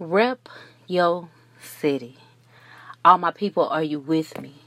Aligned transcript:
Rep 0.00 0.48
yo 0.86 1.28
city. 1.60 2.18
All 3.04 3.18
my 3.18 3.32
people, 3.32 3.68
are 3.68 3.82
you 3.82 3.98
with 3.98 4.40
me? 4.40 4.62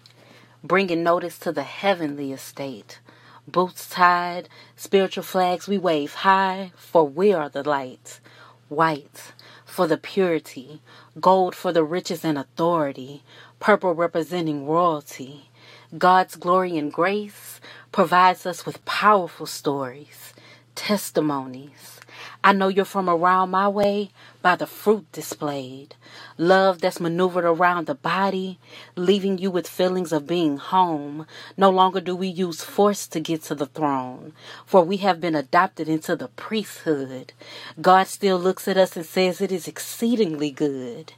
Bringing 0.61 1.03
notice 1.03 1.39
to 1.39 1.53
the 1.53 1.63
heavenly 1.63 2.33
estate. 2.33 2.99
Boots 3.47 3.89
tied, 3.89 4.49
spiritual 4.75 5.23
flags 5.23 5.69
we 5.69 5.77
wave 5.77 6.15
high, 6.15 6.73
for 6.75 7.07
we 7.07 7.31
are 7.31 7.47
the 7.47 7.63
light. 7.63 8.19
White 8.67 9.31
for 9.63 9.87
the 9.87 9.95
purity, 9.97 10.81
gold 11.21 11.55
for 11.55 11.71
the 11.71 11.85
riches 11.85 12.25
and 12.25 12.37
authority, 12.37 13.23
purple 13.61 13.93
representing 13.93 14.67
royalty. 14.67 15.49
God's 15.97 16.35
glory 16.35 16.77
and 16.77 16.91
grace 16.91 17.61
provides 17.93 18.45
us 18.45 18.65
with 18.65 18.83
powerful 18.83 19.45
stories, 19.45 20.33
testimonies, 20.75 22.00
I 22.43 22.53
know 22.53 22.69
you're 22.69 22.85
from 22.85 23.07
around 23.07 23.51
my 23.51 23.67
way 23.67 24.09
by 24.41 24.55
the 24.55 24.65
fruit 24.65 25.11
displayed. 25.11 25.95
Love 26.39 26.81
that's 26.81 26.99
maneuvered 26.99 27.45
around 27.45 27.85
the 27.85 27.93
body, 27.93 28.57
leaving 28.95 29.37
you 29.37 29.51
with 29.51 29.67
feelings 29.67 30.11
of 30.11 30.25
being 30.25 30.57
home. 30.57 31.27
No 31.55 31.69
longer 31.69 32.01
do 32.01 32.15
we 32.15 32.27
use 32.27 32.63
force 32.63 33.05
to 33.09 33.19
get 33.19 33.43
to 33.43 33.55
the 33.55 33.67
throne, 33.67 34.33
for 34.65 34.83
we 34.83 34.97
have 34.97 35.21
been 35.21 35.35
adopted 35.35 35.87
into 35.87 36.15
the 36.15 36.29
priesthood. 36.29 37.31
God 37.79 38.07
still 38.07 38.39
looks 38.39 38.67
at 38.67 38.75
us 38.75 38.95
and 38.95 39.05
says 39.05 39.39
it 39.39 39.51
is 39.51 39.67
exceedingly 39.67 40.49
good. 40.49 41.13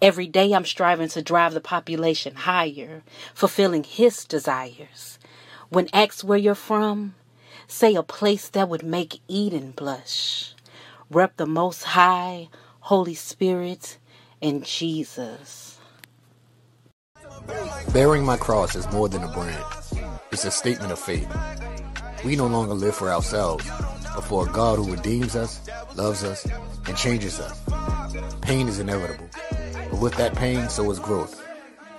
Every 0.00 0.28
day 0.28 0.52
I'm 0.52 0.64
striving 0.64 1.08
to 1.08 1.20
drive 1.20 1.52
the 1.52 1.60
population 1.60 2.36
higher, 2.36 3.02
fulfilling 3.34 3.82
His 3.82 4.24
desires. 4.24 5.18
When 5.68 5.88
asked 5.92 6.22
where 6.22 6.38
you're 6.38 6.54
from, 6.54 7.16
say 7.66 7.96
a 7.96 8.04
place 8.04 8.48
that 8.48 8.68
would 8.68 8.84
make 8.84 9.20
Eden 9.26 9.72
blush 9.72 10.54
rep 11.10 11.36
the 11.36 11.46
Most 11.46 11.82
High, 11.82 12.48
Holy 12.80 13.14
Spirit, 13.14 13.98
and 14.40 14.64
Jesus. 14.64 15.78
Bearing 17.92 18.24
my 18.24 18.36
cross 18.36 18.76
is 18.76 18.90
more 18.92 19.08
than 19.08 19.24
a 19.24 19.28
brand, 19.32 19.64
it's 20.30 20.44
a 20.44 20.50
statement 20.50 20.92
of 20.92 20.98
faith. 20.98 21.28
We 22.24 22.36
no 22.36 22.46
longer 22.46 22.74
live 22.74 22.94
for 22.94 23.10
ourselves, 23.10 23.68
but 24.14 24.22
for 24.22 24.48
a 24.48 24.52
God 24.52 24.76
who 24.76 24.92
redeems 24.92 25.34
us, 25.34 25.60
loves 25.96 26.22
us, 26.22 26.46
and 26.86 26.96
changes 26.96 27.40
us. 27.40 27.58
Pain 28.40 28.68
is 28.68 28.78
inevitable, 28.78 29.28
but 29.90 30.00
with 30.00 30.14
that 30.16 30.36
pain, 30.36 30.68
so 30.68 30.90
is 30.90 30.98
growth. 31.00 31.44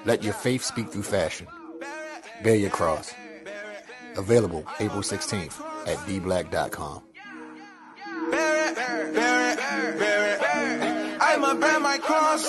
Let 0.05 0.23
your 0.23 0.33
faith 0.33 0.63
speak 0.63 0.89
through 0.89 1.03
fashion. 1.03 1.47
Bear 2.43 2.55
your 2.55 2.69
cross. 2.69 3.13
Available 4.15 4.65
April 4.79 5.01
16th 5.01 5.59
at 5.87 5.97
dblack.com. 6.07 7.10
I'ma 11.33 11.53
bear 11.53 11.79
my 11.79 11.97
cross. 11.97 12.45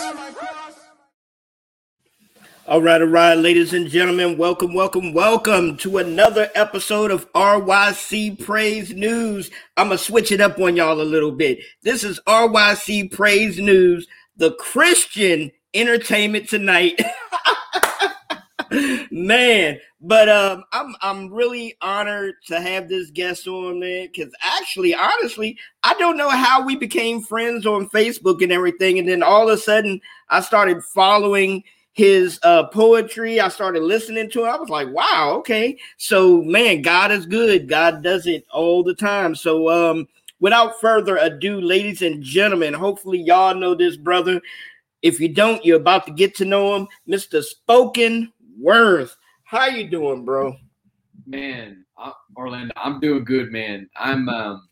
All 2.66 2.82
right, 2.82 3.00
all 3.00 3.06
right, 3.06 3.38
ladies 3.38 3.72
and 3.72 3.88
gentlemen, 3.88 4.36
welcome, 4.36 4.74
welcome, 4.74 5.12
welcome 5.12 5.76
to 5.78 5.98
another 5.98 6.50
episode 6.56 7.12
of 7.12 7.32
RYC 7.32 8.44
Praise 8.44 8.92
News. 8.92 9.52
I'm 9.76 9.88
gonna 9.88 9.98
switch 9.98 10.32
it 10.32 10.40
up 10.40 10.58
on 10.58 10.74
y'all 10.74 11.00
a 11.00 11.04
little 11.04 11.30
bit. 11.30 11.60
This 11.82 12.02
is 12.02 12.18
RYC 12.26 13.12
Praise 13.12 13.56
News, 13.56 14.08
the 14.36 14.52
Christian 14.54 15.52
entertainment 15.74 16.48
tonight. 16.48 17.00
man. 19.12 19.78
But 20.04 20.28
um, 20.28 20.64
I'm 20.72 20.96
I'm 21.00 21.32
really 21.32 21.76
honored 21.80 22.34
to 22.46 22.60
have 22.60 22.88
this 22.88 23.10
guest 23.12 23.46
on, 23.46 23.78
man. 23.78 24.08
Because 24.12 24.32
actually, 24.42 24.94
honestly, 24.94 25.56
I 25.84 25.94
don't 25.94 26.16
know 26.16 26.28
how 26.28 26.64
we 26.64 26.74
became 26.74 27.22
friends 27.22 27.66
on 27.66 27.88
Facebook 27.88 28.42
and 28.42 28.50
everything, 28.50 28.98
and 28.98 29.08
then 29.08 29.22
all 29.22 29.48
of 29.48 29.56
a 29.56 29.60
sudden, 29.60 30.00
I 30.28 30.40
started 30.40 30.82
following 30.82 31.62
his 31.92 32.40
uh, 32.42 32.64
poetry. 32.68 33.38
I 33.38 33.48
started 33.48 33.82
listening 33.82 34.28
to 34.30 34.44
it. 34.44 34.48
I 34.48 34.56
was 34.56 34.70
like, 34.70 34.88
wow, 34.88 35.34
okay. 35.38 35.78
So, 35.98 36.42
man, 36.42 36.82
God 36.82 37.12
is 37.12 37.26
good. 37.26 37.68
God 37.68 38.02
does 38.02 38.26
it 38.26 38.44
all 38.52 38.82
the 38.82 38.94
time. 38.94 39.34
So, 39.34 39.68
um, 39.68 40.08
without 40.40 40.80
further 40.80 41.16
ado, 41.18 41.60
ladies 41.60 42.02
and 42.02 42.22
gentlemen, 42.22 42.74
hopefully 42.74 43.20
y'all 43.20 43.54
know 43.54 43.74
this 43.74 43.96
brother. 43.96 44.40
If 45.02 45.20
you 45.20 45.28
don't, 45.28 45.64
you're 45.64 45.76
about 45.76 46.06
to 46.06 46.12
get 46.12 46.34
to 46.36 46.44
know 46.44 46.74
him, 46.74 46.88
Mr. 47.08 47.42
Spoken 47.42 48.32
Worth. 48.58 49.16
How 49.52 49.66
you 49.66 49.86
doing, 49.86 50.24
bro? 50.24 50.56
Man, 51.26 51.84
uh, 52.02 52.12
Orlando, 52.38 52.72
I'm 52.74 53.00
doing 53.00 53.22
good, 53.22 53.52
man. 53.52 53.86
I'm 53.94 54.26
um, 54.30 54.66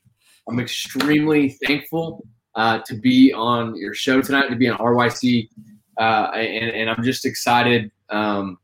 I'm 0.48 0.58
extremely 0.58 1.50
thankful 1.66 2.26
uh, 2.54 2.78
to 2.86 2.94
be 2.94 3.30
on 3.30 3.76
your 3.76 3.92
show 3.92 4.22
tonight, 4.22 4.48
to 4.48 4.56
be 4.56 4.70
on 4.70 4.78
RYC, 4.78 5.50
uh, 5.98 6.30
and, 6.32 6.70
and 6.70 6.88
I'm 6.88 7.04
just 7.04 7.26
excited 7.26 7.90
um, 8.08 8.58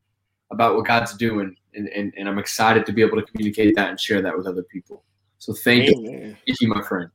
about 0.51 0.77
what 0.77 0.87
God's 0.87 1.15
doing, 1.19 1.55
and, 1.75 1.87
and, 1.91 2.15
and 2.17 2.31
I'm 2.31 2.39
excited 2.39 2.87
to 2.87 2.93
be 2.93 3.03
able 3.03 3.21
to 3.21 3.27
communicate 3.31 3.77
that 3.77 3.91
and 3.91 4.01
share 4.01 4.23
that 4.23 4.35
with 4.35 4.47
other 4.47 4.63
people. 4.63 5.05
So 5.37 5.53
thank 5.53 5.91
Amen. 5.91 6.03
you, 6.03 6.37
thank 6.47 6.61
you, 6.63 6.69
my 6.69 6.81
friend. 6.81 7.11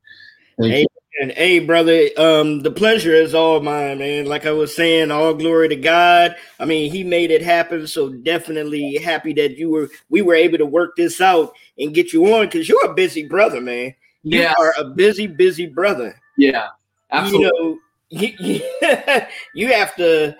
Thank 0.59 0.75
you. 0.75 0.90
And 1.19 1.31
hey, 1.31 1.59
brother, 1.59 2.07
um, 2.17 2.61
the 2.61 2.71
pleasure 2.71 3.13
is 3.13 3.35
all 3.35 3.59
mine, 3.59 3.99
man. 3.99 4.25
Like 4.25 4.45
I 4.45 4.51
was 4.51 4.73
saying, 4.73 5.11
all 5.11 5.33
glory 5.33 5.67
to 5.69 5.75
God. 5.75 6.35
I 6.59 6.65
mean, 6.65 6.91
He 6.91 7.03
made 7.03 7.31
it 7.31 7.41
happen. 7.41 7.85
So 7.85 8.09
definitely 8.09 8.95
happy 8.95 9.33
that 9.33 9.57
you 9.57 9.69
were 9.69 9.89
we 10.09 10.21
were 10.21 10.35
able 10.35 10.57
to 10.57 10.65
work 10.65 10.95
this 10.95 11.19
out 11.19 11.53
and 11.77 11.93
get 11.93 12.13
you 12.13 12.33
on 12.33 12.45
because 12.45 12.69
you're 12.69 12.85
a 12.85 12.93
busy 12.93 13.27
brother, 13.27 13.59
man. 13.59 13.93
You 14.23 14.41
yeah. 14.41 14.53
are 14.57 14.73
a 14.77 14.85
busy, 14.85 15.27
busy 15.27 15.65
brother. 15.65 16.15
Yeah, 16.37 16.67
absolutely. 17.11 17.45
You 17.47 17.51
know, 17.59 17.79
you, 18.39 18.61
you 19.53 19.73
have 19.73 19.95
to. 19.97 20.35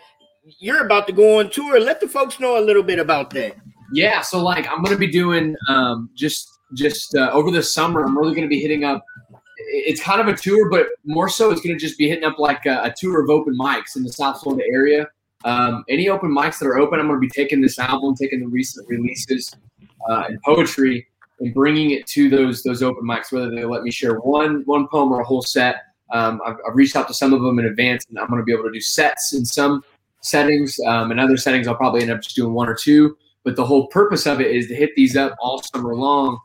You're 0.60 0.86
about 0.86 1.06
to 1.08 1.14
go 1.14 1.40
on 1.40 1.50
tour. 1.50 1.80
Let 1.80 2.00
the 2.02 2.08
folks 2.08 2.40
know 2.40 2.58
a 2.58 2.64
little 2.64 2.84
bit 2.84 2.98
about 2.98 3.30
that. 3.32 3.56
Yeah, 3.94 4.22
so 4.22 4.42
like 4.42 4.68
I'm 4.70 4.82
gonna 4.82 4.98
be 4.98 5.12
doing 5.12 5.56
um, 5.68 6.10
just 6.16 6.50
just 6.74 7.16
uh, 7.16 7.30
over 7.32 7.52
the 7.52 7.62
summer. 7.62 8.04
I'm 8.04 8.18
really 8.18 8.34
gonna 8.34 8.48
be 8.48 8.60
hitting 8.60 8.84
up 8.84 9.04
it's 9.72 10.02
kind 10.02 10.20
of 10.22 10.28
a 10.28 10.36
tour, 10.36 10.70
but 10.70 10.88
more 11.06 11.30
so 11.30 11.52
it's 11.52 11.62
going 11.62 11.78
to 11.78 11.80
just 11.80 11.98
be 11.98 12.10
hitting 12.10 12.24
up 12.24 12.38
like 12.38 12.66
a, 12.66 12.82
a, 12.84 12.94
tour 12.96 13.24
of 13.24 13.30
open 13.30 13.58
mics 13.58 13.96
in 13.96 14.04
the 14.04 14.12
South 14.12 14.42
Florida 14.42 14.64
area. 14.72 15.08
Um, 15.46 15.84
any 15.90 16.10
open 16.10 16.30
mics 16.30 16.60
that 16.60 16.68
are 16.68 16.78
open, 16.78 17.00
I'm 17.00 17.08
going 17.08 17.20
to 17.20 17.22
be 17.22 17.30
taking 17.30 17.62
this 17.62 17.80
album, 17.80 18.16
taking 18.16 18.42
the 18.42 18.48
recent 18.48 18.88
releases 18.90 19.56
uh, 20.10 20.26
and 20.28 20.42
poetry, 20.44 21.08
and 21.40 21.54
bringing 21.54 21.92
it 21.92 22.06
to 22.08 22.30
those 22.30 22.64
those 22.64 22.84
open 22.84 23.04
mics. 23.04 23.32
Whether 23.32 23.50
they 23.50 23.64
let 23.64 23.84
me 23.84 23.92
share 23.92 24.20
one 24.20 24.64
one 24.66 24.88
poem 24.88 25.12
or 25.12 25.22
a 25.22 25.26
whole 25.26 25.42
set, 25.42 25.78
um, 26.12 26.42
I've, 26.46 26.58
I've, 26.68 26.76
reached 26.76 26.96
out 26.96 27.08
to 27.08 27.14
some 27.14 27.34
of 27.34 27.42
them 27.42 27.58
in 27.58 27.66
advance, 27.66 28.06
and 28.10 28.20
I'm 28.20 28.28
going 28.28 28.40
to 28.40 28.46
be 28.46 28.54
able 28.54 28.66
to 28.66 28.72
do 28.72 28.82
sets 28.82 29.34
in 29.34 29.46
some 29.46 29.84
settings. 30.22 30.80
Um, 30.86 31.12
in 31.12 31.18
other 31.18 31.38
settings, 31.38 31.68
I'll 31.68 31.76
probably 31.76 32.02
end 32.02 32.12
up 32.12 32.22
just 32.22 32.36
doing 32.36 32.54
one 32.54 32.68
or 32.68 32.76
two. 32.76 33.18
But 33.44 33.56
the 33.56 33.66
whole 33.66 33.88
purpose 33.88 34.28
of 34.28 34.40
it 34.40 34.52
is 34.52 34.68
to 34.68 34.76
hit 34.76 34.92
these 34.96 35.16
up 35.18 35.36
all 35.40 35.64
summer 35.64 35.96
long 35.96 36.38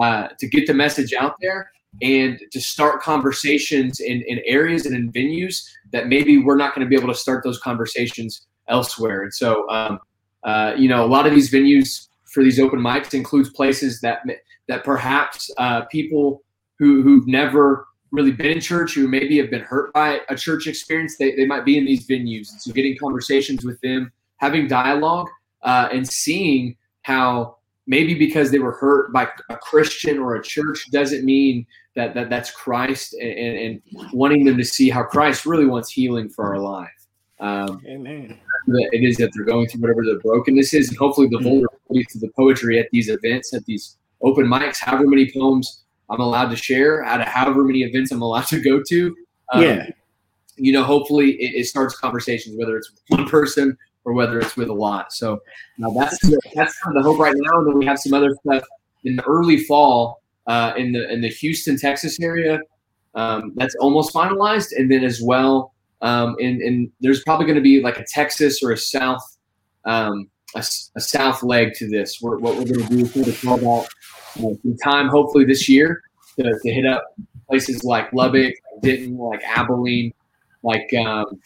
uh, 0.00 0.28
to 0.38 0.46
get 0.46 0.68
the 0.68 0.74
message 0.74 1.12
out 1.12 1.34
there 1.40 1.72
and 2.02 2.40
to 2.52 2.60
start 2.60 3.00
conversations 3.00 4.00
in, 4.00 4.22
in 4.26 4.40
areas 4.44 4.86
and 4.86 4.94
in 4.94 5.12
venues 5.12 5.62
that 5.92 6.08
maybe 6.08 6.38
we're 6.38 6.56
not 6.56 6.74
going 6.74 6.84
to 6.84 6.88
be 6.88 6.96
able 6.96 7.12
to 7.12 7.18
start 7.18 7.44
those 7.44 7.58
conversations 7.60 8.46
elsewhere. 8.68 9.22
And 9.22 9.32
so, 9.32 9.68
um, 9.70 9.98
uh, 10.42 10.74
you 10.76 10.88
know, 10.88 11.04
a 11.04 11.06
lot 11.06 11.26
of 11.26 11.34
these 11.34 11.52
venues 11.52 12.08
for 12.24 12.42
these 12.42 12.58
open 12.58 12.80
mics 12.80 13.14
includes 13.14 13.50
places 13.50 14.00
that 14.00 14.20
that 14.66 14.82
perhaps 14.82 15.50
uh, 15.58 15.82
people 15.86 16.42
who 16.78 17.02
who've 17.02 17.26
never 17.26 17.86
really 18.10 18.32
been 18.32 18.52
in 18.52 18.60
church, 18.60 18.94
who 18.94 19.08
maybe 19.08 19.36
have 19.38 19.50
been 19.50 19.62
hurt 19.62 19.92
by 19.92 20.20
a 20.28 20.36
church 20.36 20.66
experience, 20.66 21.16
they, 21.16 21.34
they 21.34 21.46
might 21.46 21.64
be 21.64 21.76
in 21.76 21.84
these 21.84 22.06
venues. 22.06 22.50
And 22.52 22.60
so, 22.60 22.72
getting 22.72 22.96
conversations 22.96 23.64
with 23.64 23.80
them, 23.80 24.12
having 24.36 24.66
dialogue, 24.66 25.28
uh, 25.62 25.88
and 25.92 26.06
seeing 26.06 26.76
how 27.02 27.56
maybe 27.86 28.14
because 28.14 28.50
they 28.50 28.58
were 28.58 28.72
hurt 28.72 29.12
by 29.12 29.28
a 29.50 29.56
Christian 29.56 30.18
or 30.18 30.36
a 30.36 30.42
church 30.42 30.90
doesn't 30.90 31.24
mean 31.24 31.66
that, 31.94 32.14
that 32.14 32.28
that's 32.28 32.50
Christ 32.50 33.14
and, 33.14 33.56
and, 33.56 33.82
wanting 34.12 34.44
them 34.44 34.56
to 34.56 34.64
see 34.64 34.90
how 34.90 35.04
Christ 35.04 35.46
really 35.46 35.66
wants 35.66 35.90
healing 35.90 36.28
for 36.28 36.44
our 36.44 36.58
life. 36.58 36.90
Um, 37.40 37.80
Amen. 37.86 38.38
It 38.66 39.04
is 39.04 39.16
that 39.18 39.30
they're 39.34 39.44
going 39.44 39.68
through 39.68 39.82
whatever 39.82 40.02
the 40.02 40.20
brokenness 40.22 40.74
is, 40.74 40.88
and 40.88 40.96
hopefully 40.96 41.28
the 41.28 41.36
mm-hmm. 41.36 41.44
vulnerability 41.44 42.06
to 42.10 42.18
the 42.18 42.30
poetry 42.36 42.78
at 42.78 42.88
these 42.90 43.08
events, 43.08 43.52
at 43.54 43.64
these 43.66 43.96
open 44.22 44.46
mics, 44.46 44.78
however 44.80 45.06
many 45.06 45.30
poems 45.30 45.84
I'm 46.10 46.20
allowed 46.20 46.50
to 46.50 46.56
share, 46.56 47.04
out 47.04 47.20
of 47.20 47.26
however 47.26 47.64
many 47.64 47.82
events 47.82 48.10
I'm 48.10 48.22
allowed 48.22 48.46
to 48.48 48.60
go 48.60 48.82
to. 48.88 49.16
Um, 49.52 49.62
yeah. 49.62 49.90
You 50.56 50.72
know, 50.72 50.84
hopefully 50.84 51.32
it, 51.32 51.60
it 51.60 51.64
starts 51.66 51.96
conversations, 51.96 52.56
whether 52.56 52.76
it's 52.76 52.90
with 52.90 53.02
one 53.08 53.28
person 53.28 53.76
or 54.04 54.12
whether 54.12 54.38
it's 54.38 54.56
with 54.56 54.68
a 54.68 54.74
lot. 54.74 55.12
So 55.12 55.40
uh, 55.84 55.90
that's 55.94 56.18
that's 56.54 56.78
kind 56.80 56.96
of 56.96 57.02
the 57.02 57.08
hope 57.08 57.18
right 57.18 57.34
now. 57.36 57.58
And 57.58 57.68
then 57.68 57.78
we 57.78 57.86
have 57.86 57.98
some 57.98 58.14
other 58.14 58.34
stuff 58.46 58.62
in 59.04 59.16
the 59.16 59.24
early 59.24 59.58
fall 59.64 60.22
uh, 60.46 60.72
in 60.76 60.92
the 60.92 61.10
in 61.10 61.20
the 61.20 61.28
Houston, 61.28 61.76
Texas 61.76 62.20
area. 62.20 62.60
Um, 63.14 63.52
that's 63.54 63.76
almost 63.76 64.12
finalized, 64.12 64.72
and 64.76 64.90
then 64.90 65.04
as 65.04 65.20
well, 65.22 65.72
um, 66.02 66.34
and, 66.40 66.60
and 66.60 66.90
there's 67.00 67.22
probably 67.22 67.46
going 67.46 67.54
to 67.54 67.62
be 67.62 67.80
like 67.80 67.96
a 67.96 68.04
Texas 68.12 68.60
or 68.60 68.72
a 68.72 68.76
South 68.76 69.22
um, 69.84 70.28
a, 70.54 70.64
a, 70.96 71.00
South 71.00 71.42
leg 71.42 71.74
to 71.74 71.88
this. 71.88 72.18
We're, 72.20 72.38
what 72.38 72.56
we're 72.56 72.64
going 72.64 72.88
to 72.88 73.06
do 73.06 73.24
to 73.24 73.46
call 73.46 73.80
out 73.80 73.88
uh, 74.40 74.54
time, 74.82 75.08
hopefully 75.08 75.44
this 75.44 75.68
year, 75.68 76.02
to, 76.38 76.58
to 76.62 76.72
hit 76.72 76.86
up 76.86 77.04
places 77.48 77.84
like 77.84 78.12
Lubbock, 78.12 78.54
Denton, 78.82 79.16
like 79.16 79.42
Abilene, 79.44 80.12
like 80.62 80.88
um, 80.94 81.40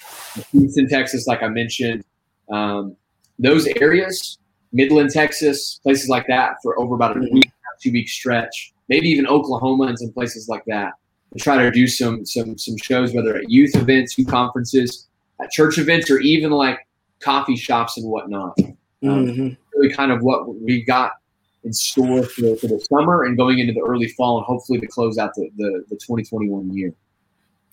Houston, 0.52 0.88
Texas, 0.88 1.26
like 1.26 1.42
I 1.42 1.48
mentioned. 1.48 2.04
Um, 2.50 2.96
those 3.38 3.66
areas, 3.80 4.38
Midland, 4.72 5.10
Texas, 5.10 5.80
places 5.82 6.08
like 6.08 6.26
that, 6.28 6.54
for 6.62 6.78
over 6.78 6.94
about 6.94 7.16
a 7.16 7.20
week, 7.20 7.50
two 7.82 7.92
week 7.92 8.08
stretch. 8.08 8.72
Maybe 8.88 9.08
even 9.08 9.26
Oklahoma 9.26 9.84
and 9.84 9.98
some 9.98 10.12
places 10.12 10.48
like 10.48 10.64
that. 10.66 10.92
To 11.34 11.38
try 11.38 11.58
to 11.62 11.70
do 11.70 11.86
some 11.86 12.24
some 12.24 12.56
some 12.56 12.76
shows, 12.78 13.12
whether 13.12 13.36
at 13.36 13.50
youth 13.50 13.76
events, 13.76 14.16
youth 14.16 14.28
conferences, 14.28 15.08
at 15.42 15.50
church 15.50 15.76
events, 15.78 16.10
or 16.10 16.20
even 16.20 16.50
like 16.50 16.78
coffee 17.20 17.56
shops 17.56 17.98
and 17.98 18.08
whatnot. 18.08 18.58
Um, 19.02 19.26
Mhm. 19.26 19.56
really 19.74 19.92
kind 19.92 20.10
of 20.10 20.22
what 20.22 20.48
we 20.60 20.82
got 20.82 21.12
in 21.64 21.72
store 21.72 22.22
for 22.22 22.40
the, 22.40 22.56
for 22.56 22.66
the 22.66 22.80
summer 22.90 23.24
and 23.24 23.36
going 23.36 23.58
into 23.58 23.72
the 23.74 23.80
early 23.80 24.08
fall 24.08 24.38
and 24.38 24.46
hopefully 24.46 24.80
to 24.80 24.86
close 24.86 25.18
out 25.18 25.34
the, 25.34 25.50
the, 25.56 25.84
the 25.90 25.96
2021 25.96 26.72
year. 26.74 26.94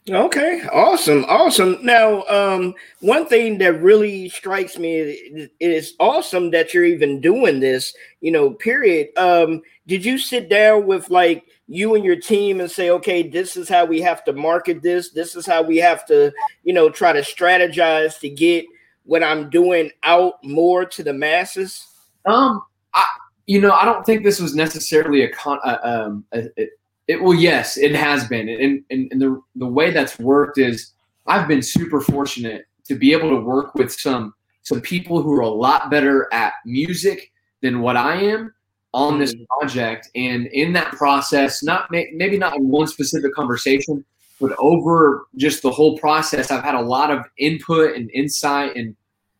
Okay, 0.08 0.62
awesome, 0.72 1.26
awesome. 1.28 1.80
Now, 1.82 2.24
um, 2.26 2.76
one 3.00 3.26
thing 3.26 3.58
that 3.58 3.82
really 3.82 4.30
strikes 4.30 4.78
me 4.78 5.50
is 5.60 5.96
awesome 6.00 6.52
that 6.52 6.76
you're 6.76 6.86
even 6.86 7.22
doing 7.22 7.60
this. 7.60 7.92
You 8.22 8.32
know, 8.32 8.52
period. 8.52 9.10
Um, 9.18 9.64
did 9.88 10.06
you 10.06 10.20
sit 10.20 10.48
down 10.48 10.86
with 10.86 11.10
like 11.10 11.46
you 11.68 11.96
and 11.96 12.06
your 12.06 12.18
team 12.18 12.60
and 12.60 12.70
say, 12.70 12.92
okay, 12.92 13.28
this 13.28 13.58
is 13.58 13.68
how 13.68 13.84
we 13.84 14.00
have 14.02 14.24
to 14.26 14.34
market 14.34 14.84
this. 14.84 15.10
This 15.10 15.36
is 15.36 15.48
how 15.48 15.64
we 15.64 15.78
have 15.78 16.06
to, 16.06 16.32
you 16.64 16.74
know, 16.74 16.90
try 16.90 17.12
to 17.12 17.22
strategize 17.22 18.20
to 18.20 18.30
get 18.30 18.66
what 19.06 19.24
I'm 19.24 19.50
doing 19.50 19.90
out 20.04 20.44
more 20.44 20.86
to 20.86 21.04
the 21.04 21.14
masses. 21.14 21.88
Um, 22.26 22.62
I, 22.94 23.06
you 23.48 23.60
know, 23.60 23.72
I 23.72 23.86
don't 23.86 24.06
think 24.06 24.24
this 24.24 24.40
was 24.40 24.54
necessarily 24.54 25.24
a 25.24 25.32
con. 25.32 25.60
Uh, 25.64 25.78
um, 25.84 26.26
a, 26.32 26.62
it, 26.62 26.70
it, 27.08 27.22
well, 27.22 27.34
yes, 27.34 27.78
it 27.78 27.96
has 27.96 28.28
been, 28.28 28.50
and, 28.50 28.84
and 28.90 29.12
and 29.12 29.22
the 29.22 29.42
the 29.56 29.68
way 29.68 29.92
that's 29.92 30.18
worked 30.18 30.58
is 30.58 30.92
I've 31.28 31.48
been 31.48 31.62
super 31.62 32.02
fortunate 32.02 32.66
to 32.86 32.96
be 32.96 33.14
able 33.14 33.30
to 33.30 33.40
work 33.40 33.76
with 33.76 33.92
some 33.92 34.34
some 34.64 34.82
people 34.82 35.22
who 35.22 35.34
are 35.34 35.42
a 35.42 35.50
lot 35.50 35.92
better 35.92 36.28
at 36.34 36.54
music 36.66 37.32
than 37.62 37.82
what 37.82 37.96
I 37.96 38.16
am 38.16 38.54
on 38.94 39.20
this 39.20 39.36
mm-hmm. 39.36 39.44
project, 39.60 40.10
and 40.16 40.48
in 40.48 40.74
that 40.74 40.94
process, 40.94 41.62
not 41.62 41.92
may, 41.92 42.10
maybe 42.14 42.38
not 42.38 42.56
in 42.56 42.70
one 42.70 42.88
specific 42.88 43.34
conversation, 43.36 44.04
but 44.40 44.56
over 44.58 45.28
just 45.36 45.62
the 45.62 45.72
whole 45.72 45.98
process, 46.00 46.50
I've 46.50 46.64
had 46.64 46.76
a 46.76 46.82
lot 46.82 47.12
of 47.12 47.24
input 47.38 47.96
and 47.96 48.10
insight 48.12 48.76
and 48.76 48.96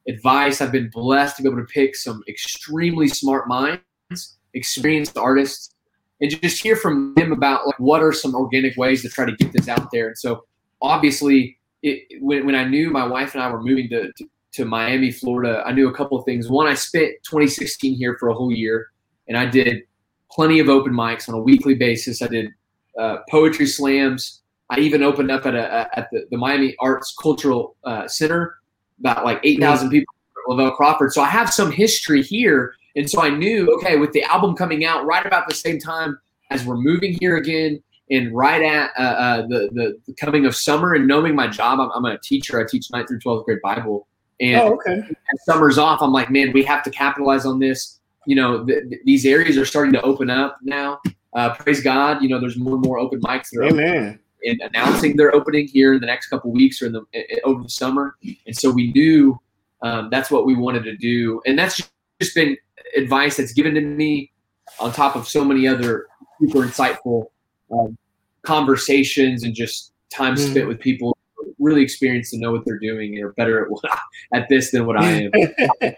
advice. 0.08 0.62
I've 0.62 0.72
been 0.72 0.90
blessed 0.90 1.38
to 1.38 1.44
be 1.44 1.50
able 1.50 1.60
to 1.60 1.66
pick 1.66 1.96
some 1.96 2.24
extremely 2.28 3.08
smart 3.08 3.48
minds, 3.48 4.38
experienced 4.54 5.18
artists, 5.18 5.75
and 6.22 6.32
just 6.42 6.62
hear 6.62 6.76
from 6.76 7.14
them 7.16 7.32
about 7.32 7.68
like 7.68 7.80
what 7.80 8.02
are 8.02 8.14
some 8.14 8.36
organic 8.36 8.78
ways 8.78 9.02
to 9.02 9.10
try 9.10 9.26
to 9.26 9.36
get 9.36 9.52
this 9.52 9.68
out 9.68 9.90
there. 9.92 10.08
And 10.08 10.18
so, 10.18 10.46
obviously, 10.82 11.58
it, 11.84 12.22
when, 12.22 12.46
when 12.46 12.56
I 12.56 12.64
knew 12.64 12.90
my 12.90 13.06
wife 13.06 13.34
and 13.34 13.44
I 13.44 13.52
were 13.52 13.62
moving 13.62 13.90
to, 13.90 14.12
to, 14.14 14.30
to 14.54 14.66
Miami, 14.66 15.12
Florida, 15.12 15.64
I 15.66 15.72
knew 15.72 15.90
a 15.90 15.94
couple 15.94 16.18
of 16.18 16.26
things. 16.26 16.50
One, 16.50 16.68
I 16.68 16.74
spent 16.74 17.12
2016 17.24 17.96
here 17.96 18.18
for 18.20 18.30
a 18.30 18.34
whole 18.34 18.52
year, 18.52 18.88
and 19.28 19.38
I 19.38 19.46
did 19.46 19.84
plenty 20.32 20.60
of 20.60 20.70
open 20.70 20.94
mics 20.94 21.28
on 21.30 21.36
a 21.36 21.40
weekly 21.40 21.76
basis. 21.76 22.22
I 22.22 22.28
did 22.28 22.52
uh, 23.00 23.18
poetry 23.30 23.68
slams. 23.68 24.42
I 24.70 24.80
even 24.80 25.04
opened 25.04 25.30
up 25.30 25.46
at 25.46 25.54
a 25.54 25.90
at 25.94 26.10
the, 26.12 26.26
the 26.32 26.38
Miami 26.38 26.76
Arts 26.80 27.16
Cultural 27.22 27.76
uh, 27.84 28.08
Center, 28.08 28.56
about 29.00 29.26
like 29.26 29.40
eight 29.44 29.60
thousand 29.60 29.90
people. 29.90 30.16
Lavell 30.48 30.76
Crawford. 30.76 31.14
So 31.14 31.22
I 31.22 31.28
have 31.28 31.52
some 31.52 31.72
history 31.72 32.22
here, 32.22 32.76
and 32.96 33.10
so 33.10 33.22
I 33.22 33.30
knew 33.30 33.70
okay 33.78 33.98
with 33.98 34.12
the 34.14 34.24
album 34.24 34.56
coming 34.56 34.86
out 34.86 35.06
right 35.06 35.26
about 35.26 35.48
the 35.48 35.56
same 35.56 35.80
time 35.80 36.20
as 36.52 36.66
we're 36.66 36.78
moving 36.78 37.18
here 37.20 37.38
again, 37.38 37.82
and 38.12 38.36
right 38.36 38.62
at 38.62 38.92
uh, 38.98 39.02
uh, 39.02 39.42
the, 39.48 39.70
the 39.74 39.98
the 40.08 40.14
coming 40.14 40.46
of 40.46 40.56
summer, 40.56 40.94
and 40.94 41.08
knowing 41.08 41.36
my 41.36 41.48
job, 41.48 41.80
I'm, 41.80 41.90
I'm 41.92 42.06
a 42.06 42.18
teacher. 42.20 42.60
I 42.60 42.66
teach 42.70 42.92
ninth 42.92 43.08
through 43.08 43.20
twelfth 43.20 43.46
grade 43.46 43.60
Bible, 43.64 44.08
and 44.40 44.62
Oh, 44.62 44.74
okay. 44.76 45.02
summer's 45.46 45.78
off, 45.78 46.02
I'm 46.02 46.12
like, 46.12 46.30
man, 46.30 46.52
we 46.54 46.64
have 46.64 46.84
to 46.84 46.92
capitalize 46.92 47.46
on 47.46 47.60
this. 47.60 48.00
You 48.28 48.36
know, 48.36 48.66
th- 48.66 48.90
th- 48.90 49.02
these 49.06 49.26
areas 49.26 49.58
are 49.58 49.66
starting 49.66 49.94
to 49.94 50.02
open 50.02 50.30
up 50.30 50.58
now. 50.64 51.00
Uh, 51.34 51.54
praise 51.56 51.82
God. 51.82 52.22
You 52.24 52.30
know, 52.30 52.40
there's 52.40 52.58
more 52.58 52.76
and 52.76 52.84
more 52.84 52.98
open 52.98 53.20
mics 53.22 53.50
that 53.52 53.60
are 53.62 53.66
Amen. 53.66 54.20
and 54.44 54.62
announcing 54.62 55.16
their 55.18 55.34
opening 55.36 55.68
here 55.68 55.94
in 55.94 56.00
the 56.00 56.08
next 56.08 56.28
couple 56.28 56.52
weeks 56.52 56.82
or 56.82 56.86
in 56.88 56.94
the 56.94 57.02
i- 57.14 57.26
i- 57.34 57.40
over 57.44 57.62
the 57.62 57.70
summer. 57.70 58.16
And 58.48 58.56
so 58.56 58.72
we 58.72 58.92
knew 58.94 59.40
um, 59.84 60.10
that's 60.12 60.32
what 60.32 60.46
we 60.46 60.56
wanted 60.56 60.84
to 60.86 60.96
do, 60.98 61.42
and 61.46 61.58
that's 61.60 61.82
just 62.22 62.34
been 62.34 62.58
advice 62.96 63.38
that's 63.38 63.54
given 63.54 63.74
to 63.76 63.82
me 63.82 64.32
on 64.80 64.92
top 64.92 65.16
of 65.16 65.28
so 65.28 65.44
many 65.46 65.68
other 65.68 66.08
super 66.42 66.60
insightful 66.68 67.28
um, 67.72 67.98
conversations 68.44 69.44
and 69.44 69.54
just 69.56 69.92
time 70.12 70.36
Mhm. 70.36 70.52
spent 70.52 70.68
with 70.68 70.80
people 70.80 71.18
really 71.60 71.82
experienced 71.82 72.34
and 72.34 72.42
know 72.42 72.52
what 72.52 72.66
they're 72.66 72.80
doing 72.80 73.16
and 73.16 73.24
are 73.24 73.34
better 73.34 73.64
at 73.64 73.70
what 73.72 73.84
at 74.34 74.48
this 74.50 74.72
than 74.72 74.86
what 74.86 74.98
I 74.98 75.30
am. 75.32 75.32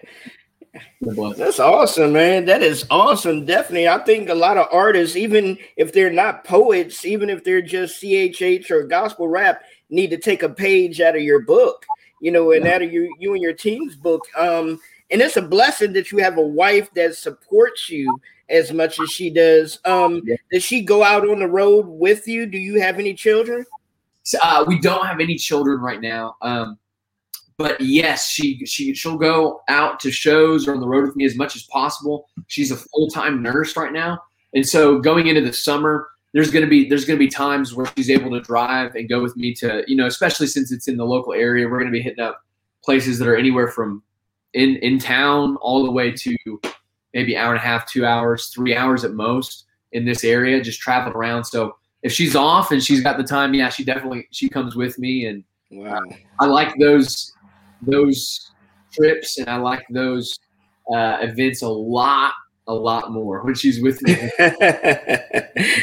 That's 1.01 1.59
awesome, 1.59 2.13
man. 2.13 2.45
That 2.45 2.61
is 2.61 2.85
awesome. 2.89 3.45
Definitely. 3.45 3.87
I 3.87 3.97
think 3.99 4.29
a 4.29 4.35
lot 4.35 4.57
of 4.57 4.67
artists, 4.71 5.15
even 5.15 5.57
if 5.75 5.91
they're 5.93 6.11
not 6.11 6.43
poets, 6.43 7.05
even 7.05 7.29
if 7.29 7.43
they're 7.43 7.61
just 7.61 8.01
CHH 8.01 8.69
or 8.69 8.83
gospel 8.83 9.27
rap, 9.27 9.61
need 9.89 10.09
to 10.11 10.17
take 10.17 10.43
a 10.43 10.49
page 10.49 10.99
out 11.01 11.15
of 11.15 11.21
your 11.21 11.41
book, 11.41 11.85
you 12.21 12.31
know, 12.31 12.51
and 12.51 12.65
Yeah. 12.65 12.75
out 12.75 12.81
of 12.81 12.91
you, 12.93 13.15
you 13.19 13.33
and 13.33 13.41
your 13.41 13.53
team's 13.53 13.95
book. 13.95 14.23
Um, 14.37 14.79
and 15.09 15.21
it's 15.21 15.37
a 15.37 15.41
blessing 15.41 15.93
that 15.93 16.11
you 16.11 16.17
have 16.19 16.37
a 16.37 16.41
wife 16.41 16.93
that 16.93 17.15
supports 17.15 17.89
you 17.89 18.19
as 18.49 18.71
much 18.71 18.99
as 18.99 19.09
she 19.09 19.29
does. 19.29 19.79
Um, 19.85 20.21
Yeah. 20.25 20.35
does 20.51 20.63
she 20.63 20.81
go 20.81 21.03
out 21.03 21.27
on 21.27 21.39
the 21.39 21.47
road 21.47 21.85
with 21.87 22.27
you? 22.27 22.45
Do 22.45 22.57
you 22.57 22.79
have 22.81 22.99
any 22.99 23.13
children? 23.13 23.65
Uh, 24.43 24.65
we 24.67 24.79
don't 24.79 25.05
have 25.05 25.19
any 25.19 25.35
children 25.35 25.79
right 25.79 26.01
now. 26.01 26.35
Um, 26.41 26.77
but 27.57 27.79
yes, 27.81 28.29
she 28.29 28.63
she 28.65 28.93
she'll 28.93 29.17
go 29.17 29.61
out 29.67 29.99
to 30.01 30.11
shows 30.11 30.67
or 30.67 30.73
on 30.73 30.79
the 30.79 30.87
road 30.87 31.05
with 31.05 31.15
me 31.15 31.25
as 31.25 31.35
much 31.35 31.55
as 31.55 31.63
possible. 31.63 32.27
She's 32.47 32.71
a 32.71 32.75
full 32.75 33.09
time 33.09 33.41
nurse 33.41 33.75
right 33.75 33.91
now, 33.91 34.21
and 34.53 34.67
so 34.67 34.99
going 34.99 35.27
into 35.27 35.41
the 35.41 35.51
summer, 35.53 36.07
there's 36.33 36.51
gonna 36.51 36.67
be 36.67 36.87
there's 36.87 37.03
gonna 37.05 37.17
be 37.17 37.29
times 37.29 37.73
where 37.73 37.87
she's 37.97 38.11
able 38.11 38.29
to 38.31 38.41
drive 38.41 38.93
and 38.95 39.09
go 39.09 39.23
with 39.23 39.35
me 39.37 39.55
to 39.55 39.83
you 39.87 39.95
know, 39.95 40.05
especially 40.05 40.45
since 40.47 40.71
it's 40.71 40.87
in 40.87 40.97
the 40.97 41.05
local 41.05 41.33
area. 41.33 41.67
We're 41.67 41.79
gonna 41.79 41.89
be 41.89 42.01
hitting 42.01 42.23
up 42.23 42.43
places 42.83 43.17
that 43.19 43.27
are 43.27 43.35
anywhere 43.35 43.69
from 43.69 44.03
in 44.53 44.77
in 44.77 44.99
town 44.99 45.57
all 45.57 45.85
the 45.85 45.91
way 45.91 46.11
to 46.11 46.35
maybe 47.13 47.37
hour 47.37 47.53
and 47.53 47.59
a 47.59 47.65
half, 47.65 47.89
two 47.89 48.05
hours, 48.05 48.47
three 48.47 48.75
hours 48.75 49.03
at 49.03 49.13
most 49.13 49.65
in 49.91 50.05
this 50.05 50.23
area, 50.23 50.61
just 50.61 50.79
traveling 50.79 51.15
around. 51.15 51.43
So 51.45 51.75
if 52.03 52.11
she's 52.11 52.35
off 52.35 52.71
and 52.71 52.83
she's 52.83 53.01
got 53.01 53.17
the 53.17 53.23
time, 53.23 53.53
yeah, 53.53 53.69
she 53.69 53.83
definitely 53.83 54.27
she 54.31 54.49
comes 54.49 54.75
with 54.75 54.99
me, 54.99 55.25
and 55.25 55.43
Wow. 55.71 56.01
I 56.39 56.45
like 56.45 56.77
those 56.79 57.33
those 57.81 58.51
trips 58.91 59.37
and 59.37 59.49
I 59.49 59.57
like 59.57 59.85
those 59.89 60.39
uh, 60.93 61.17
events 61.21 61.61
a 61.61 61.67
lot, 61.67 62.33
a 62.67 62.73
lot 62.73 63.11
more 63.11 63.41
when 63.43 63.55
she's 63.55 63.81
with 63.81 64.01
me. 64.01 64.13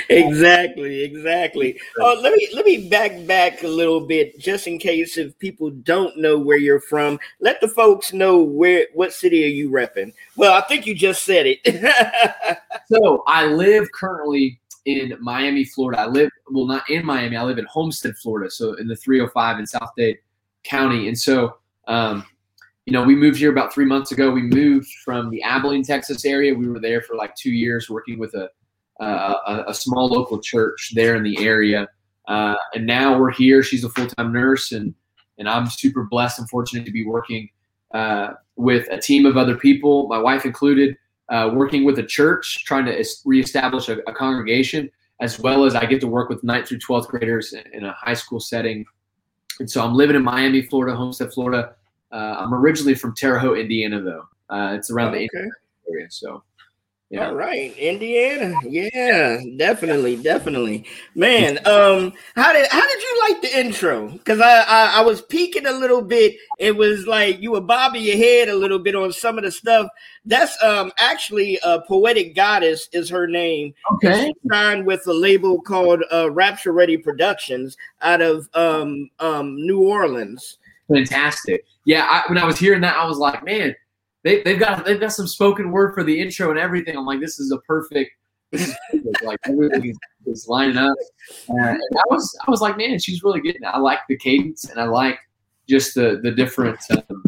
exactly, 0.08 1.02
exactly. 1.02 1.80
Oh, 1.98 2.18
let 2.22 2.32
me 2.32 2.48
let 2.54 2.64
me 2.66 2.88
back 2.88 3.26
back 3.26 3.62
a 3.62 3.68
little 3.68 4.00
bit, 4.00 4.38
just 4.38 4.66
in 4.66 4.78
case 4.78 5.16
if 5.16 5.38
people 5.38 5.70
don't 5.70 6.16
know 6.16 6.38
where 6.38 6.58
you're 6.58 6.80
from. 6.80 7.18
Let 7.40 7.60
the 7.60 7.68
folks 7.68 8.12
know 8.12 8.42
where 8.42 8.86
what 8.94 9.12
city 9.12 9.44
are 9.44 9.48
you 9.48 9.70
repping. 9.70 10.12
Well, 10.36 10.52
I 10.52 10.60
think 10.62 10.86
you 10.86 10.94
just 10.94 11.22
said 11.22 11.46
it. 11.46 12.58
so 12.86 13.24
I 13.26 13.46
live 13.46 13.90
currently 13.92 14.60
in 14.84 15.16
Miami, 15.20 15.64
Florida. 15.64 16.02
I 16.02 16.06
live 16.06 16.30
well, 16.50 16.66
not 16.66 16.88
in 16.90 17.04
Miami. 17.04 17.36
I 17.36 17.42
live 17.42 17.58
in 17.58 17.66
Homestead, 17.66 18.16
Florida, 18.16 18.50
so 18.50 18.74
in 18.74 18.88
the 18.88 18.96
305 18.96 19.58
in 19.58 19.66
South 19.66 19.90
Dade 19.96 20.18
County, 20.64 21.08
and 21.08 21.18
so. 21.18 21.56
Um, 21.86 22.24
you 22.86 22.92
know, 22.92 23.02
we 23.02 23.14
moved 23.14 23.38
here 23.38 23.50
about 23.50 23.72
three 23.72 23.86
months 23.86 24.12
ago. 24.12 24.30
We 24.30 24.42
moved 24.42 24.88
from 25.04 25.30
the 25.30 25.42
Abilene, 25.42 25.82
Texas 25.82 26.24
area. 26.24 26.54
We 26.54 26.68
were 26.68 26.80
there 26.80 27.00
for 27.00 27.16
like 27.16 27.34
two 27.34 27.52
years 27.52 27.88
working 27.88 28.18
with 28.18 28.34
a 28.34 28.50
a, 29.00 29.64
a 29.68 29.74
small 29.74 30.06
local 30.06 30.38
church 30.38 30.92
there 30.94 31.16
in 31.16 31.24
the 31.24 31.44
area, 31.44 31.88
uh, 32.28 32.54
and 32.74 32.86
now 32.86 33.18
we're 33.18 33.32
here. 33.32 33.62
She's 33.62 33.84
a 33.84 33.88
full 33.88 34.06
time 34.06 34.32
nurse, 34.32 34.72
and 34.72 34.94
and 35.38 35.48
I'm 35.48 35.66
super 35.66 36.04
blessed 36.04 36.38
and 36.38 36.48
fortunate 36.48 36.84
to 36.84 36.92
be 36.92 37.04
working 37.04 37.48
uh, 37.94 38.34
with 38.56 38.86
a 38.90 38.98
team 38.98 39.24
of 39.24 39.36
other 39.36 39.56
people, 39.56 40.08
my 40.08 40.18
wife 40.18 40.44
included, 40.44 40.96
uh, 41.30 41.50
working 41.54 41.84
with 41.84 41.98
a 41.98 42.02
church, 42.02 42.64
trying 42.64 42.84
to 42.84 42.98
es- 42.98 43.22
reestablish 43.24 43.88
a, 43.88 43.98
a 44.08 44.12
congregation, 44.12 44.90
as 45.20 45.38
well 45.38 45.64
as 45.64 45.74
I 45.74 45.86
get 45.86 46.00
to 46.02 46.08
work 46.08 46.28
with 46.28 46.44
ninth 46.44 46.68
through 46.68 46.80
twelfth 46.80 47.08
graders 47.08 47.54
in 47.72 47.84
a 47.84 47.92
high 47.92 48.14
school 48.14 48.40
setting. 48.40 48.84
And 49.60 49.70
so 49.70 49.82
I'm 49.82 49.94
living 49.94 50.16
in 50.16 50.24
Miami, 50.24 50.62
Florida, 50.62 50.96
Homestead, 50.96 51.32
Florida. 51.32 51.76
Uh, 52.14 52.36
I'm 52.38 52.54
originally 52.54 52.94
from 52.94 53.12
Terre 53.12 53.40
Haute, 53.40 53.58
Indiana, 53.58 54.00
though. 54.00 54.28
Uh, 54.48 54.74
it's 54.74 54.88
around 54.90 55.12
the 55.12 55.24
okay. 55.24 55.50
area. 55.90 56.06
So 56.10 56.44
Yeah. 57.10 57.28
All 57.28 57.34
right, 57.34 57.76
Indiana. 57.76 58.54
Yeah, 58.66 59.40
definitely, 59.56 60.16
definitely. 60.16 60.84
Man, 61.14 61.58
um, 61.66 62.12
how 62.34 62.52
did 62.52 62.66
how 62.70 62.80
did 62.80 63.02
you 63.02 63.20
like 63.28 63.42
the 63.42 63.60
intro? 63.60 64.08
Because 64.08 64.40
I, 64.40 64.62
I, 64.62 64.92
I 64.96 65.00
was 65.02 65.22
peeking 65.22 65.66
a 65.66 65.72
little 65.72 66.02
bit. 66.02 66.34
It 66.58 66.76
was 66.76 67.06
like 67.06 67.40
you 67.40 67.52
were 67.52 67.60
bobbing 67.60 68.02
your 68.02 68.16
head 68.16 68.48
a 68.48 68.56
little 68.56 68.78
bit 68.78 68.96
on 68.96 69.12
some 69.12 69.36
of 69.36 69.44
the 69.44 69.52
stuff. 69.52 69.88
That's 70.24 70.60
um 70.62 70.92
actually 70.98 71.58
a 71.62 71.82
poetic 71.82 72.34
goddess 72.34 72.88
is 72.92 73.10
her 73.10 73.26
name. 73.26 73.74
Okay. 73.94 74.26
She 74.26 74.48
signed 74.50 74.86
with 74.86 75.06
a 75.06 75.12
label 75.12 75.60
called 75.60 76.02
uh, 76.12 76.30
Rapture 76.30 76.72
Ready 76.72 76.96
Productions 76.96 77.76
out 78.02 78.22
of 78.22 78.48
um 78.54 79.10
um 79.20 79.54
New 79.56 79.82
Orleans. 79.82 80.58
Fantastic. 80.88 81.64
Yeah, 81.84 82.06
I, 82.08 82.28
when 82.28 82.38
I 82.38 82.44
was 82.44 82.58
hearing 82.58 82.80
that, 82.82 82.96
I 82.96 83.04
was 83.06 83.18
like, 83.18 83.44
man 83.44 83.74
they, 84.24 84.42
they've 84.42 84.58
got 84.58 84.84
they've 84.84 84.98
got 84.98 85.12
some 85.12 85.28
spoken 85.28 85.70
word 85.70 85.94
for 85.94 86.02
the 86.02 86.18
intro 86.18 86.50
and 86.50 86.58
everything. 86.58 86.96
I'm 86.96 87.06
like, 87.06 87.20
this 87.20 87.38
is 87.38 87.52
a 87.52 87.58
perfect. 87.58 88.10
This 88.52 88.68
is 88.68 88.76
perfect. 88.92 89.24
like 89.24 89.40
everything 89.46 89.90
is, 89.90 89.98
is 90.26 90.48
lining 90.48 90.76
up. 90.76 90.96
I 91.50 91.76
was 92.08 92.38
I 92.46 92.50
was 92.50 92.60
like, 92.60 92.76
man, 92.76 93.00
she's 93.00 93.24
really 93.24 93.40
getting. 93.40 93.64
I 93.64 93.78
like 93.78 93.98
the 94.08 94.16
cadence 94.16 94.70
and 94.70 94.78
I 94.78 94.84
like 94.84 95.18
just 95.68 95.96
the 95.96 96.20
the 96.22 96.30
different 96.30 96.78
um, 96.92 97.22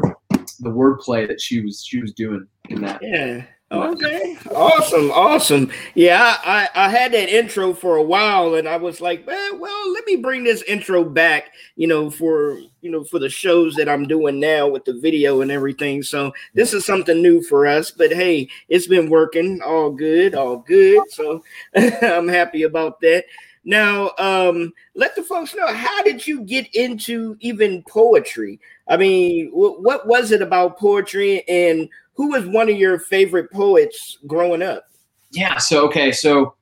the 0.60 0.70
wordplay 0.70 1.26
that 1.26 1.40
she 1.40 1.60
was 1.62 1.84
she 1.84 2.00
was 2.00 2.12
doing 2.12 2.46
in 2.68 2.80
that. 2.82 3.00
Yeah. 3.02 3.44
Okay, 3.72 4.36
awesome, 4.54 5.10
awesome. 5.10 5.72
Yeah, 5.96 6.36
I, 6.44 6.68
I 6.76 6.88
had 6.88 7.12
that 7.12 7.28
intro 7.28 7.72
for 7.74 7.96
a 7.96 8.02
while, 8.02 8.54
and 8.54 8.68
I 8.68 8.76
was 8.76 9.00
like, 9.00 9.26
well, 9.26 9.58
well, 9.58 9.92
let 9.92 10.06
me 10.06 10.14
bring 10.14 10.44
this 10.44 10.62
intro 10.62 11.02
back, 11.02 11.50
you 11.74 11.88
know, 11.88 12.08
for 12.08 12.60
you 12.82 12.92
know 12.92 13.02
for 13.02 13.18
the 13.18 13.28
shows 13.28 13.74
that 13.74 13.88
I'm 13.88 14.06
doing 14.06 14.38
now 14.38 14.68
with 14.68 14.84
the 14.84 14.92
video 14.92 15.40
and 15.40 15.50
everything. 15.50 16.04
So 16.04 16.32
this 16.54 16.72
is 16.72 16.86
something 16.86 17.20
new 17.20 17.42
for 17.42 17.66
us, 17.66 17.90
but 17.90 18.12
hey, 18.12 18.48
it's 18.68 18.86
been 18.86 19.10
working, 19.10 19.60
all 19.62 19.90
good, 19.90 20.36
all 20.36 20.58
good. 20.58 21.02
So 21.10 21.42
I'm 21.76 22.28
happy 22.28 22.62
about 22.62 23.00
that. 23.00 23.24
Now, 23.64 24.12
um, 24.18 24.72
let 24.94 25.16
the 25.16 25.24
folks 25.24 25.56
know 25.56 25.66
how 25.66 26.04
did 26.04 26.24
you 26.24 26.42
get 26.42 26.72
into 26.72 27.36
even 27.40 27.82
poetry? 27.88 28.60
I 28.86 28.96
mean, 28.96 29.50
w- 29.50 29.78
what 29.80 30.06
was 30.06 30.30
it 30.30 30.40
about 30.40 30.78
poetry 30.78 31.42
and 31.48 31.88
who 32.16 32.30
was 32.30 32.46
one 32.46 32.68
of 32.68 32.76
your 32.76 32.98
favorite 32.98 33.50
poets 33.52 34.18
growing 34.26 34.62
up? 34.62 34.84
Yeah. 35.30 35.58
So 35.58 35.86
okay. 35.86 36.12
So 36.12 36.54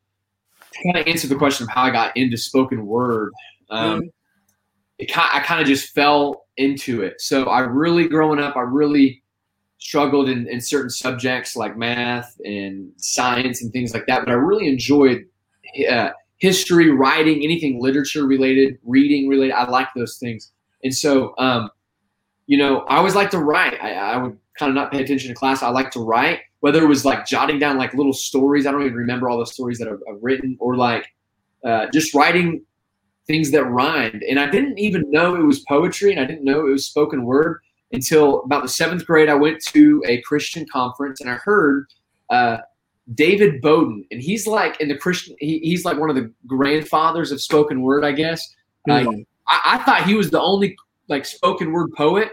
to 0.72 0.82
kind 0.82 0.96
of 0.96 1.06
answer 1.06 1.28
the 1.28 1.36
question 1.36 1.64
of 1.64 1.70
how 1.70 1.82
I 1.82 1.90
got 1.90 2.16
into 2.16 2.36
spoken 2.36 2.86
word, 2.86 3.32
um, 3.70 4.00
mm-hmm. 4.00 4.08
it 4.98 5.16
I 5.16 5.40
kind 5.40 5.60
of 5.60 5.66
just 5.66 5.94
fell 5.94 6.46
into 6.56 7.02
it. 7.02 7.20
So 7.20 7.44
I 7.44 7.60
really 7.60 8.08
growing 8.08 8.40
up, 8.40 8.56
I 8.56 8.60
really 8.60 9.22
struggled 9.78 10.28
in, 10.28 10.48
in 10.48 10.60
certain 10.60 10.90
subjects 10.90 11.56
like 11.56 11.76
math 11.76 12.34
and 12.44 12.90
science 12.96 13.62
and 13.62 13.72
things 13.72 13.92
like 13.92 14.06
that. 14.06 14.24
But 14.24 14.30
I 14.30 14.34
really 14.34 14.66
enjoyed 14.66 15.24
uh, 15.88 16.10
history, 16.38 16.90
writing, 16.90 17.42
anything 17.42 17.80
literature 17.80 18.26
related, 18.26 18.78
reading 18.82 19.28
related. 19.28 19.54
I 19.54 19.68
like 19.68 19.88
those 19.94 20.16
things. 20.18 20.52
And 20.82 20.94
so, 20.94 21.34
um, 21.38 21.70
you 22.46 22.58
know, 22.58 22.80
I 22.80 22.96
always 22.96 23.14
like 23.14 23.30
to 23.30 23.38
write. 23.38 23.80
I, 23.80 23.92
I 23.92 24.16
would 24.16 24.38
kind 24.58 24.70
of 24.70 24.74
not 24.74 24.92
pay 24.92 25.02
attention 25.02 25.28
to 25.28 25.34
class. 25.34 25.62
I 25.62 25.68
like 25.68 25.90
to 25.92 26.00
write, 26.00 26.40
whether 26.60 26.82
it 26.82 26.86
was 26.86 27.04
like 27.04 27.26
jotting 27.26 27.58
down 27.58 27.76
like 27.76 27.94
little 27.94 28.12
stories. 28.12 28.66
I 28.66 28.72
don't 28.72 28.82
even 28.82 28.94
remember 28.94 29.28
all 29.28 29.38
the 29.38 29.46
stories 29.46 29.78
that 29.78 29.88
I've, 29.88 30.00
I've 30.08 30.22
written, 30.22 30.56
or 30.60 30.76
like 30.76 31.06
uh, 31.64 31.86
just 31.92 32.14
writing 32.14 32.64
things 33.26 33.50
that 33.52 33.64
rhymed. 33.64 34.22
And 34.28 34.38
I 34.38 34.48
didn't 34.48 34.78
even 34.78 35.10
know 35.10 35.34
it 35.34 35.44
was 35.44 35.60
poetry, 35.60 36.12
and 36.12 36.20
I 36.20 36.24
didn't 36.24 36.44
know 36.44 36.60
it 36.66 36.70
was 36.70 36.86
spoken 36.86 37.24
word 37.24 37.60
until 37.92 38.42
about 38.42 38.62
the 38.62 38.68
seventh 38.68 39.06
grade. 39.06 39.28
I 39.28 39.34
went 39.34 39.62
to 39.66 40.02
a 40.06 40.20
Christian 40.22 40.66
conference, 40.70 41.20
and 41.20 41.30
I 41.30 41.34
heard. 41.34 41.86
Uh, 42.30 42.58
David 43.12 43.60
Bowden, 43.60 44.02
and 44.10 44.22
he's 44.22 44.46
like 44.46 44.80
in 44.80 44.88
the 44.88 44.96
Christian. 44.96 45.36
He, 45.38 45.58
he's 45.58 45.84
like 45.84 45.98
one 45.98 46.08
of 46.08 46.16
the 46.16 46.32
grandfathers 46.46 47.32
of 47.32 47.42
spoken 47.42 47.82
word, 47.82 48.02
I 48.02 48.12
guess. 48.12 48.54
Mm-hmm. 48.88 49.08
Uh, 49.08 49.22
I, 49.48 49.74
I, 49.74 49.84
thought 49.84 50.06
he 50.06 50.14
was 50.14 50.30
the 50.30 50.40
only 50.40 50.74
like 51.08 51.26
spoken 51.26 51.70
word 51.72 51.92
poet 51.92 52.30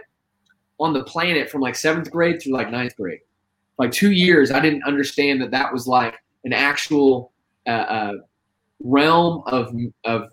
on 0.82 0.94
the 0.94 1.04
planet 1.04 1.50
from 1.50 1.62
like 1.62 1.76
seventh 1.76 2.12
grade 2.12 2.42
through 2.42 2.54
like 2.54 2.72
ninth 2.72 2.96
grade. 2.98 3.20
Like 3.78 3.92
two 3.92 4.12
years, 4.12 4.52
I 4.52 4.60
didn't 4.60 4.84
understand 4.84 5.42
that 5.42 5.52
that 5.52 5.72
was 5.72 5.88
like 5.88 6.16
an 6.44 6.54
actual 6.54 7.32
uh, 7.68 7.70
uh, 7.70 8.14
realm 8.84 9.44
of 9.48 9.74
of 10.04 10.30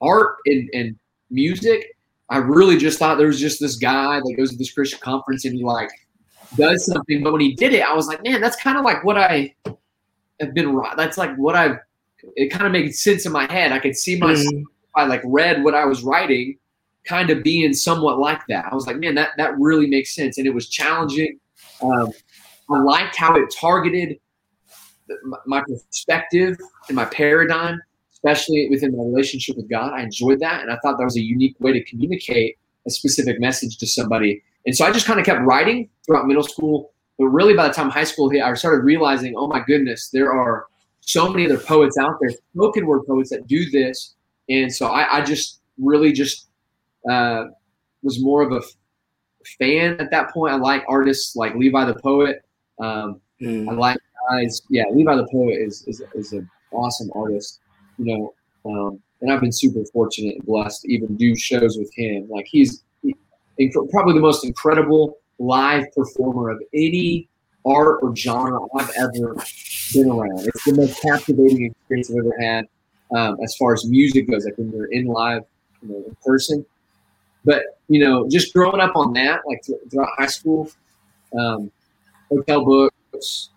art 0.00 0.36
and, 0.46 0.68
and 0.74 0.98
music. 1.30 1.96
I 2.28 2.38
really 2.38 2.76
just 2.76 2.98
thought 2.98 3.18
there 3.18 3.28
was 3.28 3.40
just 3.40 3.60
this 3.60 3.76
guy 3.76 4.18
that 4.18 4.34
goes 4.36 4.50
to 4.50 4.56
this 4.56 4.72
Christian 4.72 4.98
conference 4.98 5.44
and 5.44 5.54
he 5.54 5.62
like 5.62 5.90
does 6.56 6.84
something. 6.86 7.22
But 7.22 7.32
when 7.32 7.40
he 7.40 7.54
did 7.54 7.72
it, 7.72 7.82
I 7.82 7.94
was 7.94 8.08
like, 8.08 8.22
man, 8.24 8.40
that's 8.40 8.56
kind 8.56 8.76
of 8.76 8.84
like 8.84 9.04
what 9.04 9.16
I 9.16 9.54
have 10.40 10.52
been. 10.54 10.74
Right 10.74 10.96
that's 10.96 11.16
like 11.18 11.34
what 11.36 11.54
I've. 11.54 11.78
It 12.34 12.48
kind 12.48 12.66
of 12.66 12.72
made 12.72 12.92
sense 12.94 13.24
in 13.26 13.32
my 13.32 13.50
head. 13.52 13.72
I 13.72 13.78
could 13.78 13.96
see 13.96 14.18
myself 14.18 14.52
mm. 14.52 14.64
I 14.96 15.04
like 15.04 15.20
read 15.24 15.62
what 15.62 15.74
I 15.74 15.84
was 15.84 16.02
writing 16.02 16.58
kind 17.06 17.30
of 17.30 17.42
being 17.42 17.72
somewhat 17.72 18.18
like 18.18 18.40
that. 18.48 18.66
I 18.70 18.74
was 18.74 18.86
like, 18.86 18.98
man, 18.98 19.14
that 19.14 19.30
that 19.36 19.58
really 19.58 19.86
makes 19.86 20.14
sense, 20.14 20.38
and 20.38 20.46
it 20.46 20.54
was 20.54 20.68
challenging. 20.68 21.38
Um, 21.82 22.12
I 22.70 22.78
liked 22.78 23.16
how 23.16 23.36
it 23.36 23.54
targeted 23.58 24.18
my 25.46 25.62
perspective 25.62 26.56
and 26.88 26.96
my 26.96 27.04
paradigm, 27.04 27.80
especially 28.12 28.68
within 28.70 28.96
my 28.96 29.04
relationship 29.04 29.56
with 29.56 29.70
God. 29.70 29.92
I 29.92 30.02
enjoyed 30.02 30.40
that, 30.40 30.62
and 30.62 30.70
I 30.70 30.78
thought 30.82 30.98
that 30.98 31.04
was 31.04 31.16
a 31.16 31.22
unique 31.22 31.56
way 31.60 31.72
to 31.72 31.82
communicate 31.84 32.58
a 32.86 32.90
specific 32.90 33.40
message 33.40 33.78
to 33.78 33.86
somebody. 33.86 34.42
And 34.66 34.76
so 34.76 34.84
I 34.84 34.92
just 34.92 35.06
kind 35.06 35.20
of 35.20 35.26
kept 35.26 35.42
writing 35.42 35.88
throughout 36.04 36.26
middle 36.26 36.42
school. 36.42 36.92
But 37.18 37.26
really, 37.26 37.54
by 37.54 37.68
the 37.68 37.74
time 37.74 37.88
high 37.88 38.04
school 38.04 38.28
hit, 38.28 38.42
I 38.42 38.52
started 38.54 38.84
realizing, 38.84 39.34
oh 39.36 39.46
my 39.46 39.60
goodness, 39.60 40.10
there 40.10 40.32
are 40.32 40.66
so 41.00 41.28
many 41.30 41.46
other 41.46 41.58
poets 41.58 41.96
out 41.96 42.18
there, 42.20 42.30
spoken 42.54 42.86
word 42.86 43.06
poets 43.06 43.30
that 43.30 43.46
do 43.46 43.70
this. 43.70 44.14
And 44.48 44.72
so 44.72 44.88
I, 44.88 45.18
I 45.18 45.22
just 45.22 45.60
really 45.78 46.12
just 46.12 46.48
uh, 47.10 47.44
was 48.02 48.22
more 48.22 48.42
of 48.42 48.52
a 48.52 48.60
fan 49.58 49.98
at 50.00 50.10
that 50.10 50.32
point. 50.32 50.54
I 50.54 50.56
like 50.56 50.84
artists 50.88 51.36
like 51.36 51.54
Levi 51.54 51.84
the 51.84 51.94
Poet. 51.94 52.44
Um, 52.78 53.20
mm. 53.40 53.68
I 53.68 53.72
like 53.72 53.98
guys. 54.30 54.62
Yeah, 54.70 54.84
Levi 54.92 55.16
the 55.16 55.28
Poet 55.30 55.58
is 55.60 55.84
is, 55.86 56.02
is 56.14 56.32
an 56.32 56.48
awesome 56.72 57.10
artist. 57.14 57.60
You 57.98 58.04
know, 58.04 58.34
um, 58.70 59.00
and 59.20 59.32
I've 59.32 59.40
been 59.40 59.52
super 59.52 59.84
fortunate 59.92 60.36
and 60.36 60.46
blessed 60.46 60.82
to 60.82 60.92
even 60.92 61.16
do 61.16 61.36
shows 61.36 61.78
with 61.78 61.90
him. 61.94 62.28
Like 62.28 62.46
he's 62.46 62.84
he, 63.02 63.14
probably 63.90 64.14
the 64.14 64.20
most 64.20 64.44
incredible 64.44 65.18
live 65.38 65.84
performer 65.94 66.50
of 66.50 66.62
any 66.74 67.28
art 67.64 67.98
or 68.02 68.14
genre 68.14 68.60
I've 68.76 68.90
ever 68.96 69.36
been 69.92 70.10
around. 70.10 70.46
It's 70.46 70.64
the 70.64 70.74
most 70.74 71.00
captivating 71.02 71.64
experience 71.64 72.10
I've 72.10 72.18
ever 72.18 72.34
had 72.40 72.66
um, 73.16 73.36
as 73.42 73.54
far 73.56 73.74
as 73.74 73.86
music 73.88 74.30
goes. 74.30 74.44
Like 74.44 74.56
when 74.58 74.70
you're 74.70 74.92
in 74.92 75.06
live, 75.06 75.42
you 75.82 75.88
know, 75.88 76.04
in 76.06 76.16
person. 76.24 76.64
But 77.46 77.62
you 77.88 78.00
know, 78.04 78.28
just 78.28 78.52
growing 78.52 78.80
up 78.80 78.96
on 78.96 79.12
that, 79.14 79.40
like 79.46 79.64
throughout 79.90 80.10
high 80.18 80.26
school, 80.26 80.68
um, 81.38 81.70
hotel 82.28 82.64
books, 82.64 83.50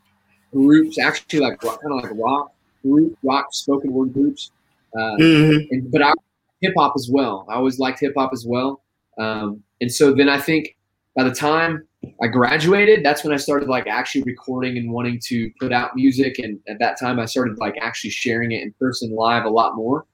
groups, 0.54 1.00
actually 1.00 1.40
like 1.40 1.60
kind 1.60 1.80
of 1.86 2.04
like 2.04 2.12
rock 2.16 2.54
group, 2.84 3.18
rock 3.24 3.48
spoken 3.52 3.92
word 3.92 4.14
groups. 4.14 4.52
Uh, 4.96 5.18
mm-hmm. 5.20 5.74
and, 5.74 5.92
but 5.92 6.02
I 6.02 6.14
hip 6.62 6.74
hop 6.78 6.94
as 6.96 7.10
well. 7.12 7.46
I 7.50 7.56
always 7.56 7.80
liked 7.80 8.00
hip 8.00 8.14
hop 8.16 8.32
as 8.32 8.46
well. 8.46 8.82
Um, 9.18 9.64
and 9.82 9.92
so 9.92 10.14
then 10.14 10.30
I 10.30 10.40
think 10.40 10.76
by 11.16 11.24
the 11.24 11.34
time 11.34 11.88
I 12.22 12.28
graduated, 12.28 13.04
that's 13.04 13.24
when 13.24 13.34
I 13.34 13.38
started 13.38 13.68
like 13.68 13.88
actually 13.88 14.24
recording 14.24 14.78
and 14.78 14.92
wanting 14.92 15.20
to 15.26 15.52
put 15.60 15.74
out 15.74 15.96
music. 15.96 16.40
And 16.40 16.60
at 16.68 16.80
that 16.80 17.00
time, 17.00 17.20
I 17.20 17.26
started 17.26 17.58
like 17.58 17.76
actually 17.82 18.12
sharing 18.12 18.52
it 18.52 18.62
in 18.62 18.74
person 18.80 19.12
live 19.12 19.46
a 19.46 19.50
lot 19.50 19.76
more. 19.76 20.06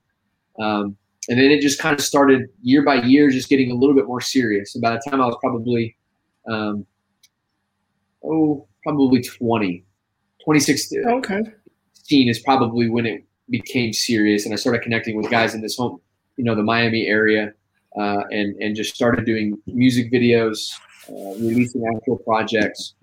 Um, 0.60 0.98
and 1.29 1.39
then 1.39 1.51
it 1.51 1.62
just 1.62 1.79
kind 1.79 1.98
of 1.98 2.03
started 2.03 2.50
year 2.62 2.84
by 2.84 2.96
year, 2.96 3.29
just 3.29 3.50
getting 3.50 3.72
a 3.72 3.74
little 3.75 3.96
bit 3.96 4.05
more 4.05 4.22
serious. 4.22 4.75
And 4.75 4.82
by 4.82 4.91
the 4.91 5.01
time 5.10 5.22
I 5.22 5.25
was 5.25 5.38
probably, 5.41 5.96
um, 6.48 6.86
oh, 8.24 8.67
probably 8.84 9.22
20, 9.22 9.79
2016. 10.39 11.08
Okay. 11.08 11.41
is 12.29 12.39
probably 12.39 12.89
when 12.89 13.05
it 13.05 13.25
became 13.50 13.94
serious, 13.94 14.46
and 14.46 14.53
I 14.53 14.58
started 14.58 14.82
connecting 14.82 15.15
with 15.15 15.29
guys 15.29 15.55
in 15.55 15.62
this 15.62 15.77
home, 15.77 16.00
you 16.38 16.44
know, 16.44 16.55
the 16.55 16.63
Miami 16.63 17.08
area, 17.08 17.53
uh, 17.98 18.24
and 18.29 18.55
and 18.62 18.75
just 18.75 18.94
started 18.94 19.25
doing 19.25 19.58
music 19.65 20.12
videos, 20.12 20.72
uh, 21.10 21.34
releasing 21.39 21.84
actual 21.96 22.17
projects, 22.17 22.94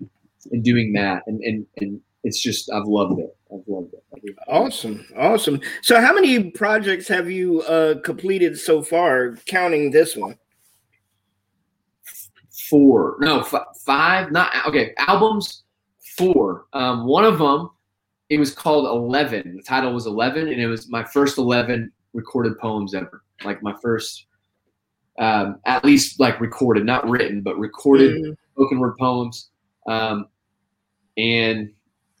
and 0.51 0.63
doing 0.63 0.93
that, 0.93 1.23
and 1.27 1.41
and 1.41 1.65
and 1.77 1.99
it's 2.23 2.41
just 2.41 2.71
I've 2.71 2.85
loved 2.85 3.19
it. 3.19 3.35
I've 3.53 3.67
loved 3.67 3.93
it. 3.93 4.35
Awesome, 4.47 5.05
awesome. 5.15 5.61
So, 5.81 6.01
how 6.01 6.13
many 6.13 6.51
projects 6.51 7.07
have 7.07 7.29
you 7.29 7.61
uh, 7.61 7.99
completed 8.01 8.57
so 8.57 8.81
far, 8.81 9.35
counting 9.45 9.91
this 9.91 10.15
one? 10.15 10.37
Four, 12.69 13.17
no, 13.19 13.41
f- 13.41 13.65
five. 13.85 14.31
Not 14.31 14.51
okay. 14.67 14.93
Albums, 14.97 15.63
four. 16.17 16.65
Um, 16.73 17.05
one 17.05 17.25
of 17.25 17.37
them, 17.37 17.69
it 18.29 18.39
was 18.39 18.53
called 18.53 18.85
Eleven. 18.85 19.57
The 19.57 19.63
title 19.63 19.93
was 19.93 20.07
Eleven, 20.07 20.47
and 20.47 20.59
it 20.59 20.67
was 20.67 20.89
my 20.89 21.03
first 21.03 21.37
eleven 21.37 21.91
recorded 22.13 22.57
poems 22.59 22.95
ever. 22.95 23.23
Like 23.43 23.61
my 23.61 23.75
first, 23.81 24.25
um, 25.19 25.59
at 25.65 25.85
least 25.85 26.19
like 26.19 26.39
recorded, 26.39 26.85
not 26.85 27.07
written, 27.07 27.41
but 27.41 27.59
recorded 27.59 28.15
mm-hmm. 28.15 28.31
spoken 28.53 28.79
word 28.79 28.97
poems. 28.97 29.49
Um, 29.87 30.27
and 31.17 31.71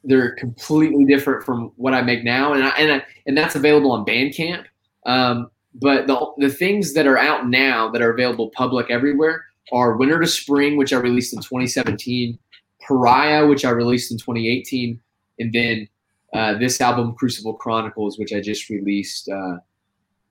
they're 0.03 0.35
completely 0.35 1.05
different 1.05 1.43
from 1.43 1.71
what 1.75 1.93
I 1.93 2.01
make 2.01 2.23
now, 2.23 2.53
and 2.53 2.63
I, 2.63 2.69
and 2.71 2.91
I, 2.93 3.05
and 3.25 3.37
that's 3.37 3.55
available 3.55 3.91
on 3.91 4.05
Bandcamp. 4.05 4.65
Um, 5.05 5.49
but 5.75 6.07
the 6.07 6.33
the 6.37 6.49
things 6.49 6.93
that 6.93 7.07
are 7.07 7.17
out 7.17 7.47
now 7.47 7.89
that 7.89 8.01
are 8.01 8.11
available 8.11 8.49
public 8.49 8.91
everywhere 8.91 9.45
are 9.71 9.97
Winter 9.97 10.19
to 10.19 10.27
Spring, 10.27 10.77
which 10.77 10.93
I 10.93 10.97
released 10.97 11.33
in 11.33 11.39
2017, 11.39 12.37
Pariah, 12.85 13.47
which 13.47 13.65
I 13.65 13.71
released 13.71 14.11
in 14.11 14.17
2018, 14.17 14.99
and 15.39 15.53
then 15.53 15.87
uh, 16.33 16.57
this 16.57 16.81
album, 16.81 17.13
Crucible 17.15 17.53
Chronicles, 17.53 18.19
which 18.19 18.33
I 18.33 18.41
just 18.41 18.69
released 18.69 19.29
uh, 19.29 19.57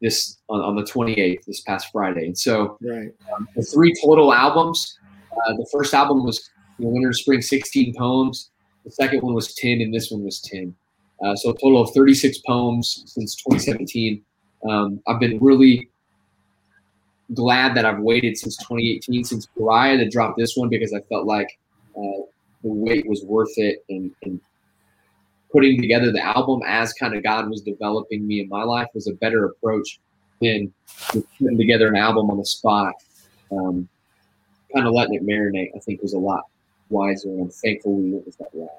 this 0.01 0.39
on, 0.49 0.61
on, 0.61 0.77
the 0.77 0.83
28th, 0.83 1.45
this 1.45 1.61
past 1.61 1.91
Friday. 1.93 2.27
And 2.27 2.37
so 2.37 2.77
right. 2.83 3.11
um, 3.35 3.49
the 3.55 3.63
three 3.63 3.95
total 4.05 4.33
albums, 4.33 4.99
uh, 5.33 5.53
the 5.55 5.67
first 5.73 5.95
album 5.95 6.25
was 6.25 6.51
you 6.79 6.87
know, 6.87 6.91
Winter 6.91 7.11
to 7.11 7.17
Spring, 7.17 7.41
16 7.41 7.95
poems. 7.95 8.51
The 8.85 8.91
second 8.91 9.23
one 9.23 9.35
was 9.35 9.55
10, 9.55 9.81
and 9.81 9.95
this 9.95 10.11
one 10.11 10.25
was 10.25 10.41
10. 10.41 10.75
Uh, 11.25 11.37
so 11.37 11.51
a 11.51 11.55
total 11.55 11.83
of 11.83 11.91
36 11.95 12.39
poems 12.39 13.05
since 13.07 13.37
2017. 13.37 14.23
Um, 14.69 15.01
I've 15.07 15.21
been 15.21 15.39
really 15.39 15.89
glad 17.35 17.77
that 17.77 17.85
I've 17.85 18.01
waited 18.01 18.37
since 18.37 18.57
2018, 18.59 19.25
since 19.25 19.47
Pariah 19.47 19.99
to 19.99 20.09
drop 20.09 20.37
this 20.37 20.57
one 20.57 20.69
because 20.69 20.93
I 20.93 21.01
felt 21.09 21.27
like 21.27 21.59
uh, 21.97 22.27
the 22.63 22.69
wait 22.69 23.07
was 23.07 23.25
worth 23.25 23.53
it 23.57 23.85
and, 23.89 24.11
and 24.25 24.41
putting 25.53 25.81
together 25.81 26.11
the 26.11 26.23
album 26.23 26.61
as 26.67 26.93
kind 26.93 27.15
of 27.15 27.23
God 27.23 27.49
was 27.49 27.61
developing 27.61 28.27
me 28.27 28.41
in 28.41 28.49
my 28.49 28.65
life 28.65 28.89
was 28.95 29.07
a 29.07 29.15
better 29.15 29.45
approach 29.45 30.01
than 30.41 30.73
putting 31.39 31.59
together 31.59 31.87
an 31.89 31.97
album 31.97 32.31
on 32.31 32.39
the 32.39 32.45
spot. 32.45 32.95
Um, 33.53 33.89
kind 34.75 34.87
of 34.87 34.95
letting 34.95 35.15
it 35.15 35.27
marinate, 35.27 35.71
I 35.77 35.79
think, 35.81 36.03
was 36.03 36.15
a 36.15 36.19
lot 36.19 36.45
wiser, 36.93 37.29
and 37.29 37.41
I'm 37.43 37.51
thankful 37.51 37.95
we 37.95 38.11
went 38.11 38.27
with 38.27 38.39
that 38.39 38.51
route. 38.53 38.71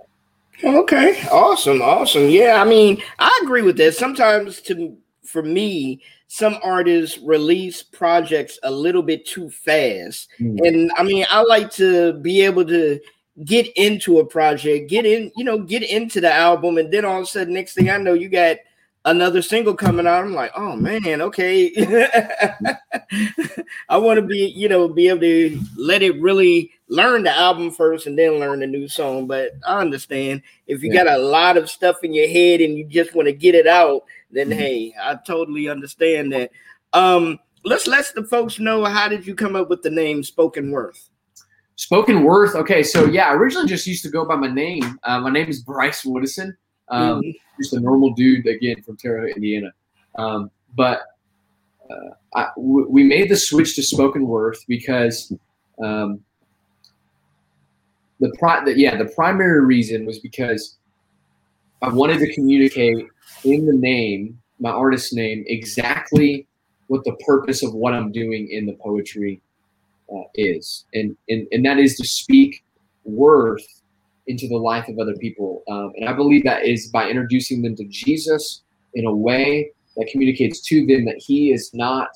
Okay, 0.64 1.28
awesome, 1.32 1.82
awesome. 1.82 2.30
Yeah, 2.30 2.62
I 2.62 2.66
mean, 2.66 3.02
I 3.20 3.42
agree 3.44 3.64
with 3.64 3.76
that. 3.78 3.96
Sometimes, 3.96 4.62
to 4.62 4.96
for 5.26 5.42
me, 5.42 6.02
some 6.28 6.58
artists 6.64 7.18
release 7.18 7.82
projects 7.84 8.60
a 8.64 8.72
little 8.72 9.04
bit 9.04 9.26
too 9.26 9.50
fast, 9.50 10.30
mm. 10.40 10.66
and 10.66 10.92
I 10.96 11.04
mean, 11.04 11.26
I 11.30 11.42
like 11.42 11.72
to 11.72 12.14
be 12.14 12.42
able 12.42 12.66
to 12.66 13.00
get 13.46 13.68
into 13.76 14.20
a 14.20 14.26
project, 14.26 14.90
get 14.90 15.06
in, 15.06 15.32
you 15.36 15.44
know, 15.44 15.58
get 15.58 15.84
into 15.84 16.22
the 16.22 16.32
album, 16.32 16.78
and 16.78 16.94
then 16.94 17.04
all 17.04 17.18
of 17.18 17.24
a 17.24 17.26
sudden, 17.26 17.54
next 17.54 17.74
thing 17.74 17.90
I 17.90 17.98
know, 17.98 18.14
you 18.14 18.30
got 18.30 18.58
another 19.06 19.42
single 19.42 19.76
coming 19.76 20.08
out. 20.08 20.24
I'm 20.24 20.34
like, 20.34 20.52
oh 20.56 20.76
man, 20.76 21.22
okay. 21.22 21.74
I 23.90 23.98
want 23.98 24.18
to 24.18 24.26
be, 24.26 24.54
you 24.56 24.70
know, 24.70 24.88
be 24.88 25.10
able 25.10 25.22
to 25.22 25.60
let 25.78 26.02
it 26.02 26.20
really 26.22 26.72
learn 26.88 27.24
the 27.24 27.32
album 27.32 27.72
first 27.72 28.08
and 28.08 28.18
then 28.18 28.40
learn 28.40 28.60
the 28.60 28.68
new 28.68 28.88
song. 28.88 29.28
But 29.28 29.52
I 29.68 29.80
understand 29.80 30.42
if 30.68 30.84
you 30.84 30.94
yeah. 30.94 31.04
got 31.04 31.16
a 31.16 31.22
lot 31.22 31.58
of 31.58 31.70
stuff 31.70 31.98
in 32.04 32.14
your 32.14 32.28
head 32.28 32.62
and 32.62 32.78
you 32.78 32.86
just 32.86 33.16
want 33.16 33.28
to 33.28 33.34
get 33.34 33.56
it 33.56 33.68
out, 33.68 34.04
then 34.32 34.50
mm-hmm. 34.50 34.60
hey, 34.60 34.96
I 35.02 35.16
totally 35.26 35.70
understand 35.70 36.32
that. 36.34 36.52
Um, 36.94 37.40
let's 37.66 37.88
let 37.88 38.06
the 38.16 38.24
folks 38.24 38.60
know 38.60 38.86
how 38.86 39.08
did 39.08 39.26
you 39.26 39.36
come 39.36 39.56
up 39.56 39.70
with 39.70 39.82
the 39.82 39.90
name 39.90 40.24
Spoken 40.24 40.72
Worth? 40.72 41.10
Spoken 41.76 42.24
Worth. 42.24 42.56
Okay, 42.56 42.84
so 42.84 43.06
yeah, 43.06 43.30
I 43.30 43.34
originally 43.34 43.68
just 43.68 43.88
used 43.88 44.04
to 44.04 44.10
go 44.10 44.26
by 44.26 44.36
my 44.36 44.48
name. 44.48 45.00
Uh, 45.04 45.20
my 45.20 45.32
name 45.32 45.50
is 45.50 45.64
Bryce 45.64 46.04
Woodison. 46.04 46.56
Um, 46.90 47.22
mm-hmm. 47.22 47.30
Just 47.62 47.74
a 47.74 47.80
normal 47.80 48.14
dude 48.14 48.48
again 48.48 48.82
from 48.82 48.98
Terre 48.98 49.22
Haute, 49.22 49.36
Indiana. 49.36 49.72
Um, 50.16 50.52
but 50.76 51.02
uh, 51.90 52.10
I, 52.36 52.48
w- 52.56 52.88
we 52.90 53.04
made 53.04 53.30
the 53.30 53.36
switch 53.36 53.76
to 53.76 53.84
Spoken 53.84 54.28
Worth 54.28 54.66
because 54.68 55.32
um, 55.84 56.20
the 58.20 58.32
pri- 58.40 58.64
the, 58.66 58.78
yeah 58.78 58.96
the 58.96 59.06
primary 59.06 59.64
reason 59.66 60.06
was 60.06 60.20
because 60.20 60.78
I 61.82 61.90
wanted 61.90 62.20
to 62.20 62.34
communicate 62.34 63.06
in 63.44 63.66
the 63.66 63.74
name, 63.74 64.40
my 64.60 64.70
artist 64.70 65.14
name, 65.14 65.44
exactly 65.48 66.48
what 66.88 67.04
the 67.04 67.16
purpose 67.26 67.64
of 67.64 67.74
what 67.74 67.94
I'm 67.94 68.12
doing 68.12 68.48
in 68.50 68.66
the 68.66 68.74
poetry 68.74 69.42
uh, 70.14 70.24
is, 70.36 70.86
and, 70.94 71.16
and 71.30 71.48
and 71.52 71.66
that 71.66 71.80
is 71.80 71.98
to 71.98 72.08
speak 72.08 72.64
worth 73.04 73.83
into 74.28 74.48
the 74.48 74.58
life 74.58 74.88
of 74.88 75.00
other 75.00 75.16
people. 75.16 75.64
Um, 75.68 75.94
and 75.98 76.08
I 76.08 76.14
believe 76.14 76.44
that 76.44 76.66
is 76.66 76.88
by 76.88 77.10
introducing 77.10 77.62
them 77.62 77.76
to 77.76 77.86
Jesus 77.86 78.62
in 78.94 79.06
a 79.06 79.14
way 79.14 79.72
that 79.98 80.08
communicates 80.12 80.62
to 80.62 80.86
them 80.86 81.06
that 81.06 81.18
He 81.18 81.52
is 81.52 81.74
not 81.74 82.10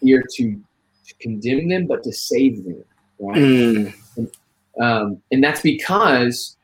here 0.00 0.22
to, 0.36 0.60
to 1.06 1.14
condemn 1.20 1.68
them, 1.68 1.86
but 1.86 2.02
to 2.04 2.12
save 2.12 2.64
them. 2.64 2.84
Right? 3.18 3.36
Mm. 3.36 3.94
And, 4.16 4.30
um, 4.80 5.22
and 5.30 5.42
that's 5.42 5.62
because, 5.62 6.56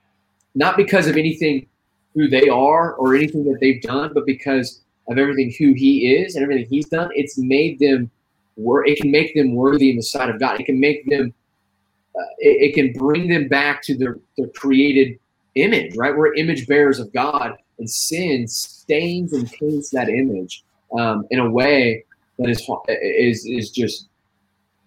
not 0.55 0.77
because 0.77 1.07
of 1.07 1.17
anything 1.17 1.67
who 2.15 2.29
they 2.29 2.49
are 2.49 2.95
or 2.95 3.15
anything 3.15 3.45
that 3.45 3.59
they've 3.61 3.81
done, 3.83 4.11
but 4.13 4.27
because 4.27 4.83
of 5.09 5.19
everything 5.19 5.53
who 5.59 5.73
He 5.73 6.15
is 6.15 6.35
and 6.35 6.43
everything 6.43 6.67
He's 6.69 6.89
done. 6.89 7.11
It's 7.15 7.39
made 7.39 7.79
them. 7.79 8.11
It 8.57 9.01
can 9.01 9.11
make 9.11 9.35
them 9.35 9.55
worthy 9.55 9.91
in 9.91 9.97
the 9.97 10.03
sight 10.03 10.29
of 10.29 10.39
God. 10.39 10.61
It 10.61 10.67
can 10.67 10.79
make 10.79 11.09
them 11.09 11.33
uh, 12.21 12.25
it, 12.39 12.71
it, 12.71 12.75
can 12.75 12.93
bring 12.93 13.29
them 13.29 13.49
back 13.49 13.83
to 13.83 13.97
their, 13.97 14.19
their 14.37 14.49
created 14.49 15.19
image, 15.55 15.97
right? 15.97 16.15
We're 16.15 16.35
image 16.35 16.67
bearers 16.67 16.99
of 16.99 17.13
God, 17.13 17.57
and 17.79 17.89
sin 17.89 18.47
stains 18.47 19.33
and 19.33 19.51
taints 19.51 19.91
that 19.91 20.09
image 20.09 20.65
um, 20.99 21.27
in 21.31 21.39
a 21.39 21.51
way 21.51 22.05
that 22.39 22.49
is 22.51 22.69
is 22.89 23.47
is 23.47 23.71
just 23.71 24.09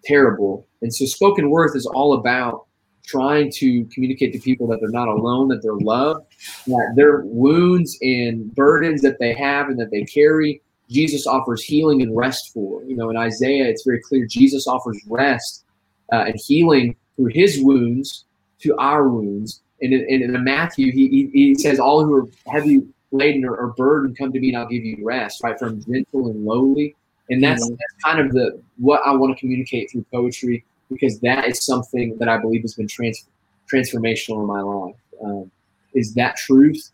terrible. 0.04 0.68
And 0.82 0.94
so, 0.94 1.06
spoken 1.06 1.50
worth 1.50 1.76
is 1.76 1.86
all 1.86 2.14
about 2.14 2.66
trying 3.06 3.52
to 3.52 3.86
communicate 3.86 4.32
to 4.34 4.40
people 4.40 4.68
that 4.68 4.80
they're 4.80 4.90
not 4.90 5.08
alone, 5.08 5.50
that 5.50 5.62
they're 5.62 5.74
loved, 5.74 6.26
that 6.68 6.94
their 6.96 7.22
wounds 7.26 7.98
and 8.02 8.54
burdens 8.56 9.02
that 9.02 9.20
they 9.20 9.34
have 9.34 9.68
and 9.68 9.78
that 9.78 9.92
they 9.92 10.04
carry, 10.04 10.62
Jesus 10.90 11.28
offers 11.28 11.64
healing 11.64 12.02
and 12.02 12.16
rest 12.16 12.54
for. 12.54 12.84
You 12.84 12.96
know, 12.96 13.10
in 13.10 13.18
Isaiah, 13.18 13.66
it's 13.66 13.84
very 13.84 14.02
clear 14.02 14.26
Jesus 14.26 14.68
offers 14.68 14.98
rest 15.08 15.66
uh, 16.14 16.24
and 16.28 16.36
healing 16.48 16.96
through 17.16 17.32
his 17.34 17.62
wounds 17.62 18.26
to 18.60 18.76
our 18.78 19.08
wounds. 19.08 19.62
And 19.82 19.94
in, 19.94 20.24
in 20.24 20.44
Matthew, 20.44 20.92
he, 20.92 21.08
he, 21.10 21.30
he, 21.34 21.56
says, 21.56 21.80
All 21.80 22.04
who 22.04 22.16
are 22.16 22.28
heavy 22.48 22.82
laden 23.12 23.46
or, 23.46 23.56
or, 23.56 23.74
burdened, 23.74 24.18
come 24.18 24.32
to 24.32 24.40
me 24.40 24.50
and 24.50 24.58
I'll 24.58 24.68
give 24.68 24.84
you 24.84 24.98
rest, 25.06 25.44
right? 25.44 25.58
From 25.58 25.84
gentle 25.84 26.28
and 26.28 26.46
lowly. 26.46 26.96
And 27.30 27.44
that's, 27.44 27.64
mm-hmm. 27.66 27.76
that's 27.76 28.04
kind 28.04 28.20
of 28.20 28.32
the 28.32 28.62
what 28.78 29.02
I 29.06 29.12
want 29.12 29.36
to 29.36 29.40
communicate 29.40 29.92
through 29.92 30.06
poetry 30.12 30.66
because 30.90 31.20
that 31.20 31.48
is 31.48 31.64
something 31.64 32.18
that 32.18 32.30
I 32.30 32.38
believe 32.38 32.62
has 32.62 32.76
been 32.76 32.88
trans, 32.88 33.26
transformational 33.72 34.42
in 34.42 34.48
my 34.48 34.62
life. 34.62 34.96
Um, 35.24 35.52
is 35.94 36.14
that 36.16 36.38
truth 36.38 36.92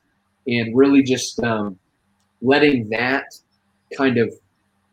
and 0.48 0.76
really 0.76 1.04
just 1.04 1.42
um, 1.44 1.78
letting 2.42 2.90
that 2.90 3.26
kind 3.96 4.18
of 4.18 4.34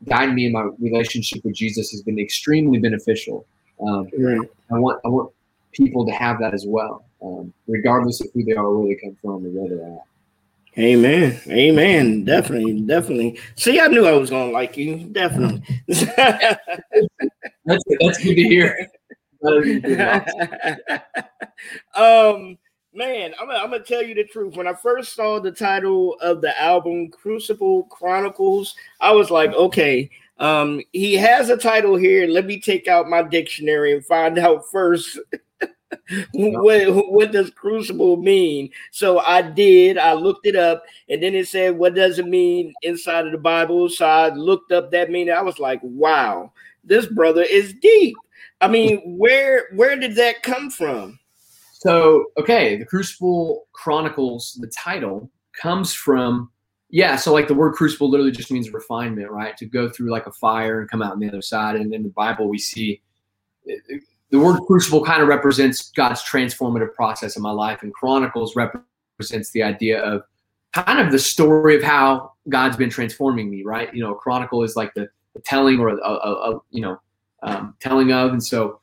guide 0.06 0.34
me 0.34 0.46
in 0.46 0.52
my 0.52 0.68
relationship 0.78 1.44
with 1.44 1.54
Jesus 1.54 1.90
has 1.90 2.02
been 2.02 2.18
extremely 2.18 2.78
beneficial. 2.78 3.46
Um, 3.80 4.08
right. 4.18 4.48
I 4.70 4.78
want 4.78 5.00
I 5.04 5.08
want 5.08 5.32
people 5.72 6.06
to 6.06 6.12
have 6.12 6.38
that 6.40 6.54
as 6.54 6.64
well, 6.66 7.04
um, 7.22 7.52
regardless 7.66 8.20
of 8.20 8.28
who 8.32 8.44
they 8.44 8.54
are, 8.54 8.72
where 8.72 8.88
they 8.88 9.00
come 9.00 9.16
from, 9.20 9.46
or 9.46 9.50
where 9.50 9.68
they're 9.68 9.86
at. 9.86 10.04
Amen. 10.78 11.40
Amen. 11.48 12.24
Definitely. 12.24 12.82
Definitely. 12.82 13.38
See, 13.54 13.80
I 13.80 13.86
knew 13.86 14.06
I 14.06 14.12
was 14.12 14.28
gonna 14.28 14.52
like 14.52 14.76
you. 14.76 15.04
Definitely. 15.04 15.62
that's 15.88 16.04
that's 17.64 18.18
good 18.18 18.34
to 18.34 18.42
hear. 18.42 18.90
um, 21.94 22.58
man, 22.92 23.32
I'm, 23.40 23.50
I'm 23.50 23.70
gonna 23.70 23.80
tell 23.80 24.02
you 24.02 24.14
the 24.14 24.24
truth. 24.24 24.56
When 24.56 24.66
I 24.66 24.74
first 24.74 25.14
saw 25.14 25.38
the 25.38 25.52
title 25.52 26.16
of 26.20 26.40
the 26.40 26.60
album, 26.60 27.10
Crucible 27.10 27.84
Chronicles, 27.84 28.74
I 29.00 29.12
was 29.12 29.30
like, 29.30 29.52
okay, 29.52 30.10
um, 30.38 30.82
he 30.92 31.14
has 31.14 31.48
a 31.48 31.56
title 31.56 31.96
here. 31.96 32.26
Let 32.26 32.46
me 32.46 32.60
take 32.60 32.88
out 32.88 33.08
my 33.08 33.22
dictionary 33.22 33.92
and 33.94 34.04
find 34.04 34.38
out 34.38 34.70
first 34.70 35.18
what, 36.32 37.10
what 37.10 37.32
does 37.32 37.50
crucible 37.50 38.16
mean. 38.18 38.70
So 38.90 39.20
I 39.20 39.42
did. 39.42 39.98
I 39.98 40.12
looked 40.12 40.46
it 40.46 40.56
up, 40.56 40.84
and 41.08 41.22
then 41.22 41.34
it 41.34 41.48
said, 41.48 41.78
"What 41.78 41.94
does 41.94 42.18
it 42.18 42.26
mean 42.26 42.74
inside 42.82 43.26
of 43.26 43.32
the 43.32 43.38
Bible?" 43.38 43.88
So 43.88 44.06
I 44.06 44.28
looked 44.30 44.72
up 44.72 44.90
that 44.90 45.10
meaning. 45.10 45.34
I 45.34 45.42
was 45.42 45.58
like, 45.58 45.80
"Wow, 45.82 46.52
this 46.84 47.06
brother 47.06 47.42
is 47.42 47.74
deep." 47.74 48.16
I 48.60 48.68
mean, 48.68 49.00
where 49.18 49.68
where 49.74 49.96
did 49.96 50.16
that 50.16 50.42
come 50.42 50.70
from? 50.70 51.18
So 51.72 52.26
okay, 52.38 52.76
the 52.76 52.84
Crucible 52.84 53.66
Chronicles, 53.72 54.58
the 54.60 54.68
title 54.68 55.30
comes 55.60 55.94
from 55.94 56.50
yeah, 56.96 57.16
so 57.16 57.30
like 57.30 57.46
the 57.46 57.52
word 57.52 57.74
crucible 57.74 58.08
literally 58.08 58.32
just 58.32 58.50
means 58.50 58.72
refinement, 58.72 59.30
right? 59.30 59.54
To 59.58 59.66
go 59.66 59.86
through 59.86 60.10
like 60.10 60.26
a 60.26 60.32
fire 60.32 60.80
and 60.80 60.90
come 60.90 61.02
out 61.02 61.12
on 61.12 61.20
the 61.20 61.28
other 61.28 61.42
side. 61.42 61.76
And 61.76 61.92
in 61.92 62.02
the 62.02 62.08
Bible, 62.08 62.48
we 62.48 62.56
see 62.56 63.02
eh, 63.68 63.74
eh, 63.92 63.98
the 64.30 64.38
word 64.40 64.62
crucible 64.66 65.04
kind 65.04 65.20
of 65.20 65.28
represents 65.28 65.90
God's 65.90 66.22
transformative 66.22 66.94
process 66.94 67.36
in 67.36 67.42
my 67.42 67.50
life, 67.50 67.82
and 67.82 67.92
Chronicles 67.92 68.56
represents 68.56 69.50
the 69.50 69.62
idea 69.62 70.02
of 70.02 70.22
kind 70.72 70.98
of 70.98 71.12
the 71.12 71.18
story 71.18 71.76
of 71.76 71.82
how 71.82 72.32
God's 72.48 72.78
been 72.78 72.88
transforming 72.88 73.50
me, 73.50 73.62
right? 73.62 73.92
You 73.94 74.02
know, 74.02 74.12
a 74.12 74.16
chronicle 74.16 74.62
is 74.62 74.74
like 74.74 74.94
the, 74.94 75.06
the 75.34 75.40
telling 75.40 75.78
or 75.78 75.90
a, 75.90 75.96
a, 75.98 76.54
a 76.54 76.60
you 76.70 76.80
know 76.80 76.98
um, 77.42 77.74
telling 77.78 78.10
of, 78.10 78.32
and 78.32 78.42
so 78.42 78.80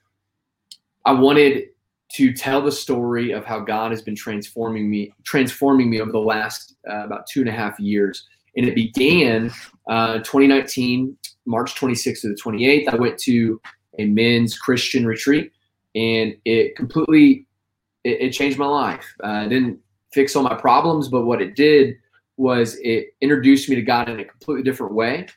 I 1.03 1.13
wanted 1.13 1.69
to 2.13 2.31
tell 2.31 2.61
the 2.61 2.71
story 2.71 3.31
of 3.31 3.43
how 3.43 3.59
God 3.59 3.91
has 3.91 4.01
been 4.01 4.15
transforming 4.15 4.89
me, 4.89 5.11
transforming 5.23 5.89
me 5.89 5.99
over 5.99 6.11
the 6.11 6.19
last 6.19 6.75
uh, 6.89 7.05
about 7.05 7.25
two 7.27 7.41
and 7.41 7.49
a 7.49 7.51
half 7.51 7.79
years. 7.79 8.27
And 8.55 8.67
it 8.67 8.75
began 8.75 9.51
uh, 9.89 10.19
2019, 10.19 11.17
March 11.45 11.73
26th 11.75 12.21
to 12.21 12.29
the 12.29 12.35
28th. 12.35 12.89
I 12.89 12.95
went 12.95 13.17
to 13.19 13.59
a 13.97 14.05
men's 14.05 14.57
Christian 14.57 15.07
retreat, 15.07 15.51
and 15.95 16.35
it 16.45 16.75
completely 16.75 17.47
it, 18.03 18.21
it 18.21 18.29
changed 18.31 18.59
my 18.59 18.67
life. 18.67 19.05
Uh, 19.23 19.47
didn't 19.47 19.79
fix 20.11 20.35
all 20.35 20.43
my 20.43 20.55
problems, 20.55 21.07
but 21.07 21.25
what 21.25 21.41
it 21.41 21.55
did 21.55 21.95
was 22.37 22.77
it 22.81 23.15
introduced 23.21 23.69
me 23.69 23.75
to 23.75 23.81
God 23.81 24.07
in 24.09 24.19
a 24.19 24.25
completely 24.25 24.63
different 24.63 24.93
way. 24.93 25.27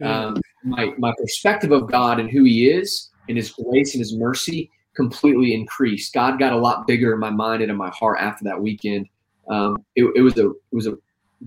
Mm. 0.00 0.06
Um, 0.06 0.36
my 0.64 0.94
my 0.96 1.12
perspective 1.18 1.72
of 1.72 1.90
God 1.90 2.20
and 2.20 2.30
who 2.30 2.44
He 2.44 2.70
is, 2.70 3.10
and 3.28 3.36
His 3.36 3.50
grace 3.50 3.92
and 3.94 4.00
His 4.00 4.16
mercy 4.16 4.70
completely 4.94 5.54
increased. 5.54 6.12
God 6.12 6.38
got 6.38 6.52
a 6.52 6.56
lot 6.56 6.86
bigger 6.86 7.12
in 7.12 7.20
my 7.20 7.30
mind 7.30 7.62
and 7.62 7.70
in 7.70 7.76
my 7.76 7.90
heart 7.90 8.18
after 8.20 8.44
that 8.44 8.60
weekend. 8.60 9.08
Um, 9.48 9.84
it, 9.96 10.04
it, 10.14 10.20
was 10.20 10.38
a 10.38 10.50
it 10.50 10.56
was 10.72 10.86
a 10.86 10.96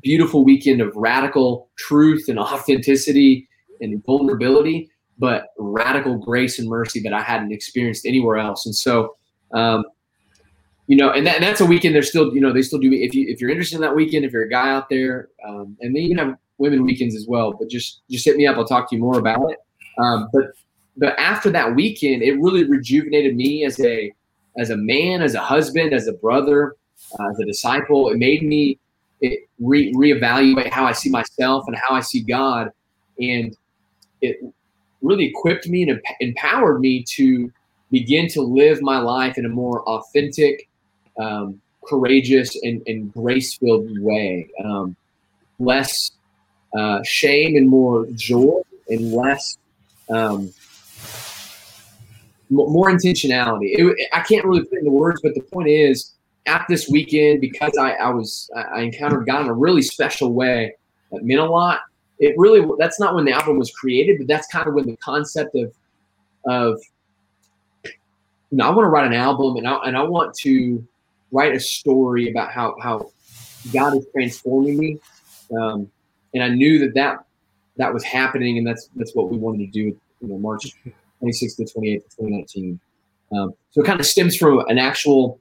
beautiful 0.02 0.44
weekend 0.44 0.82
of 0.82 0.96
radical 0.96 1.70
truth 1.78 2.26
and 2.28 2.40
authenticity 2.40 3.48
and 3.82 4.04
vulnerability, 4.06 4.90
but 5.18 5.48
radical 5.58 6.18
grace 6.18 6.60
and 6.60 6.68
mercy 6.68 7.00
that 7.02 7.14
I 7.14 7.22
hadn't 7.22 7.52
experienced 7.52 8.06
anywhere 8.06 8.38
else. 8.38 8.66
And 8.66 8.76
so, 8.76 9.16
um, 9.54 9.86
you 10.88 10.96
know, 10.98 11.12
and, 11.12 11.26
that, 11.26 11.36
and 11.36 11.44
that's 11.44 11.62
a 11.62 11.66
weekend. 11.66 11.96
They're 11.96 12.04
still, 12.04 12.34
you 12.34 12.42
know, 12.42 12.54
they 12.54 12.62
still 12.62 12.80
do. 12.80 12.92
If 12.92 13.16
you 13.16 13.26
if 13.28 13.42
you're 13.42 13.50
interested 13.50 13.78
in 13.78 13.82
that 13.82 13.96
weekend, 13.96 14.24
if 14.24 14.32
you're 14.32 14.44
a 14.44 14.50
guy 14.50 14.70
out 14.70 14.88
there, 14.90 15.30
um, 15.48 15.76
and 15.82 15.96
they 15.96 16.02
even 16.02 16.18
have 16.18 16.36
women 16.58 16.84
weekends 16.84 17.16
as 17.16 17.26
well. 17.28 17.54
But 17.54 17.70
just 17.70 18.02
just 18.10 18.24
hit 18.24 18.38
me 18.38 18.46
up. 18.46 18.58
I'll 18.58 18.68
talk 18.68 18.90
to 18.90 18.96
you 18.96 19.02
more 19.02 19.18
about 19.18 19.50
it. 19.52 19.58
Um, 19.98 20.30
but 20.32 20.44
but 20.98 21.18
after 21.20 21.50
that 21.52 21.76
weekend, 21.76 22.24
it 22.24 22.40
really 22.40 22.64
rejuvenated 22.64 23.36
me 23.36 23.66
as 23.66 23.80
a 23.80 24.12
as 24.58 24.70
a 24.70 24.78
man, 24.78 25.22
as 25.22 25.36
a 25.36 25.42
husband, 25.42 25.94
as 25.94 26.08
a 26.08 26.14
brother, 26.14 26.76
uh, 27.20 27.30
as 27.30 27.40
a 27.40 27.46
disciple. 27.46 28.10
It 28.10 28.18
made 28.18 28.44
me 28.44 28.80
it 29.22 29.48
re- 29.60 29.94
reevaluate 29.94 30.70
how 30.70 30.86
I 30.86 30.94
see 30.94 31.10
myself 31.10 31.66
and 31.68 31.76
how 31.76 31.96
I 31.96 32.02
see 32.02 32.22
God, 32.22 32.72
and 33.20 33.56
it 34.22 34.38
really 35.02 35.26
equipped 35.26 35.68
me 35.68 35.84
and 35.84 36.02
empowered 36.20 36.80
me 36.80 37.04
to 37.04 37.52
begin 37.92 38.28
to 38.30 38.42
live 38.42 38.82
my 38.82 38.98
life 38.98 39.38
in 39.38 39.46
a 39.46 39.50
more 39.50 39.84
authentic, 39.84 40.68
um, 41.20 41.62
courageous, 41.88 42.56
and, 42.64 42.82
and 42.88 43.14
grace 43.14 43.56
filled 43.56 44.00
way. 44.00 44.50
Um, 44.64 44.96
less 45.60 46.12
uh, 46.78 47.04
shame 47.04 47.56
and 47.56 47.70
more 47.70 48.06
joy, 48.16 48.62
and 48.90 49.12
less 49.12 49.58
um, 50.10 50.54
more 52.50 52.90
intentionality. 52.90 53.74
It, 53.78 54.10
I 54.14 54.22
can't 54.22 54.46
really 54.46 54.64
put 54.66 54.80
in 54.80 54.86
the 54.86 54.92
words, 54.92 55.22
but 55.22 55.34
the 55.34 55.42
point 55.42 55.70
is, 55.70 56.14
at 56.46 56.66
this 56.70 56.88
weekend, 56.88 57.42
because 57.42 57.76
I, 57.78 57.94
I 57.94 58.10
was 58.10 58.50
I 58.56 58.82
encountered 58.82 59.26
God 59.26 59.42
in 59.42 59.48
a 59.48 59.54
really 59.54 59.82
special 59.82 60.34
way 60.34 60.76
that 61.12 61.24
meant 61.24 61.40
a 61.40 61.46
lot. 61.46 61.80
It 62.20 62.36
really 62.38 62.66
that's 62.78 63.00
not 63.00 63.16
when 63.16 63.26
the 63.26 63.32
album 63.32 63.58
was 63.58 63.72
created, 63.72 64.20
but 64.20 64.28
that's 64.28 64.48
kind 64.48 64.68
of 64.68 64.74
when 64.76 64.86
the 64.86 64.96
concept 64.98 65.56
of 65.56 65.74
of 66.46 66.80
you 67.84 67.92
know 68.52 68.68
I 68.68 68.70
want 68.70 68.86
to 68.86 68.90
write 68.90 69.08
an 69.08 69.14
album 69.14 69.58
and 69.58 69.68
I 69.68 69.76
and 69.86 69.98
I 69.98 70.04
want 70.04 70.36
to 70.40 70.86
write 71.32 71.56
a 71.56 71.60
story 71.60 72.30
about 72.30 72.52
how 72.52 72.76
how 72.82 73.12
God 73.74 73.98
is 73.98 74.06
transforming 74.14 74.78
me, 74.78 75.00
um, 75.60 75.92
and 76.34 76.44
I 76.44 76.50
knew 76.50 76.80
that 76.80 76.94
that 76.94 77.26
that 77.78 77.94
was 77.94 78.04
happening, 78.04 78.58
and 78.60 78.68
that's 78.68 78.90
that's 78.96 79.16
what 79.16 79.30
we 79.30 79.38
wanted 79.38 79.60
to 79.60 79.68
do. 79.68 80.00
You 80.22 80.28
know, 80.28 80.38
March 80.38 80.74
26th 81.26 81.58
to 81.58 81.64
28th, 81.64 82.04
2019. 82.18 82.80
Um, 83.32 83.54
so 83.72 83.82
it 83.82 83.86
kind 83.86 84.00
of 84.00 84.06
stems 84.06 84.36
from 84.36 84.60
an 84.68 84.78
actual 84.78 85.40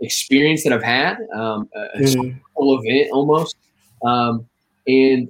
experience 0.00 0.64
that 0.64 0.72
I've 0.72 0.82
had, 0.82 1.18
um, 1.34 1.68
a 1.74 1.98
mm. 1.98 2.40
event 2.56 3.10
almost. 3.12 3.56
Um, 4.04 4.46
and 4.86 5.28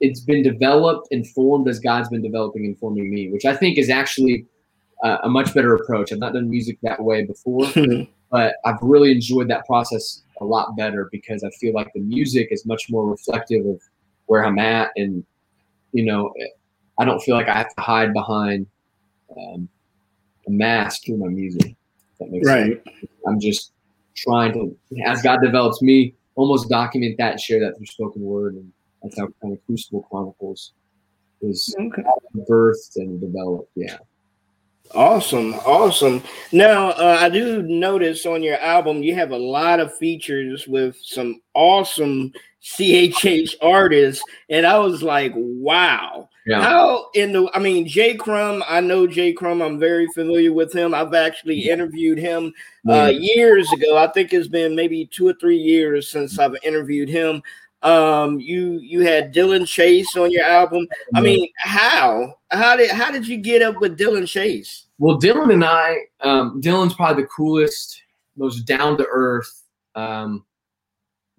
it's 0.00 0.20
been 0.20 0.42
developed 0.42 1.08
and 1.10 1.26
formed 1.26 1.68
as 1.68 1.80
God's 1.80 2.08
been 2.08 2.22
developing 2.22 2.64
and 2.64 2.78
forming 2.78 3.10
me, 3.10 3.30
which 3.30 3.44
I 3.44 3.56
think 3.56 3.78
is 3.78 3.90
actually 3.90 4.46
uh, 5.02 5.18
a 5.24 5.28
much 5.28 5.54
better 5.54 5.74
approach. 5.74 6.12
I've 6.12 6.18
not 6.18 6.32
done 6.32 6.48
music 6.48 6.78
that 6.82 7.02
way 7.02 7.24
before, 7.24 7.66
but 8.30 8.56
I've 8.64 8.78
really 8.80 9.12
enjoyed 9.12 9.48
that 9.48 9.66
process 9.66 10.22
a 10.40 10.44
lot 10.44 10.76
better 10.76 11.08
because 11.10 11.42
I 11.42 11.50
feel 11.60 11.74
like 11.74 11.92
the 11.94 12.00
music 12.00 12.48
is 12.50 12.64
much 12.64 12.88
more 12.88 13.08
reflective 13.10 13.66
of 13.66 13.80
where 14.26 14.44
I'm 14.44 14.58
at. 14.58 14.90
And, 14.96 15.24
you 15.92 16.04
know, 16.04 16.32
I 16.98 17.04
don't 17.04 17.20
feel 17.20 17.34
like 17.34 17.48
I 17.48 17.54
have 17.54 17.74
to 17.74 17.80
hide 17.80 18.12
behind 18.12 18.66
um, 19.36 19.68
a 20.46 20.50
mask 20.50 21.04
through 21.04 21.18
my 21.18 21.28
music. 21.28 21.74
That 22.20 22.30
makes 22.30 22.46
right. 22.46 22.82
Sense. 22.84 23.10
I'm 23.26 23.40
just 23.40 23.72
trying 24.16 24.52
to, 24.54 24.76
as 25.06 25.22
God 25.22 25.38
develops 25.42 25.82
me, 25.82 26.14
almost 26.34 26.68
document 26.68 27.16
that 27.18 27.32
and 27.32 27.40
share 27.40 27.60
that 27.60 27.76
through 27.76 27.86
spoken 27.86 28.22
word. 28.22 28.54
And 28.54 28.72
that's 29.02 29.18
how 29.18 29.28
kind 29.40 29.54
of 29.54 29.64
Crucible 29.66 30.02
Chronicles 30.10 30.72
is 31.40 31.74
okay. 31.78 32.02
birthed 32.48 32.96
and 32.96 33.20
developed. 33.20 33.70
Yeah. 33.74 33.98
Awesome, 34.94 35.54
awesome. 35.66 36.22
Now, 36.52 36.90
uh, 36.90 37.18
I 37.20 37.28
do 37.28 37.62
notice 37.62 38.24
on 38.24 38.42
your 38.42 38.56
album 38.56 39.02
you 39.02 39.14
have 39.14 39.32
a 39.32 39.38
lot 39.38 39.80
of 39.80 39.96
features 39.98 40.66
with 40.66 40.96
some 41.02 41.40
awesome 41.54 42.32
CHH 42.62 43.54
artists, 43.62 44.22
and 44.48 44.66
I 44.66 44.78
was 44.78 45.02
like, 45.02 45.32
wow. 45.36 46.28
Yeah. 46.46 46.62
How 46.62 47.10
in 47.12 47.32
the 47.32 47.50
I 47.52 47.58
mean 47.58 47.86
J. 47.86 48.14
Crumb. 48.14 48.64
I 48.66 48.80
know 48.80 49.06
J. 49.06 49.34
Crumb. 49.34 49.60
I'm 49.60 49.78
very 49.78 50.06
familiar 50.14 50.50
with 50.50 50.74
him. 50.74 50.94
I've 50.94 51.12
actually 51.12 51.68
interviewed 51.68 52.16
him 52.16 52.54
uh, 52.88 53.12
years 53.14 53.70
ago. 53.72 53.98
I 53.98 54.06
think 54.06 54.32
it's 54.32 54.48
been 54.48 54.74
maybe 54.74 55.04
two 55.04 55.28
or 55.28 55.34
three 55.34 55.58
years 55.58 56.08
since 56.08 56.38
I've 56.38 56.56
interviewed 56.62 57.10
him. 57.10 57.42
Um, 57.82 58.40
you 58.40 58.80
you 58.80 59.02
had 59.02 59.32
Dylan 59.32 59.66
Chase 59.66 60.16
on 60.16 60.30
your 60.30 60.44
album. 60.44 60.86
I 61.14 61.20
mean, 61.20 61.48
how 61.58 62.34
how 62.50 62.76
did 62.76 62.90
how 62.90 63.10
did 63.10 63.26
you 63.26 63.36
get 63.36 63.62
up 63.62 63.80
with 63.80 63.98
Dylan 63.98 64.28
Chase? 64.28 64.86
Well, 64.98 65.18
Dylan 65.18 65.52
and 65.52 65.64
I, 65.64 65.96
um, 66.22 66.60
Dylan's 66.60 66.94
probably 66.94 67.22
the 67.22 67.28
coolest, 67.28 68.02
most 68.36 68.62
down 68.62 68.96
to 68.98 69.06
earth, 69.08 69.62
um, 69.94 70.44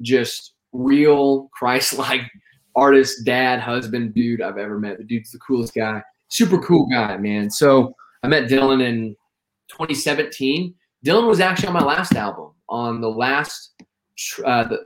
just 0.01 0.53
real 0.71 1.49
Christ-like 1.53 2.21
artist, 2.75 3.25
dad, 3.25 3.59
husband, 3.59 4.13
dude 4.13 4.41
I've 4.41 4.57
ever 4.57 4.79
met. 4.79 4.97
The 4.97 5.03
dude's 5.03 5.31
the 5.31 5.39
coolest 5.39 5.73
guy, 5.73 6.01
super 6.29 6.59
cool 6.59 6.87
guy, 6.87 7.17
man. 7.17 7.49
So 7.49 7.93
I 8.23 8.29
met 8.29 8.49
Dylan 8.49 8.81
in 8.81 9.13
2017. 9.69 10.73
Dylan 11.05 11.27
was 11.27 11.41
actually 11.41 11.67
on 11.67 11.73
my 11.73 11.83
last 11.83 12.15
album, 12.15 12.51
on 12.69 13.01
the 13.01 13.09
last 13.09 13.73
uh, 14.45 14.63
the, 14.65 14.83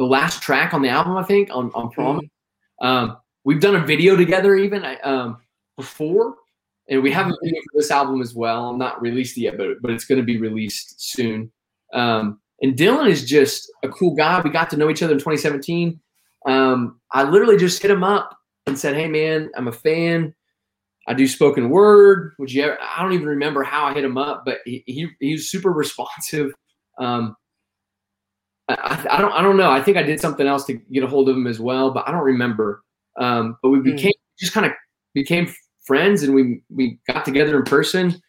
the 0.00 0.06
last 0.06 0.42
track 0.42 0.72
on 0.72 0.80
the 0.80 0.88
album, 0.88 1.14
I 1.18 1.22
think, 1.22 1.50
on 1.52 1.70
on 1.74 1.90
prom. 1.90 2.16
Mm-hmm. 2.16 2.86
Um, 2.86 3.18
we've 3.44 3.60
done 3.60 3.76
a 3.76 3.84
video 3.84 4.16
together 4.16 4.56
even 4.56 4.82
um, 5.04 5.36
before, 5.76 6.36
and 6.88 7.02
we 7.02 7.12
have 7.12 7.26
a 7.26 7.36
video 7.42 7.60
for 7.60 7.78
this 7.78 7.90
album 7.90 8.22
as 8.22 8.34
well. 8.34 8.70
I'm 8.70 8.78
not 8.78 9.02
released 9.02 9.36
yet, 9.36 9.58
but 9.58 9.82
but 9.82 9.90
it's 9.90 10.06
going 10.06 10.18
to 10.18 10.24
be 10.24 10.38
released 10.38 11.02
soon. 11.12 11.52
Um, 11.92 12.40
and 12.62 12.74
Dylan 12.74 13.10
is 13.10 13.26
just 13.26 13.70
a 13.82 13.90
cool 13.90 14.14
guy. 14.14 14.40
We 14.40 14.48
got 14.48 14.70
to 14.70 14.78
know 14.78 14.88
each 14.88 15.02
other 15.02 15.12
in 15.12 15.18
2017. 15.18 16.00
Um, 16.46 16.98
I 17.12 17.24
literally 17.24 17.58
just 17.58 17.82
hit 17.82 17.90
him 17.90 18.02
up 18.02 18.34
and 18.66 18.78
said, 18.78 18.94
"Hey, 18.94 19.06
man, 19.06 19.50
I'm 19.54 19.68
a 19.68 19.72
fan. 19.72 20.34
I 21.08 21.12
do 21.12 21.28
spoken 21.28 21.68
word. 21.68 22.32
Would 22.38 22.50
you? 22.50 22.62
Ever, 22.62 22.78
I 22.80 23.02
don't 23.02 23.12
even 23.12 23.26
remember 23.26 23.64
how 23.64 23.84
I 23.84 23.92
hit 23.92 24.04
him 24.04 24.16
up, 24.16 24.46
but 24.46 24.60
he 24.64 24.82
he, 24.86 25.10
he 25.20 25.32
was 25.32 25.50
super 25.50 25.70
responsive. 25.70 26.54
Um, 26.98 27.36
I, 28.78 29.16
I, 29.16 29.20
don't 29.20 29.32
I 29.32 29.42
don't 29.42 29.56
know. 29.56 29.70
I 29.70 29.80
think 29.80 29.96
I 29.96 30.02
did 30.02 30.20
something 30.20 30.46
else 30.46 30.64
to 30.66 30.74
get 30.74 31.02
a 31.02 31.06
hold 31.06 31.28
of 31.28 31.36
him 31.36 31.46
as 31.46 31.60
well, 31.60 31.90
but 31.90 32.06
I 32.08 32.12
don't 32.12 32.24
remember. 32.24 32.82
Um, 33.18 33.56
but 33.62 33.70
we 33.70 33.78
hmm. 33.78 33.84
became 33.84 34.12
mm. 34.12 34.38
just 34.38 34.52
kind 34.52 34.66
of 34.66 34.72
became 35.14 35.52
friends, 35.84 36.22
and 36.22 36.34
we 36.34 36.62
we 36.70 36.98
got 37.06 37.24
together 37.24 37.56
in 37.56 37.64
person, 37.64 38.20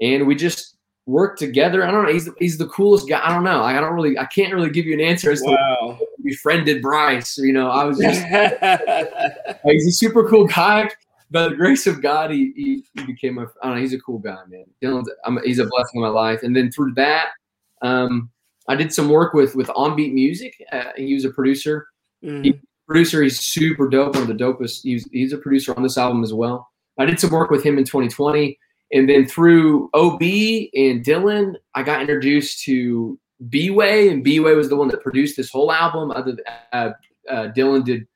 and 0.00 0.26
we 0.26 0.34
just 0.34 0.76
worked 1.06 1.38
together. 1.38 1.84
I 1.84 1.90
don't 1.90 2.04
know. 2.04 2.12
He's 2.12 2.28
he's 2.38 2.58
the 2.58 2.68
coolest 2.68 3.08
guy. 3.08 3.20
I 3.24 3.32
don't 3.32 3.44
know. 3.44 3.62
I 3.62 3.78
don't 3.80 3.94
really 3.94 4.18
I 4.18 4.26
can't 4.26 4.52
really 4.52 4.70
give 4.70 4.86
you 4.86 4.94
an 4.94 5.00
answer 5.00 5.30
as 5.30 5.42
wow. 5.44 5.98
to 5.98 6.06
befriended 6.22 6.82
Bryce. 6.82 7.38
You 7.38 7.52
know, 7.52 7.70
I 7.70 7.84
was 7.84 7.98
just 7.98 8.22
he's 9.64 9.86
a 9.86 9.92
super 9.92 10.28
cool 10.28 10.46
guy. 10.46 10.90
By 11.30 11.48
the 11.48 11.56
grace 11.56 11.86
of 11.88 12.00
God, 12.00 12.30
he, 12.30 12.52
he, 12.54 12.84
he 12.94 13.06
became 13.06 13.38
a. 13.38 13.42
I 13.62 13.66
don't 13.66 13.74
know. 13.74 13.80
He's 13.80 13.94
a 13.94 13.98
cool 13.98 14.18
guy, 14.18 14.38
man. 14.46 14.66
Dylan's. 14.82 15.10
I'm, 15.24 15.38
he's 15.42 15.58
a 15.58 15.66
blessing 15.66 15.96
in 15.96 16.02
my 16.02 16.08
life. 16.08 16.42
And 16.42 16.54
then 16.54 16.70
through 16.70 16.94
that, 16.94 17.30
um, 17.82 18.30
I 18.68 18.76
did 18.76 18.92
some 18.92 19.08
work 19.08 19.34
with 19.34 19.54
with 19.54 19.68
Onbeat 19.68 20.12
Music. 20.12 20.54
Uh, 20.72 20.92
he 20.96 21.14
was 21.14 21.24
a 21.24 21.30
producer. 21.30 21.86
Mm. 22.24 22.44
He, 22.44 22.60
producer. 22.86 23.22
He's 23.22 23.40
super 23.40 23.88
dope. 23.88 24.14
One 24.14 24.22
of 24.22 24.28
the 24.28 24.34
dopest. 24.34 24.80
He's 24.82 25.08
he's 25.12 25.32
a 25.32 25.38
producer 25.38 25.74
on 25.76 25.82
this 25.82 25.98
album 25.98 26.22
as 26.22 26.32
well. 26.32 26.68
I 26.98 27.04
did 27.04 27.20
some 27.20 27.30
work 27.30 27.50
with 27.50 27.64
him 27.64 27.76
in 27.78 27.84
2020, 27.84 28.58
and 28.92 29.08
then 29.08 29.26
through 29.26 29.90
OB 29.94 30.22
and 30.22 31.04
Dylan, 31.04 31.54
I 31.74 31.82
got 31.82 32.00
introduced 32.00 32.62
to 32.64 33.18
B-Way, 33.48 34.10
and 34.10 34.22
B-Way 34.22 34.54
was 34.54 34.68
the 34.68 34.76
one 34.76 34.88
that 34.88 35.02
produced 35.02 35.36
this 35.36 35.50
whole 35.50 35.72
album. 35.72 36.12
Other 36.12 36.36
uh, 36.72 36.90
uh, 37.28 37.48
Dylan 37.48 37.84
did 37.84 38.06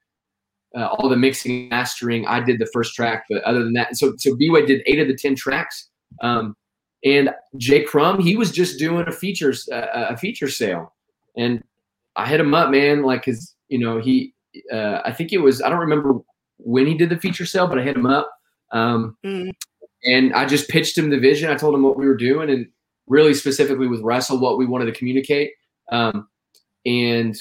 uh, 0.77 0.87
all 0.87 1.09
the 1.09 1.17
mixing 1.17 1.63
and 1.63 1.71
mastering. 1.71 2.27
I 2.27 2.41
did 2.41 2.61
the 2.61 2.69
first 2.73 2.95
track, 2.95 3.25
but 3.29 3.43
other 3.43 3.65
than 3.65 3.73
that, 3.75 3.97
so 3.97 4.15
so 4.17 4.37
B-Way 4.37 4.67
did 4.67 4.83
eight 4.87 5.01
of 5.01 5.09
the 5.09 5.17
ten 5.17 5.35
tracks. 5.35 5.89
Um, 6.23 6.57
and 7.05 7.31
Jay 7.57 7.85
Crum, 7.85 8.21
he 8.21 8.37
was 8.37 8.51
just 8.51 8.79
doing 8.79 9.07
a 9.07 9.13
features 9.13 9.69
uh, 9.71 10.07
a 10.11 10.17
feature 10.17 10.49
sale, 10.49 10.95
and 11.37 11.63
I 12.17 12.27
hit 12.27 12.41
him 12.41 12.55
up, 12.55 12.71
man, 12.71 13.03
like 13.03 13.25
his, 13.25 13.55
you 13.69 13.79
know, 13.79 14.01
he, 14.01 14.35
uh, 14.73 15.01
I 15.05 15.13
think 15.13 15.33
it 15.33 15.39
was, 15.39 15.63
I 15.63 15.69
don't 15.69 15.79
remember 15.79 16.15
when 16.59 16.87
he 16.87 16.95
did 16.95 17.11
the 17.11 17.19
feature 17.19 17.47
sale, 17.47 17.69
but 17.69 17.79
I 17.79 17.83
hit 17.83 17.97
him 17.97 18.07
up, 18.07 18.31
um, 18.73 19.17
mm. 19.25 19.51
and 20.05 20.35
I 20.35 20.45
just 20.45 20.69
pitched 20.69 20.99
him 20.99 21.11
the 21.11 21.19
vision. 21.19 21.51
I 21.51 21.55
told 21.55 21.75
him 21.75 21.83
what 21.83 21.97
we 21.97 22.07
were 22.07 22.17
doing, 22.17 22.51
and 22.51 22.67
really 23.07 23.35
specifically 23.35 23.87
with 23.87 24.01
Wrestle, 24.01 24.41
what 24.41 24.59
we 24.59 24.67
wanted 24.67 24.87
to 24.87 24.93
communicate, 24.93 25.53
um, 25.93 26.29
and 26.85 27.39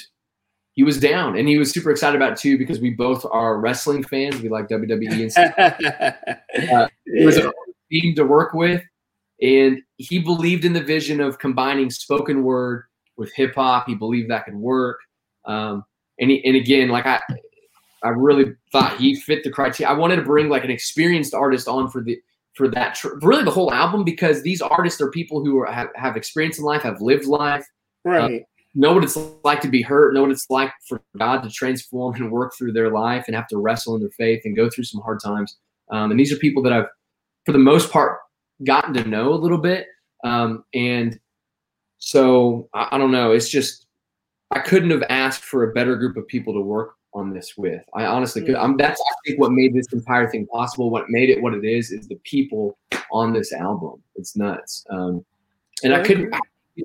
he 0.78 0.84
was 0.84 1.00
down 1.00 1.36
and 1.36 1.48
he 1.48 1.58
was 1.58 1.72
super 1.72 1.90
excited 1.90 2.16
about 2.16 2.34
it 2.34 2.38
too 2.38 2.56
because 2.56 2.80
we 2.80 2.92
both 2.92 3.26
are 3.32 3.60
wrestling 3.60 4.04
fans. 4.04 4.40
We 4.40 4.50
like 4.50 4.68
WWE 4.68 5.22
and 5.24 5.32
stuff. 5.32 5.54
uh, 5.60 6.88
it 7.08 7.26
was 7.26 7.38
a 7.38 7.52
team 7.92 8.14
to 8.14 8.24
work 8.24 8.54
with, 8.54 8.84
and 9.42 9.82
he 9.98 10.20
believed 10.20 10.66
in 10.66 10.74
the 10.74 10.84
vision 10.84 11.22
of 11.22 11.40
combining 11.40 11.90
spoken 11.90 12.44
word 12.44 12.84
with 13.18 13.32
hip 13.36 13.56
hop. 13.56 13.88
He 13.88 13.96
believed 13.96 14.30
that 14.30 14.46
could 14.46 14.56
work. 14.56 15.00
Um, 15.46 15.84
and 16.20 16.32
he, 16.32 16.44
and 16.46 16.56
again, 16.56 16.90
like 16.90 17.06
I, 17.06 17.22
I 18.04 18.10
really 18.10 18.54
thought 18.72 18.98
he 18.98 19.16
fit 19.16 19.44
the 19.44 19.52
criteria. 19.52 19.92
I 19.92 19.98
wanted 19.98 20.18
to 20.18 20.22
bring 20.24 20.50
like 20.50 20.64
an 20.64 20.72
experienced 20.72 21.34
artist 21.34 21.68
on 21.68 21.90
for 21.90 22.02
the 22.02 22.20
for 22.56 22.68
that 22.70 22.96
tr- 22.96 23.20
really 23.22 23.44
the 23.44 23.52
whole 23.52 23.72
album 23.72 24.04
because 24.04 24.42
these 24.42 24.62
artists 24.64 25.00
are 25.00 25.12
people 25.12 25.46
who 25.46 25.60
are, 25.60 25.72
have, 25.72 25.90
have 25.96 26.18
experience 26.18 26.58
in 26.58 26.66
life, 26.66 26.82
have 26.82 27.00
lived 27.02 27.26
life, 27.26 27.64
right. 28.04 28.42
Uh, 28.42 28.44
know 28.74 28.94
what 28.94 29.04
it's 29.04 29.18
like 29.44 29.62
to 29.62 29.68
be 29.68 29.82
hurt, 29.82 30.14
know 30.14 30.22
what 30.22 30.32
it's 30.32 30.50
like 30.50 30.72
for 30.88 31.02
God 31.18 31.42
to 31.44 31.50
transform 31.50 32.16
and 32.16 32.32
work 32.32 32.54
through 32.56 32.74
their 32.74 32.92
life 32.92 33.26
and 33.28 33.36
have 33.36 33.48
to 33.48 33.58
wrestle 33.58 33.96
in 33.96 34.02
their 34.02 34.10
faith 34.12 34.42
and 34.46 34.56
go 34.56 34.70
through 34.70 34.84
some 34.84 35.02
hard 35.02 35.20
times. 35.24 35.58
Um, 35.92 36.12
and 36.12 36.20
these 36.20 36.32
are 36.32 36.38
people 36.38 36.62
that 36.64 36.74
I've, 36.74 36.86
for 37.46 37.54
the 37.54 37.60
most 37.60 37.92
part, 37.92 38.20
gotten 38.64 38.94
to 38.96 39.04
know 39.08 39.34
a 39.34 39.36
little 39.36 39.58
bit. 39.58 39.88
Um, 40.24 40.64
and 40.74 41.20
so 42.00 42.70
I, 42.74 42.90
I, 42.92 42.98
don't 42.98 43.12
know. 43.12 43.32
It's 43.32 43.50
just 43.50 43.88
I 44.52 44.60
couldn't 44.60 44.92
have 44.92 45.04
asked 45.10 45.44
for 45.44 45.64
a 45.64 45.74
better 45.74 45.96
group 45.96 46.18
of 46.18 46.28
people 46.28 46.54
to 46.54 46.62
work 46.62 46.96
on 47.14 47.34
this 47.34 47.58
with. 47.58 47.84
I 47.96 48.06
honestly 48.06 48.44
could. 48.44 48.56
I'm, 48.56 48.78
that's 48.78 49.00
I 49.00 49.14
think 49.26 49.40
what 49.40 49.52
made 49.52 49.74
this 49.74 49.88
entire 49.94 50.30
thing 50.30 50.48
possible. 50.48 50.90
What 50.90 51.10
made 51.10 51.30
it 51.30 51.42
what 51.42 51.54
it 51.54 51.66
is 51.66 51.92
is 51.92 52.08
the 52.08 52.20
people 52.24 52.78
on 53.12 53.34
this 53.34 53.54
album. 53.54 54.02
It's 54.16 54.36
nuts. 54.36 54.86
Um, 54.90 55.26
and 55.84 55.94
I 55.94 56.04
couldn't 56.04 56.34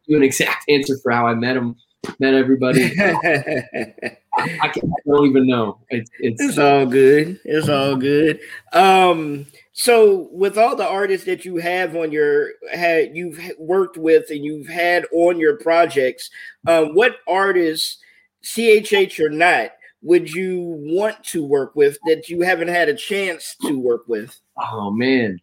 do 0.08 0.16
an 0.16 0.22
exact 0.22 0.64
answer 0.68 0.96
for 1.02 1.12
how 1.12 1.26
I 1.26 1.34
met 1.34 1.54
them 1.54 1.76
met 2.18 2.34
everybody. 2.34 2.94
I, 4.34 4.58
I, 4.62 4.72
don't 5.06 5.26
even 5.26 5.46
know. 5.46 5.78
It's, 5.90 6.10
it's, 6.18 6.42
it's 6.42 6.58
all 6.58 6.86
good. 6.86 7.38
It's 7.44 7.68
all 7.68 7.96
good. 7.96 8.40
Um, 8.72 9.46
so 9.72 10.28
with 10.32 10.56
all 10.56 10.74
the 10.74 10.86
artists 10.86 11.26
that 11.26 11.44
you 11.44 11.56
have 11.56 11.94
on 11.96 12.12
your 12.12 12.50
had 12.72 13.14
you've 13.16 13.38
worked 13.58 13.98
with 13.98 14.30
and 14.30 14.44
you've 14.44 14.68
had 14.68 15.04
on 15.12 15.38
your 15.38 15.56
projects, 15.58 16.30
um, 16.66 16.94
what 16.94 17.16
artists, 17.28 17.98
CHH 18.42 19.20
or 19.20 19.30
not, 19.30 19.72
would 20.02 20.30
you 20.30 20.60
want 20.60 21.22
to 21.24 21.44
work 21.44 21.76
with 21.76 21.98
that 22.06 22.28
you 22.28 22.40
haven't 22.40 22.68
had 22.68 22.88
a 22.88 22.94
chance 22.94 23.54
to 23.62 23.78
work 23.78 24.02
with? 24.08 24.38
Oh 24.56 24.90
man. 24.90 25.40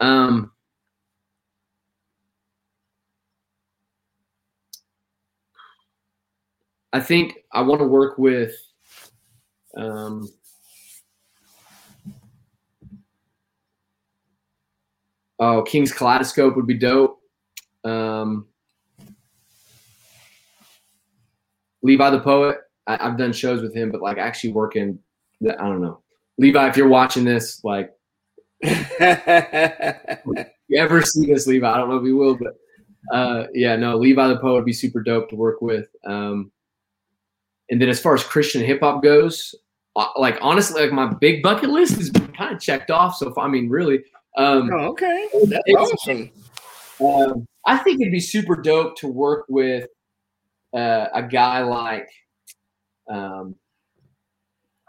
Um 0.00 0.51
I 6.92 7.00
think 7.00 7.38
I 7.52 7.62
want 7.62 7.80
to 7.80 7.86
work 7.86 8.18
with 8.18 8.54
um, 9.76 10.28
oh 15.38 15.62
King's 15.62 15.92
Kaleidoscope 15.92 16.56
would 16.56 16.66
be 16.66 16.78
dope. 16.78 17.20
Um, 17.84 18.46
Levi 21.82 22.10
the 22.10 22.20
Poet. 22.20 22.58
I, 22.86 23.02
have 23.02 23.16
done 23.16 23.32
shows 23.32 23.62
with 23.62 23.74
him, 23.74 23.90
but 23.90 24.02
like 24.02 24.18
actually 24.18 24.52
working, 24.52 24.98
I 25.44 25.52
don't 25.52 25.80
know. 25.80 26.00
Levi, 26.38 26.68
if 26.68 26.76
you're 26.76 26.88
watching 26.88 27.24
this, 27.24 27.62
like, 27.62 27.92
you 28.62 28.78
ever 30.76 31.02
see 31.02 31.26
this, 31.26 31.46
Levi? 31.46 31.68
I 31.68 31.76
don't 31.76 31.88
know 31.88 31.96
if 31.96 32.04
you 32.04 32.16
will, 32.16 32.36
but 32.36 32.56
uh, 33.12 33.46
yeah, 33.52 33.76
no, 33.76 33.96
Levi 33.96 34.28
the 34.28 34.38
Poet 34.38 34.54
would 34.54 34.64
be 34.64 34.72
super 34.72 35.02
dope 35.02 35.28
to 35.30 35.36
work 35.36 35.62
with. 35.62 35.88
Um, 36.04 36.50
and 37.72 37.80
then 37.80 37.88
as 37.88 37.98
far 37.98 38.14
as 38.14 38.22
Christian 38.22 38.62
hip 38.62 38.80
hop 38.80 39.02
goes, 39.02 39.54
uh, 39.96 40.08
like 40.16 40.36
honestly, 40.42 40.82
like 40.82 40.92
my 40.92 41.06
big 41.06 41.42
bucket 41.42 41.70
list 41.70 41.98
is 41.98 42.10
kind 42.36 42.54
of 42.54 42.60
checked 42.60 42.90
off. 42.90 43.16
So 43.16 43.30
if, 43.30 43.38
I 43.38 43.48
mean, 43.48 43.70
really, 43.70 44.04
um, 44.36 44.70
oh, 44.70 44.88
okay, 44.90 45.26
that's 45.46 45.70
awesome. 45.74 46.30
Um, 47.02 47.46
I 47.66 47.78
think 47.78 48.02
it'd 48.02 48.12
be 48.12 48.20
super 48.20 48.56
dope 48.56 48.96
to 48.98 49.08
work 49.08 49.46
with 49.48 49.88
uh, 50.74 51.06
a 51.14 51.22
guy 51.22 51.62
like, 51.62 52.08
um, 53.08 53.54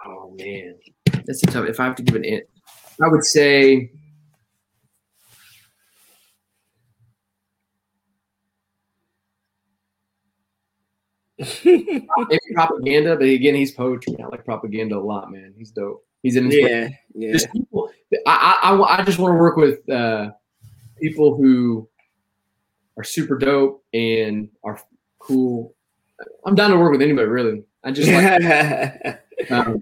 oh 0.05 0.35
man, 0.37 0.75
that's 1.25 1.41
a 1.43 1.45
tough. 1.45 1.67
If 1.67 1.79
I 1.79 1.85
have 1.85 1.95
to 1.95 2.03
give 2.03 2.15
an, 2.15 2.41
I 3.01 3.07
would 3.07 3.23
say 3.23 3.91
Maybe 11.37 12.07
propaganda, 12.53 13.15
but 13.15 13.27
again, 13.27 13.55
he's 13.55 13.71
poetry. 13.71 14.15
I 14.21 14.27
like 14.27 14.45
propaganda 14.45 14.97
a 14.97 14.99
lot, 14.99 15.31
man. 15.31 15.53
He's 15.57 15.71
dope. 15.71 16.05
He's 16.21 16.35
in 16.35 16.49
yeah, 16.51 16.89
yeah. 17.15 17.33
Just 17.33 17.51
people, 17.51 17.89
I, 18.25 18.59
I, 18.63 18.99
I 18.99 19.03
just 19.03 19.19
want 19.19 19.33
to 19.33 19.37
work 19.37 19.57
with 19.57 19.87
uh, 19.89 20.31
people 21.01 21.35
who 21.35 21.89
are 22.97 23.03
super 23.03 23.37
dope 23.37 23.83
and 23.93 24.49
are 24.63 24.79
cool. 25.19 25.75
I'm 26.45 26.55
down 26.55 26.71
to 26.71 26.77
work 26.77 26.91
with 26.91 27.01
anybody, 27.01 27.27
really. 27.27 27.63
I 27.83 27.91
just 27.91 28.09
like. 28.09 29.21
um, 29.51 29.81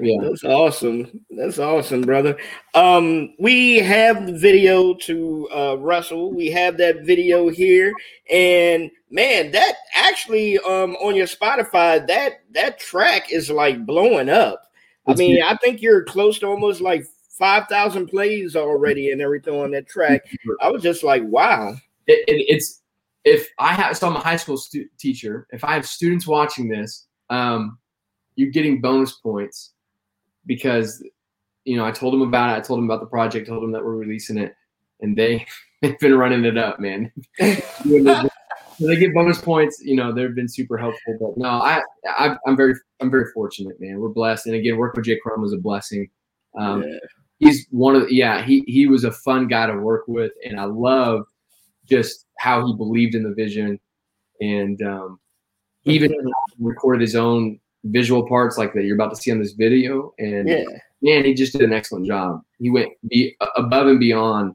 yeah, 0.00 0.18
that's 0.22 0.44
awesome. 0.44 1.24
That's 1.30 1.58
awesome, 1.58 2.02
brother. 2.02 2.36
Um, 2.74 3.34
we 3.38 3.78
have 3.78 4.26
the 4.26 4.32
video 4.32 4.94
to 4.94 5.48
uh, 5.54 5.76
Wrestle. 5.78 6.32
We 6.32 6.48
have 6.48 6.76
that 6.78 7.04
video 7.04 7.48
here, 7.48 7.92
and 8.30 8.90
man, 9.10 9.50
that 9.52 9.74
actually 9.94 10.58
um 10.58 10.96
on 10.96 11.16
your 11.16 11.26
Spotify 11.26 12.06
that 12.06 12.40
that 12.52 12.78
track 12.78 13.32
is 13.32 13.50
like 13.50 13.84
blowing 13.86 14.28
up. 14.28 14.64
I 15.06 15.14
mean, 15.14 15.42
I 15.42 15.56
think 15.56 15.80
you're 15.80 16.04
close 16.04 16.38
to 16.40 16.46
almost 16.46 16.80
like 16.80 17.06
five 17.30 17.66
thousand 17.68 18.08
plays 18.08 18.56
already 18.56 19.10
and 19.10 19.22
everything 19.22 19.54
on 19.54 19.70
that 19.72 19.88
track. 19.88 20.22
I 20.60 20.70
was 20.70 20.82
just 20.82 21.02
like, 21.02 21.22
wow. 21.24 21.74
It, 22.06 22.24
it, 22.28 22.46
it's 22.48 22.82
if 23.24 23.48
I 23.58 23.72
have 23.72 23.96
so 23.96 24.08
I'm 24.08 24.16
a 24.16 24.20
high 24.20 24.36
school 24.36 24.56
stu- 24.56 24.88
teacher. 24.98 25.46
If 25.50 25.64
I 25.64 25.74
have 25.74 25.86
students 25.86 26.26
watching 26.26 26.68
this, 26.68 27.06
um, 27.30 27.78
you're 28.34 28.50
getting 28.50 28.80
bonus 28.80 29.12
points 29.12 29.72
because 30.48 31.04
you 31.64 31.76
know 31.76 31.84
I 31.84 31.92
told 31.92 32.12
them 32.12 32.22
about 32.22 32.50
it. 32.50 32.58
I 32.58 32.60
told 32.60 32.78
them 32.78 32.90
about 32.90 33.00
the 33.00 33.06
project. 33.06 33.46
Told 33.46 33.62
them 33.62 33.70
that 33.70 33.84
we're 33.84 33.94
releasing 33.94 34.38
it, 34.38 34.56
and 35.00 35.16
they 35.16 35.46
they've 35.82 35.98
been 36.00 36.18
running 36.18 36.44
it 36.44 36.58
up, 36.58 36.80
man. 36.80 37.12
they 37.38 38.96
get 38.96 39.14
bonus 39.14 39.40
points. 39.40 39.80
You 39.84 39.94
know, 39.94 40.12
they've 40.12 40.34
been 40.34 40.48
super 40.48 40.76
helpful. 40.76 41.16
But 41.20 41.36
no, 41.36 41.48
I, 41.48 41.82
I 42.18 42.36
am 42.48 42.56
very 42.56 42.74
I'm 43.00 43.10
very 43.10 43.26
fortunate, 43.32 43.80
man. 43.80 44.00
We're 44.00 44.08
blessed, 44.08 44.46
and 44.46 44.56
again, 44.56 44.76
working 44.76 44.98
with 44.98 45.06
Jay 45.06 45.20
Crum 45.22 45.42
was 45.42 45.52
a 45.52 45.58
blessing. 45.58 46.08
Um, 46.58 46.82
yeah. 46.82 46.98
He's 47.38 47.68
one 47.70 47.94
of 47.94 48.08
the, 48.08 48.14
yeah 48.14 48.42
he 48.42 48.64
he 48.66 48.88
was 48.88 49.04
a 49.04 49.12
fun 49.12 49.46
guy 49.46 49.66
to 49.66 49.76
work 49.76 50.08
with, 50.08 50.32
and 50.44 50.58
I 50.58 50.64
love 50.64 51.24
just 51.88 52.26
how 52.38 52.66
he 52.66 52.74
believed 52.74 53.14
in 53.14 53.22
the 53.22 53.34
vision, 53.34 53.78
and 54.40 54.82
um, 54.82 55.20
even 55.84 56.12
recorded 56.58 57.00
his 57.00 57.14
own 57.14 57.60
visual 57.84 58.26
parts 58.28 58.58
like 58.58 58.72
that 58.74 58.84
you're 58.84 58.96
about 58.96 59.10
to 59.10 59.16
see 59.16 59.30
on 59.30 59.38
this 59.38 59.52
video. 59.52 60.12
And 60.18 60.48
yeah. 60.48 60.64
man, 61.02 61.24
he 61.24 61.34
just 61.34 61.52
did 61.52 61.62
an 61.62 61.72
excellent 61.72 62.06
job. 62.06 62.42
He 62.58 62.70
went 62.70 62.90
be, 63.08 63.36
above 63.56 63.86
and 63.86 64.00
beyond 64.00 64.54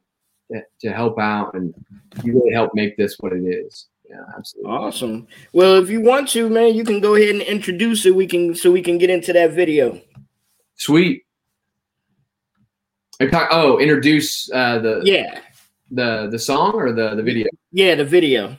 to, 0.80 0.92
help 0.92 1.20
out, 1.20 1.54
and 1.56 1.74
he 2.22 2.32
really 2.32 2.54
helped 2.54 2.76
make 2.76 2.96
this 2.98 3.16
what 3.20 3.34
it 3.34 3.44
is. 3.44 3.88
Yeah, 4.08 4.22
absolutely. 4.38 4.72
Awesome. 4.72 5.28
Well, 5.54 5.82
if 5.82 5.90
you 5.90 6.02
want 6.02 6.30
to, 6.30 6.50
man, 6.50 6.76
you 6.76 6.84
can 6.84 7.00
go 7.00 7.16
ahead 7.16 7.30
and 7.30 7.42
introduce 7.42 8.06
it. 8.06 8.14
We 8.14 8.28
can 8.28 8.54
so 8.54 8.72
we 8.72 8.82
can 8.82 8.98
get 8.98 9.10
into 9.10 9.34
that 9.34 9.54
video. 9.54 10.00
Sweet. 10.76 11.24
Oh, 13.22 13.80
introduce 13.80 14.52
uh, 14.52 14.80
the 14.80 15.02
yeah 15.04 15.40
the 15.90 16.28
the 16.30 16.40
song 16.40 16.74
or 16.74 16.92
the 16.92 17.16
the 17.16 17.24
video. 17.24 17.48
Yeah, 17.72 17.96
the 17.96 18.06
video. 18.06 18.58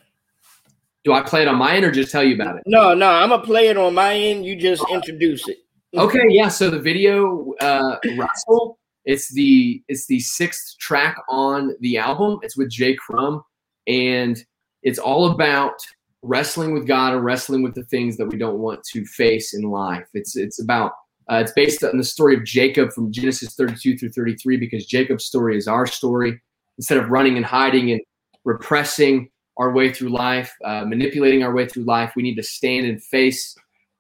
Do 1.04 1.12
I 1.12 1.22
play 1.22 1.42
it 1.42 1.48
on 1.48 1.56
my 1.56 1.76
end 1.76 1.84
or 1.84 1.90
just 1.90 2.10
tell 2.10 2.24
you 2.24 2.34
about 2.34 2.56
it? 2.56 2.62
No, 2.66 2.94
no, 2.94 3.08
I'm 3.10 3.28
gonna 3.28 3.42
play 3.42 3.68
it 3.68 3.76
on 3.76 3.94
my 3.94 4.14
end. 4.14 4.44
You 4.46 4.56
just 4.56 4.82
introduce 4.90 5.46
it. 5.48 5.58
Okay, 5.96 6.24
yeah. 6.30 6.48
So 6.48 6.70
the 6.70 6.78
video, 6.78 7.52
uh, 7.60 7.98
Wrestle, 8.16 8.78
it's 9.04 9.32
the 9.32 9.82
it's 9.88 10.06
the 10.06 10.20
sixth 10.20 10.78
track 10.78 11.16
on 11.28 11.74
the 11.80 11.98
album. 11.98 12.38
It's 12.42 12.56
with 12.56 12.70
Jay 12.70 12.94
Crum, 12.94 13.44
and 13.86 14.42
it's 14.82 14.98
all 14.98 15.30
about 15.30 15.74
wrestling 16.22 16.72
with 16.72 16.86
God 16.86 17.12
and 17.12 17.22
wrestling 17.22 17.62
with 17.62 17.74
the 17.74 17.84
things 17.84 18.16
that 18.16 18.26
we 18.26 18.38
don't 18.38 18.58
want 18.58 18.82
to 18.92 19.04
face 19.04 19.54
in 19.54 19.62
life. 19.62 20.08
It's 20.14 20.36
it's 20.36 20.60
about 20.60 20.92
uh, 21.30 21.36
it's 21.36 21.52
based 21.52 21.84
on 21.84 21.98
the 21.98 22.04
story 22.04 22.34
of 22.34 22.44
Jacob 22.44 22.92
from 22.92 23.12
Genesis 23.12 23.54
32 23.54 23.98
through 23.98 24.10
33 24.10 24.56
because 24.56 24.86
Jacob's 24.86 25.24
story 25.24 25.56
is 25.56 25.68
our 25.68 25.86
story. 25.86 26.40
instead 26.78 26.98
of 26.98 27.08
running 27.08 27.36
and 27.36 27.46
hiding 27.46 27.92
and 27.92 28.00
repressing 28.44 29.30
our 29.56 29.72
way 29.72 29.92
through 29.92 30.08
life, 30.08 30.52
uh, 30.64 30.84
manipulating 30.84 31.42
our 31.42 31.54
way 31.54 31.66
through 31.66 31.84
life. 31.84 32.12
We 32.16 32.22
need 32.22 32.36
to 32.36 32.42
stand 32.42 32.86
and 32.86 33.02
face, 33.02 33.54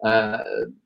uh, 0.04 0.38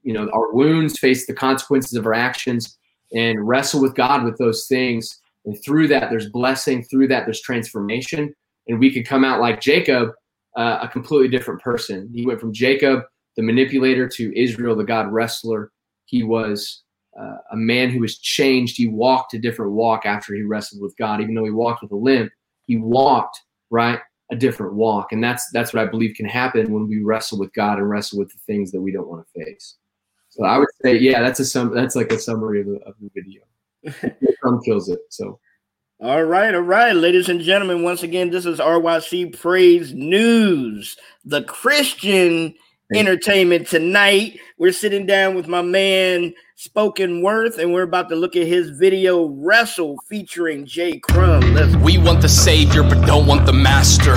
you 0.03 0.13
know, 0.13 0.29
our 0.31 0.53
wounds, 0.53 0.99
face 0.99 1.27
the 1.27 1.35
consequences 1.35 1.95
of 1.95 2.07
our 2.07 2.15
actions, 2.15 2.79
and 3.15 3.47
wrestle 3.47 3.81
with 3.81 3.95
God 3.95 4.25
with 4.25 4.37
those 4.39 4.67
things. 4.67 5.21
And 5.47 5.57
through 5.65 5.89
that, 5.89 6.11
there's 6.11 6.29
blessing. 6.29 6.83
Through 6.85 7.09
that, 7.09 7.25
there's 7.25 7.41
transformation, 7.41 8.35
and 8.67 8.79
we 8.79 8.93
could 8.93 9.07
come 9.07 9.25
out 9.25 9.41
like 9.41 9.61
Jacob, 9.61 10.11
uh, 10.57 10.81
a 10.83 10.89
completely 10.89 11.29
different 11.29 11.63
person. 11.63 12.11
He 12.13 12.27
went 12.27 12.41
from 12.41 12.53
Jacob, 12.53 13.03
the 13.37 13.43
manipulator, 13.43 14.09
to 14.09 14.39
Israel, 14.39 14.77
the 14.77 14.85
God 14.85 15.11
wrestler. 15.11 15.71
He 16.05 16.23
was 16.23 16.83
uh, 17.19 17.37
a 17.53 17.57
man 17.57 17.91
who 17.91 18.01
was 18.01 18.19
changed. 18.19 18.77
He 18.77 18.89
walked 18.89 19.33
a 19.33 19.39
different 19.39 19.73
walk 19.73 20.05
after 20.05 20.35
he 20.35 20.43
wrestled 20.43 20.83
with 20.83 20.97
God. 20.97 21.21
Even 21.21 21.35
though 21.35 21.45
he 21.45 21.51
walked 21.51 21.83
with 21.83 21.93
a 21.93 21.97
limp, 21.97 22.31
he 22.67 22.77
walked 22.77 23.41
right 23.71 24.01
a 24.31 24.37
different 24.37 24.75
walk, 24.75 25.13
and 25.13 25.23
that's 25.23 25.51
that's 25.51 25.73
what 25.73 25.83
I 25.83 25.91
believe 25.91 26.17
can 26.17 26.27
happen 26.27 26.73
when 26.73 26.89
we 26.89 27.03
wrestle 27.03 27.39
with 27.39 27.53
God 27.55 27.79
and 27.79 27.89
wrestle 27.89 28.19
with 28.19 28.31
the 28.31 28.39
things 28.47 28.71
that 28.73 28.81
we 28.81 28.93
don't 28.93 29.09
want 29.09 29.27
to 29.27 29.45
face. 29.45 29.77
So 30.31 30.45
I 30.45 30.59
would 30.59 30.69
say, 30.83 30.99
yeah, 30.99 31.21
that's 31.21 31.41
a 31.41 31.45
sum. 31.45 31.75
That's 31.75 31.97
like 31.97 32.13
a 32.13 32.19
summary 32.19 32.61
of 32.61 32.67
the, 32.67 32.81
of 32.87 32.95
the 33.01 33.11
video. 33.15 33.43
Some 34.43 34.61
kills 34.63 34.89
it. 34.89 35.01
So. 35.11 35.41
All 36.01 36.23
right, 36.23 36.55
all 36.55 36.61
right, 36.61 36.95
ladies 36.95 37.29
and 37.29 37.41
gentlemen. 37.41 37.83
Once 37.83 38.05
again, 38.05 38.31
this 38.31 38.47
is 38.47 38.61
RYC 38.61 39.37
Praise 39.37 39.93
News, 39.93 40.97
the 41.25 41.43
Christian 41.43 42.55
entertainment 42.95 43.67
tonight. 43.69 44.39
We're 44.57 44.73
sitting 44.73 45.07
down 45.07 45.35
with 45.35 45.47
my 45.47 45.63
man 45.63 46.33
Spoken 46.57 47.23
Worth, 47.23 47.59
and 47.59 47.73
we're 47.73 47.83
about 47.83 48.09
to 48.09 48.17
look 48.17 48.35
at 48.35 48.47
his 48.47 48.71
video 48.71 49.27
Wrestle 49.27 49.97
featuring 50.09 50.65
Jay 50.65 50.99
Crumb. 50.99 51.55
Let's- 51.55 51.77
we 51.77 51.99
want 51.99 52.23
the 52.23 52.29
savior, 52.29 52.83
but 52.83 53.05
don't 53.07 53.27
want 53.27 53.47
the 53.47 53.53
master. 53.53 54.17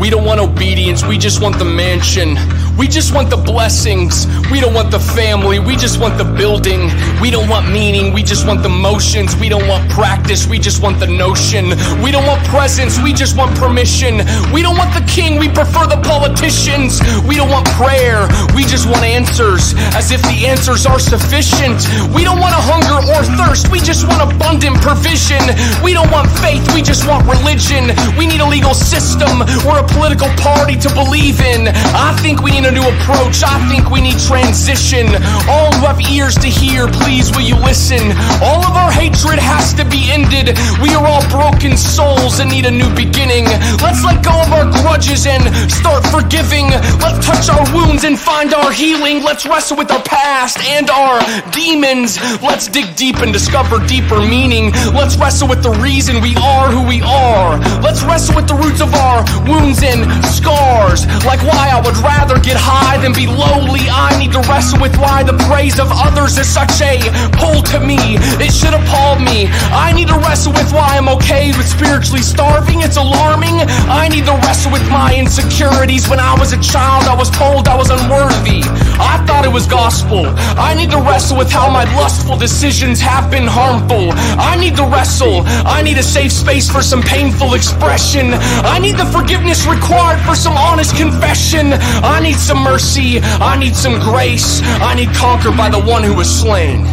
We 0.00 0.10
don't 0.10 0.24
want 0.24 0.40
obedience, 0.40 1.04
we 1.04 1.18
just 1.18 1.40
want 1.42 1.58
the 1.58 1.64
mansion. 1.64 2.36
We 2.76 2.88
just 2.88 3.14
want 3.14 3.30
the 3.30 3.38
blessings. 3.38 4.26
We 4.52 4.60
don't 4.60 4.74
want 4.74 4.90
the 4.90 5.00
family, 5.00 5.58
we 5.58 5.76
just 5.76 5.98
want 5.98 6.18
the 6.18 6.24
building. 6.24 6.92
We 7.22 7.30
don't 7.30 7.48
want 7.48 7.72
meaning, 7.72 8.12
we 8.12 8.22
just 8.22 8.46
want 8.46 8.62
the 8.62 8.68
motions. 8.68 9.34
We 9.36 9.48
don't 9.48 9.66
want 9.66 9.90
practice, 9.90 10.46
we 10.46 10.58
just 10.58 10.82
want 10.82 11.00
the 11.00 11.06
notion. 11.06 11.70
We 12.04 12.12
don't 12.12 12.26
want 12.26 12.44
presence, 12.48 13.00
we 13.00 13.14
just 13.14 13.36
want 13.36 13.56
permission. 13.56 14.18
We 14.52 14.60
don't 14.60 14.76
want 14.76 14.92
the 14.92 15.04
king, 15.08 15.40
we 15.40 15.48
prefer 15.48 15.86
the 15.88 15.96
politicians. 16.04 17.00
We 17.24 17.36
don't 17.36 17.48
want 17.48 17.66
prayer, 17.80 18.28
we 18.54 18.64
just 18.64 18.84
want 18.84 19.04
answers, 19.04 19.72
as 19.96 20.12
if 20.12 20.20
the 20.22 20.46
answers 20.46 20.84
are 20.84 21.00
sufficient. 21.00 21.80
We 22.12 22.28
don't 22.28 22.40
want 22.40 22.52
a 22.52 22.60
hunger 22.60 23.00
or 23.08 23.24
thirst, 23.40 23.72
we 23.72 23.80
just 23.80 24.06
want 24.06 24.20
abundant 24.20 24.76
provision. 24.84 25.40
We 25.80 25.96
don't 25.96 26.12
want 26.12 26.28
faith, 26.44 26.62
we 26.74 26.82
just 26.82 27.08
want 27.08 27.24
religion. 27.24 27.96
We 28.20 28.26
need 28.26 28.40
a 28.40 28.48
legal 28.48 28.74
system 28.74 29.40
or 29.64 29.80
a 29.80 29.86
political 29.96 30.28
party 30.36 30.76
to 30.76 30.92
believe 30.92 31.40
in. 31.40 31.68
I 31.96 32.12
think 32.20 32.42
we 32.42 32.52
need 32.52 32.65
a 32.66 32.72
new 32.72 32.82
approach. 32.82 33.46
I 33.46 33.62
think 33.70 33.90
we 33.90 34.00
need 34.02 34.18
transition. 34.18 35.06
All 35.46 35.70
who 35.78 35.86
have 35.86 36.00
ears 36.10 36.34
to 36.42 36.48
hear, 36.50 36.88
please 36.88 37.30
will 37.30 37.46
you 37.46 37.54
listen? 37.62 38.02
All 38.42 38.58
of 38.66 38.74
our 38.74 38.90
hatred 38.90 39.38
has 39.38 39.72
to 39.74 39.84
be 39.86 40.10
ended. 40.10 40.58
We 40.82 40.90
are 40.98 41.06
all 41.06 41.22
broken 41.30 41.76
souls 41.76 42.40
and 42.40 42.50
need 42.50 42.66
a 42.66 42.70
new 42.70 42.90
beginning. 42.94 43.46
Let's 43.78 44.02
let 44.02 44.24
go 44.24 44.34
of 44.34 44.50
our 44.50 44.66
grudges 44.82 45.26
and 45.26 45.46
start 45.70 46.02
forgiving. 46.10 46.66
Let's 46.98 47.22
touch 47.22 47.46
our 47.46 47.62
wounds 47.70 48.02
and 48.02 48.18
find 48.18 48.52
our 48.52 48.72
healing. 48.72 49.22
Let's 49.22 49.46
wrestle 49.46 49.76
with 49.76 49.90
our 49.90 50.02
past 50.02 50.58
and 50.66 50.90
our 50.90 51.22
demons. 51.52 52.18
Let's 52.42 52.66
dig 52.66 52.96
deep 52.96 53.22
and 53.22 53.32
discover 53.32 53.78
deeper 53.86 54.18
meaning. 54.18 54.72
Let's 54.90 55.16
wrestle 55.16 55.46
with 55.46 55.62
the 55.62 55.70
reason 55.78 56.20
we 56.20 56.34
are 56.42 56.66
who 56.68 56.82
we 56.82 57.00
are. 57.02 57.58
Let's 57.78 58.02
wrestle 58.02 58.34
with 58.34 58.48
the 58.48 58.58
roots 58.58 58.80
of 58.80 58.92
our 58.94 59.22
wounds 59.46 59.82
and 59.86 60.02
scars. 60.26 61.06
Like 61.22 61.42
why 61.46 61.70
I 61.70 61.78
would 61.78 61.96
rather 62.02 62.40
get 62.42 62.55
high 62.58 62.98
than 63.02 63.12
be 63.12 63.26
lowly. 63.26 63.86
I 63.88 64.16
need 64.18 64.32
to 64.32 64.42
wrestle 64.48 64.80
with 64.80 64.96
why 64.98 65.22
the 65.22 65.36
praise 65.48 65.78
of 65.78 65.88
others 65.92 66.38
is 66.38 66.48
such 66.48 66.80
a 66.80 66.98
pull 67.36 67.62
to 67.72 67.78
me. 67.80 68.18
It 68.42 68.52
should 68.52 68.74
appall 68.74 69.18
me. 69.18 69.48
I 69.70 69.92
need 69.92 70.08
to 70.08 70.18
wrestle 70.18 70.52
with 70.52 70.72
why 70.72 70.96
I'm 70.96 71.08
okay 71.20 71.52
with 71.56 71.68
spiritually 71.68 72.22
starving. 72.22 72.82
It's 72.82 72.96
alarming. 72.96 73.60
I 73.88 74.08
need 74.08 74.26
to 74.26 74.36
wrestle 74.44 74.72
with 74.72 74.86
my 74.90 75.14
insecurities. 75.14 76.08
When 76.08 76.20
I 76.20 76.34
was 76.38 76.52
a 76.52 76.60
child, 76.60 77.04
I 77.04 77.14
was 77.14 77.30
told 77.30 77.68
I 77.68 77.76
was 77.76 77.90
unworthy. 77.90 78.62
I 78.98 79.22
thought 79.26 79.44
it 79.44 79.52
was 79.52 79.66
gospel. 79.66 80.26
I 80.56 80.74
need 80.74 80.90
to 80.90 81.00
wrestle 81.00 81.36
with 81.36 81.50
how 81.50 81.68
my 81.70 81.84
lustful 81.96 82.36
decisions 82.36 83.00
have 83.00 83.30
been 83.30 83.46
harmful. 83.46 84.12
I 84.38 84.56
need 84.56 84.76
to 84.76 84.84
wrestle. 84.84 85.42
I 85.66 85.82
need 85.82 85.98
a 85.98 86.02
safe 86.02 86.32
space 86.32 86.70
for 86.70 86.82
some 86.82 87.02
painful 87.02 87.54
expression. 87.54 88.34
I 88.64 88.78
need 88.78 88.96
the 88.96 89.06
forgiveness 89.06 89.66
required 89.66 90.20
for 90.24 90.34
some 90.34 90.56
honest 90.56 90.96
confession. 90.96 91.72
I 92.02 92.20
need 92.20 92.36
some 92.46 92.62
mercy. 92.62 93.18
I 93.20 93.58
need 93.58 93.74
some 93.74 93.98
grace. 93.98 94.62
I 94.62 94.94
need 94.94 95.10
conquered 95.14 95.56
by 95.56 95.68
the 95.68 95.80
one 95.80 96.04
who 96.04 96.14
was 96.14 96.30
slain. 96.30 96.86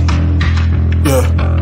Yeah. 1.06 1.54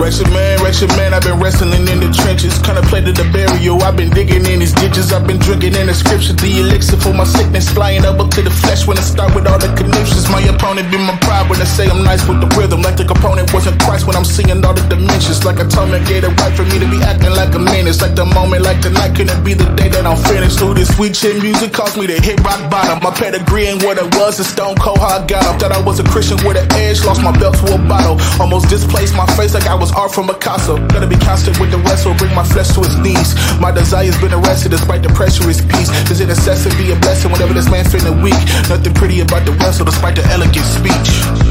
Wretched 0.00 0.32
man, 0.32 0.58
wretched 0.64 0.88
man, 0.96 1.12
I've 1.14 1.22
been 1.22 1.38
wrestling 1.38 1.86
in 1.86 2.00
the 2.00 2.10
trenches. 2.10 2.58
Contemplated 2.58 3.14
the 3.14 3.28
burial, 3.28 3.82
I've 3.82 3.94
been 3.94 4.10
digging 4.10 4.42
in 4.48 4.58
these 4.58 4.72
ditches. 4.72 5.12
I've 5.12 5.26
been 5.26 5.38
drinking 5.38 5.76
in 5.76 5.86
the 5.86 5.94
scriptures, 5.94 6.34
the 6.34 6.48
elixir 6.58 6.96
for 6.96 7.12
my 7.12 7.22
sickness. 7.22 7.68
Flying 7.70 8.04
up, 8.08 8.18
up 8.18 8.30
to 8.34 8.42
the 8.42 8.50
flesh 8.50 8.86
when 8.86 8.96
I 8.96 9.04
start 9.04 9.34
with 9.36 9.46
all 9.46 9.60
the 9.60 9.68
conniptions. 9.76 10.26
My 10.32 10.40
opponent 10.48 10.90
be 10.90 10.96
my 10.96 11.14
pride 11.22 11.46
when 11.50 11.60
I 11.60 11.68
say 11.68 11.86
I'm 11.86 12.02
nice 12.02 12.26
with 12.26 12.40
the 12.40 12.48
rhythm. 12.58 12.80
Like 12.82 12.96
the 12.96 13.04
component 13.04 13.52
wasn't 13.52 13.78
Christ 13.82 14.08
when 14.08 14.16
I'm 14.16 14.24
seeing 14.24 14.64
all 14.64 14.74
the 14.74 14.82
dimensions. 14.88 15.44
Like 15.44 15.60
atonement 15.60 16.08
gave 16.08 16.24
it 16.24 16.34
right 16.40 16.54
for 16.56 16.64
me 16.64 16.80
to 16.80 16.88
be 16.88 16.98
acting 17.04 17.36
like 17.36 17.54
a 17.54 17.61
menace. 17.92 18.02
Like 18.02 18.16
the 18.16 18.24
moment, 18.24 18.62
like 18.62 18.80
tonight, 18.80 19.14
couldn't 19.14 19.44
be 19.44 19.54
the 19.54 19.68
day 19.76 19.88
that 19.88 20.06
I'm 20.06 20.16
finished. 20.16 20.58
Through 20.58 20.74
this 20.74 20.94
sweet 20.96 21.14
chin 21.14 21.40
music 21.42 21.72
caused 21.72 21.96
me 21.96 22.06
to 22.06 22.20
hit 22.20 22.40
rock 22.40 22.70
bottom. 22.70 23.02
My 23.02 23.10
pedigree 23.10 23.66
ain't 23.66 23.82
what 23.84 23.98
it 23.98 24.14
was, 24.16 24.38
and 24.38 24.46
stone 24.46 24.76
cold 24.76 24.98
how 24.98 25.20
I 25.20 25.26
got 25.26 25.44
up. 25.44 25.60
Thought 25.60 25.72
I 25.72 25.82
was 25.82 26.00
a 26.00 26.04
Christian 26.04 26.38
with 26.46 26.56
an 26.56 26.70
edge, 26.72 27.04
lost 27.04 27.22
my 27.22 27.32
belt 27.38 27.56
to 27.56 27.74
a 27.74 27.78
bottle. 27.78 28.18
Almost 28.40 28.68
displaced 28.68 29.14
my 29.16 29.26
face 29.36 29.54
like 29.54 29.66
I 29.66 29.74
was 29.74 29.92
art 29.92 30.12
from 30.12 30.28
Picasso. 30.28 30.76
Gotta 30.88 31.06
be 31.06 31.16
constant 31.16 31.58
with 31.60 31.70
the 31.70 31.78
rest 31.78 32.04
wrestle, 32.04 32.14
bring 32.14 32.34
my 32.34 32.44
flesh 32.44 32.72
to 32.74 32.80
its 32.80 32.96
knees. 32.98 33.34
My 33.60 33.70
desire's 33.70 34.18
been 34.20 34.32
arrested 34.32 34.70
despite 34.70 35.02
the 35.02 35.10
pressure 35.10 35.48
is 35.48 35.60
peace. 35.60 35.90
Is 36.10 36.20
it 36.20 36.26
necessary 36.26 36.74
be 36.76 36.92
a 36.92 36.96
blessing 36.96 37.30
whenever 37.30 37.54
this 37.54 37.70
man 37.70 37.84
feeling 37.84 38.22
weak? 38.22 38.40
Nothing 38.68 38.94
pretty 38.94 39.20
about 39.20 39.44
the 39.44 39.52
wrestle 39.52 39.84
despite 39.84 40.16
the 40.16 40.24
elegant 40.32 40.66
speech. 40.66 41.41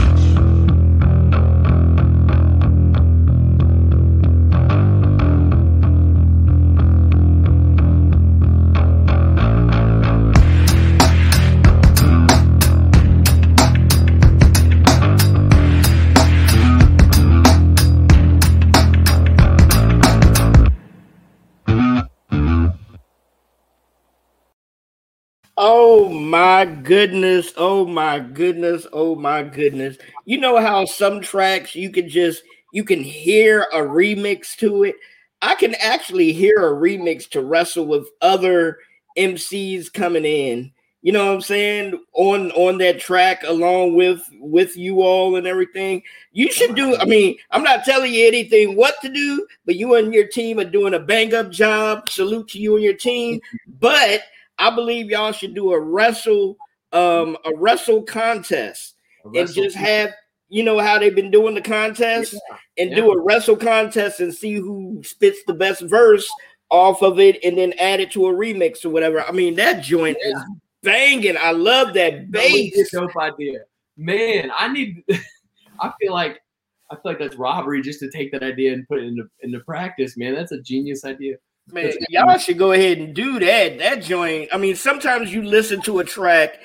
Oh 25.64 26.10
my 26.10 26.66
goodness. 26.66 27.54
Oh 27.56 27.86
my 27.86 28.18
goodness. 28.18 28.88
Oh 28.92 29.14
my 29.14 29.44
goodness. 29.44 29.96
You 30.26 30.40
know 30.40 30.60
how 30.60 30.86
some 30.86 31.22
tracks 31.22 31.76
you 31.76 31.92
can 31.92 32.10
just 32.10 32.42
you 32.74 32.84
can 32.84 33.04
hear 33.04 33.68
a 33.72 33.78
remix 33.78 34.56
to 34.56 34.86
it. 34.86 34.96
I 35.44 35.54
can 35.54 35.76
actually 35.76 36.34
hear 36.34 36.56
a 36.56 36.76
remix 36.76 37.30
to 37.30 37.44
wrestle 37.44 37.86
with 37.86 38.08
other 38.22 38.80
MCs 39.16 39.94
coming 39.94 40.26
in. 40.26 40.72
You 41.04 41.12
know 41.12 41.28
what 41.28 41.36
I'm 41.36 41.42
saying? 41.42 42.04
On 42.14 42.50
on 42.54 42.80
that 42.80 43.00
track 43.00 43.44
along 43.44 43.96
with 43.96 44.24
with 44.40 44.76
you 44.76 45.04
all 45.04 45.36
and 45.36 45.46
everything. 45.46 46.02
You 46.32 46.52
should 46.52 46.74
do 46.74 46.98
I 46.98 47.06
mean, 47.06 47.38
I'm 47.52 47.62
not 47.64 47.86
telling 47.86 48.12
you 48.12 48.26
anything 48.26 48.76
what 48.76 48.96
to 49.04 49.10
do, 49.10 49.46
but 49.68 49.76
you 49.76 49.94
and 49.94 50.12
your 50.12 50.26
team 50.26 50.60
are 50.60 50.64
doing 50.64 50.96
a 50.96 51.00
bang 51.00 51.36
up 51.36 51.52
job. 51.52 52.10
Salute 52.10 52.48
to 52.48 52.60
you 52.60 52.78
and 52.78 52.84
your 52.84 52.96
team. 52.96 53.42
But 53.80 54.22
I 54.62 54.74
believe 54.74 55.10
y'all 55.10 55.32
should 55.32 55.56
do 55.56 55.74
a 55.74 55.80
wrestle, 55.80 56.58
um, 56.92 57.38
a 57.46 57.56
wrestle 57.56 58.04
contest 58.04 58.96
and 59.34 59.52
just 59.52 59.76
have 59.76 60.14
you 60.50 60.64
know 60.64 60.80
how 60.80 61.00
they've 61.00 61.16
been 61.16 61.32
doing 61.32 61.56
the 61.56 61.62
contest 61.62 62.34
yeah. 62.34 62.58
and 62.78 62.90
yeah. 62.90 62.98
do 62.98 63.12
a 63.12 63.22
wrestle 63.22 63.56
contest 63.56 64.20
and 64.20 64.34
see 64.34 64.56
who 64.56 65.02
spits 65.04 65.40
the 65.48 65.54
best 65.54 65.82
verse 65.82 66.30
off 66.70 67.02
of 67.02 67.20
it 67.20 67.40
and 67.44 67.58
then 67.58 67.74
add 67.80 68.02
it 68.02 68.12
to 68.12 68.28
a 68.28 68.34
remix 68.34 68.84
or 68.84 68.90
whatever. 68.90 69.22
I 69.22 69.32
mean, 69.32 69.56
that 69.56 69.82
joint 69.82 70.18
yeah. 70.22 70.32
is 70.32 70.44
banging. 70.84 71.38
I 71.40 71.52
love 71.52 71.94
that 71.94 72.32
bass. 72.32 72.92
Dope 72.92 73.16
idea, 73.18 73.60
man. 73.96 74.52
I 74.58 74.72
need. 74.72 75.04
I 75.80 75.94
feel 76.00 76.12
like 76.12 76.42
I 76.90 76.96
feel 76.96 77.02
like 77.06 77.20
that's 77.20 77.38
robbery 77.38 77.82
just 77.82 78.02
to 78.02 78.12
take 78.12 78.34
that 78.34 78.44
idea 78.44 78.74
and 78.74 78.86
put 78.90 79.00
it 79.00 79.06
into 79.06 79.30
into 79.40 79.62
practice, 79.62 80.18
man. 80.18 80.36
That's 80.36 80.52
a 80.52 80.62
genius 80.62 81.06
idea. 81.06 81.38
Man, 81.68 81.94
y'all 82.10 82.38
should 82.38 82.58
go 82.58 82.72
ahead 82.72 82.98
and 82.98 83.14
do 83.14 83.40
that. 83.40 83.78
That 83.80 84.04
joint. 84.04 84.50
I 84.52 84.58
mean, 84.58 84.76
sometimes 84.76 85.34
you 85.34 85.42
listen 85.42 85.82
to 85.84 86.00
a 86.00 86.04
track 86.04 86.60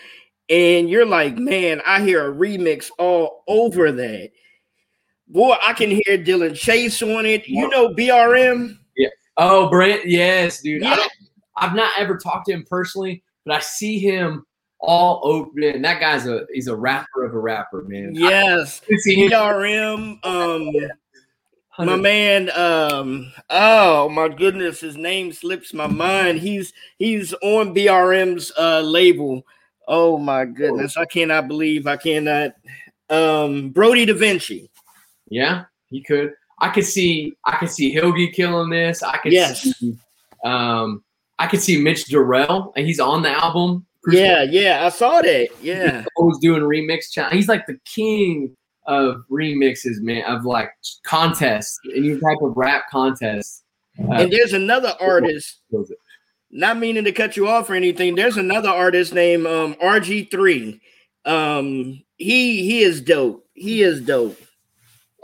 and 0.49 0.89
you're 0.89 1.07
like, 1.07 1.37
man, 1.37 1.81
I 1.87 2.03
hear 2.03 2.31
a 2.31 2.35
remix 2.35 2.91
all 2.99 3.45
over 3.47 3.93
that. 3.93 4.31
Boy, 5.29 5.57
I 5.65 5.73
can 5.73 5.91
hear 5.91 6.19
Dylan 6.19 6.57
Chase 6.57 7.03
on 7.03 7.27
it. 7.27 7.49
You 7.49 7.69
know 7.69 7.91
BRM? 7.91 8.77
Yeah. 8.97 9.09
Oh, 9.37 9.69
Brent, 9.69 10.07
yes, 10.07 10.61
dude. 10.61 10.83
Yeah. 10.83 10.95
I 10.95 11.09
I've 11.57 11.75
not 11.75 11.93
ever 11.99 12.17
talked 12.17 12.47
to 12.47 12.53
him 12.53 12.65
personally, 12.69 13.23
but 13.45 13.55
I 13.55 13.61
see 13.61 13.99
him 13.99 14.47
all 14.79 15.21
over. 15.25 15.51
And 15.61 15.85
that 15.85 16.01
guy's 16.01 16.27
a 16.27 16.47
he's 16.53 16.69
a 16.69 16.77
rapper 16.77 17.25
of 17.25 17.35
a 17.35 17.39
rapper, 17.39 17.83
man. 17.83 18.15
Yes. 18.15 18.83
BRM. 18.91 20.25
Um, 20.25 20.71
my 21.79 21.97
man. 21.97 22.51
Um, 22.51 23.33
oh 23.51 24.09
my 24.09 24.29
goodness, 24.29 24.81
his 24.81 24.97
name 24.97 25.33
slips 25.33 25.75
my 25.75 25.87
mind. 25.87 26.39
He's 26.39 26.73
he's 26.99 27.33
on 27.35 27.75
BRM's 27.75 28.53
uh 28.59 28.81
label. 28.81 29.45
Oh 29.89 30.19
my 30.19 30.45
goodness, 30.45 30.97
I 30.97 31.05
cannot 31.05 31.49
believe 31.49 31.87
I 31.87 31.97
cannot. 31.97 32.53
Um, 33.09 33.71
Brody 33.71 34.05
Da 34.05 34.15
Vinci. 34.15 34.71
Yeah, 35.29 35.65
he 35.89 36.03
could. 36.03 36.33
I 36.61 36.71
could 36.71 36.87
see. 36.87 37.37
I 37.45 37.57
could 37.57 37.71
see 37.71 37.95
Hilgi 37.95 38.33
killing 38.33 38.71
this. 38.71 39.03
I 39.03 39.19
could. 39.19 39.33
Yes. 39.33 39.63
See, 39.63 39.97
um, 40.45 41.05
I 41.39 41.47
could 41.47 41.61
see 41.61 41.81
Mitch 41.81 42.07
Durrell, 42.07 42.73
and 42.77 42.87
he's 42.87 43.01
on 43.01 43.23
the 43.23 43.31
album. 43.31 43.87
Yeah, 44.09 44.43
yeah, 44.45 44.87
I 44.87 44.89
saw 44.91 45.21
that. 45.21 45.49
Yeah. 45.61 46.05
Always 46.17 46.39
doing 46.39 46.63
remix 46.63 47.11
challenge. 47.11 47.35
He's 47.35 47.49
like 47.49 47.67
the 47.67 47.79
king 47.85 48.57
of 48.87 49.23
remixes, 49.31 50.01
man. 50.01 50.25
Of 50.25 50.45
like 50.45 50.71
contests, 51.05 51.79
any 51.95 52.19
type 52.21 52.39
of 52.43 52.57
rap 52.57 52.85
contest. 52.91 53.65
Uh, 53.99 54.13
And 54.13 54.33
there's 54.33 54.53
another 54.53 54.95
artist, 55.01 55.61
not 56.51 56.79
meaning 56.79 57.05
to 57.05 57.13
cut 57.13 57.37
you 57.37 57.49
off 57.49 57.71
or 57.71 57.75
anything. 57.75 58.15
There's 58.15 58.37
another 58.37 58.69
artist 58.69 59.13
named 59.15 59.47
um, 59.47 59.75
RG3. 59.75 60.81
Um, 61.25 62.03
he 62.17 62.65
he 62.65 62.83
is 62.83 63.01
dope. 63.01 63.47
He 63.55 63.83
is 63.83 64.01
dope. 64.01 64.39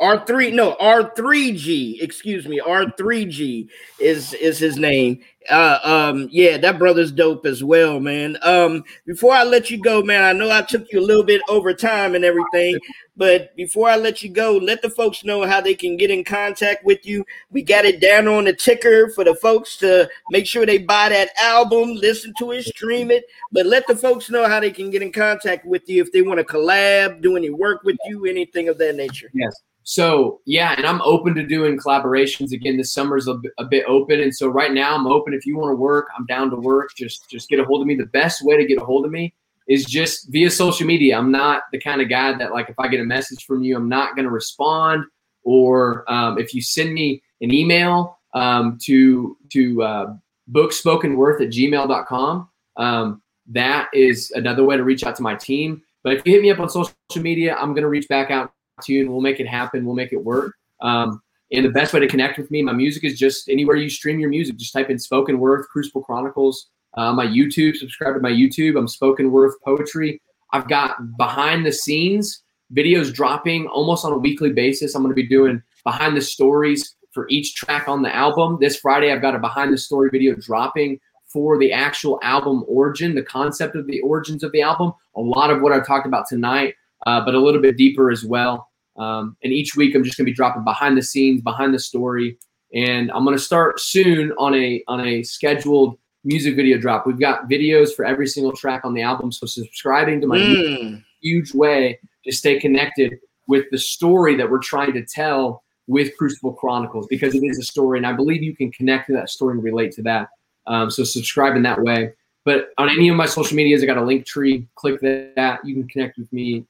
R3 0.01 0.53
no 0.53 0.74
R3G, 0.80 2.03
excuse 2.03 2.49
me, 2.49 2.61
R3G 2.61 3.68
is 4.01 4.34
is 4.34 4.59
his 4.59 4.76
name. 4.76 5.20
Uh 5.49 5.78
um 5.84 6.28
yeah, 6.32 6.57
that 6.57 6.78
brother's 6.78 7.12
dope 7.12 7.47
as 7.47 7.62
well, 7.62 8.01
man. 8.01 8.36
Um 8.43 8.82
before 9.07 9.32
I 9.32 9.45
let 9.45 9.70
you 9.70 9.80
go, 9.80 10.03
man, 10.03 10.24
I 10.24 10.32
know 10.32 10.51
I 10.51 10.62
took 10.62 10.90
you 10.93 10.99
a 10.99 11.07
little 11.07 11.22
bit 11.22 11.40
over 11.49 11.72
time 11.72 12.16
and 12.16 12.24
everything, 12.24 12.78
but 13.16 13.55
before 13.55 13.88
I 13.88 13.97
let 13.97 14.22
you 14.24 14.30
go, 14.30 14.57
let 14.57 14.82
the 14.82 14.90
folks 14.90 15.24
know 15.24 15.47
how 15.47 15.61
they 15.61 15.74
can 15.74 15.97
get 15.97 16.11
in 16.11 16.24
contact 16.24 16.84
with 16.84 17.07
you. 17.07 17.24
We 17.51 17.62
got 17.62 17.84
it 17.84 18.01
down 18.01 18.26
on 18.26 18.45
the 18.45 18.55
ticker 18.55 19.09
for 19.11 19.22
the 19.22 19.36
folks 19.36 19.76
to 19.78 20.09
make 20.30 20.47
sure 20.47 20.66
they 20.66 20.78
buy 20.78 21.11
that 21.11 21.30
album, 21.38 21.95
listen 21.95 22.32
to 22.40 22.51
it, 22.53 22.64
stream 22.64 23.12
it, 23.12 23.24
but 23.53 23.66
let 23.66 23.86
the 23.86 23.95
folks 23.95 24.30
know 24.30 24.49
how 24.49 24.59
they 24.59 24.70
can 24.72 24.90
get 24.90 25.03
in 25.03 25.12
contact 25.12 25.64
with 25.64 25.88
you 25.88 26.03
if 26.03 26.11
they 26.11 26.22
want 26.22 26.38
to 26.38 26.45
collab, 26.45 27.20
do 27.20 27.36
any 27.36 27.51
work 27.51 27.84
with 27.84 27.99
you, 28.07 28.24
anything 28.24 28.68
of 28.68 28.78
that 28.78 28.97
nature. 28.97 29.30
Yes. 29.34 29.55
So 29.84 30.40
yeah, 30.46 30.74
and 30.76 30.86
I'm 30.86 31.00
open 31.02 31.34
to 31.34 31.46
doing 31.46 31.78
collaborations 31.78 32.52
again. 32.52 32.76
This 32.76 32.92
summer's 32.92 33.26
a, 33.26 33.34
bit- 33.68 33.84
open, 33.86 34.20
and 34.20 34.34
so 34.34 34.48
right 34.48 34.72
now 34.72 34.94
I'm 34.94 35.06
open. 35.06 35.34
If 35.34 35.46
you 35.46 35.56
want 35.56 35.72
to 35.72 35.76
work, 35.76 36.08
I'm 36.16 36.26
down 36.26 36.50
to 36.50 36.56
work. 36.56 36.90
Just 36.96 37.28
just 37.28 37.48
get 37.48 37.60
a 37.60 37.64
hold 37.64 37.80
of 37.80 37.86
me. 37.86 37.96
The 37.96 38.06
best 38.06 38.44
way 38.44 38.56
to 38.56 38.64
get 38.64 38.80
a 38.80 38.84
hold 38.84 39.04
of 39.04 39.10
me 39.10 39.34
is 39.68 39.84
just 39.84 40.30
via 40.30 40.50
social 40.50 40.86
media. 40.86 41.16
I'm 41.16 41.30
not 41.30 41.62
the 41.72 41.80
kind 41.80 42.00
of 42.00 42.08
guy 42.08 42.36
that 42.36 42.52
like 42.52 42.68
if 42.68 42.78
I 42.78 42.88
get 42.88 43.00
a 43.00 43.04
message 43.04 43.44
from 43.44 43.62
you, 43.62 43.76
I'm 43.76 43.88
not 43.88 44.14
going 44.14 44.24
to 44.24 44.30
respond. 44.30 45.04
Or 45.44 46.10
um, 46.12 46.38
if 46.38 46.54
you 46.54 46.62
send 46.62 46.94
me 46.94 47.22
an 47.40 47.52
email 47.52 48.18
um, 48.34 48.78
to 48.82 49.36
to 49.50 49.82
uh, 49.82 50.14
bookspokenworth 50.50 51.40
at 51.40 51.48
gmail.com, 51.48 52.48
um, 52.76 53.22
that 53.48 53.88
is 53.92 54.30
another 54.32 54.64
way 54.64 54.76
to 54.76 54.84
reach 54.84 55.02
out 55.04 55.16
to 55.16 55.22
my 55.22 55.34
team. 55.34 55.82
But 56.04 56.14
if 56.14 56.26
you 56.26 56.32
hit 56.32 56.42
me 56.42 56.50
up 56.50 56.60
on 56.60 56.68
social 56.68 56.94
media, 57.16 57.56
I'm 57.56 57.72
going 57.72 57.82
to 57.82 57.88
reach 57.88 58.08
back 58.08 58.30
out 58.30 58.52
to 58.84 58.92
you 58.92 59.00
and 59.00 59.10
we'll 59.10 59.20
make 59.20 59.40
it 59.40 59.46
happen. 59.46 59.84
We'll 59.84 59.94
make 59.94 60.12
it 60.12 60.24
work. 60.24 60.54
Um, 60.80 61.22
and 61.52 61.64
the 61.64 61.70
best 61.70 61.92
way 61.92 62.00
to 62.00 62.08
connect 62.08 62.38
with 62.38 62.50
me, 62.50 62.62
my 62.62 62.72
music 62.72 63.04
is 63.04 63.18
just 63.18 63.48
anywhere 63.48 63.76
you 63.76 63.90
stream 63.90 64.18
your 64.18 64.30
music. 64.30 64.56
Just 64.56 64.72
type 64.72 64.90
in 64.90 64.98
Spoken 64.98 65.38
Worth, 65.38 65.68
Crucible 65.68 66.02
Chronicles, 66.02 66.70
uh, 66.96 67.12
my 67.12 67.26
YouTube. 67.26 67.76
Subscribe 67.76 68.14
to 68.14 68.20
my 68.20 68.30
YouTube. 68.30 68.78
I'm 68.78 68.88
Spoken 68.88 69.30
Worth 69.30 69.54
Poetry. 69.64 70.20
I've 70.52 70.68
got 70.68 71.16
behind 71.16 71.66
the 71.66 71.72
scenes 71.72 72.42
videos 72.74 73.12
dropping 73.12 73.66
almost 73.66 74.04
on 74.04 74.12
a 74.12 74.18
weekly 74.18 74.50
basis. 74.52 74.94
I'm 74.94 75.02
going 75.02 75.14
to 75.14 75.22
be 75.22 75.28
doing 75.28 75.62
behind 75.84 76.16
the 76.16 76.22
stories 76.22 76.96
for 77.12 77.26
each 77.28 77.54
track 77.54 77.88
on 77.88 78.02
the 78.02 78.14
album. 78.14 78.58
This 78.60 78.76
Friday, 78.76 79.12
I've 79.12 79.22
got 79.22 79.34
a 79.34 79.38
behind 79.38 79.72
the 79.72 79.78
story 79.78 80.08
video 80.10 80.34
dropping 80.34 80.98
for 81.26 81.58
the 81.58 81.72
actual 81.72 82.18
album 82.22 82.64
origin, 82.68 83.14
the 83.14 83.22
concept 83.22 83.76
of 83.76 83.86
the 83.86 84.00
origins 84.00 84.42
of 84.42 84.52
the 84.52 84.62
album. 84.62 84.92
A 85.16 85.20
lot 85.20 85.50
of 85.50 85.60
what 85.60 85.72
I 85.72 85.80
talked 85.80 86.06
about 86.06 86.26
tonight, 86.28 86.74
uh, 87.06 87.24
but 87.24 87.34
a 87.34 87.38
little 87.40 87.60
bit 87.60 87.76
deeper 87.76 88.10
as 88.10 88.24
well. 88.24 88.68
Um, 88.97 89.36
and 89.43 89.53
each 89.53 89.74
week, 89.76 89.95
I'm 89.95 90.05
just 90.05 90.16
going 90.16 90.26
to 90.26 90.30
be 90.30 90.34
dropping 90.36 90.64
behind 90.64 90.97
the 90.97 91.03
scenes, 91.03 91.40
behind 91.43 91.72
the 91.74 91.78
story, 91.78 92.38
and 92.74 93.11
I'm 93.12 93.24
going 93.24 93.36
to 93.36 93.43
start 93.43 93.80
soon 93.80 94.32
on 94.38 94.55
a 94.55 94.82
on 94.88 95.01
a 95.07 95.22
scheduled 95.22 95.99
music 96.24 96.55
video 96.57 96.78
drop. 96.78 97.07
We've 97.07 97.18
got 97.18 97.49
videos 97.49 97.95
for 97.95 98.05
every 98.05 98.26
single 98.26 98.53
track 98.53 98.84
on 98.84 98.95
the 98.95 99.03
album, 99.03 99.32
so 99.32 99.47
subscribing 99.47 100.20
to 100.20 100.26
my 100.26 100.38
Mm. 100.38 101.03
huge 101.20 101.55
way 101.55 101.99
to 102.24 102.32
stay 102.32 102.61
connected 102.61 103.14
with 103.49 103.64
the 103.70 103.78
story 103.78 104.36
that 104.36 104.49
we're 104.51 104.59
trying 104.59 104.93
to 104.93 105.05
tell 105.05 105.62
with 105.88 106.16
Crucible 106.16 106.53
Chronicles 106.53 107.07
because 107.09 107.34
it 107.34 107.43
is 107.43 107.59
a 107.59 107.62
story, 107.62 107.99
and 107.99 108.07
I 108.07 108.12
believe 108.12 108.43
you 108.43 108.55
can 108.55 108.70
connect 108.70 109.09
to 109.09 109.12
that 109.14 109.30
story 109.30 109.55
and 109.55 109.64
relate 109.64 109.93
to 109.93 110.03
that. 110.03 110.28
Um, 110.66 110.90
so 110.90 111.03
subscribe 111.03 111.57
in 111.57 111.62
that 111.62 111.82
way. 111.82 112.12
But 112.45 112.70
on 112.78 112.88
any 112.88 113.09
of 113.09 113.16
my 113.16 113.26
social 113.26 113.57
medias, 113.57 113.82
I 113.82 113.86
got 113.86 113.99
a 113.99 114.01
Linktree. 114.01 114.66
Click 114.76 115.01
that. 115.01 115.61
You 115.64 115.74
can 115.74 115.88
connect 115.88 116.18
with 116.18 116.32
me 116.32 116.64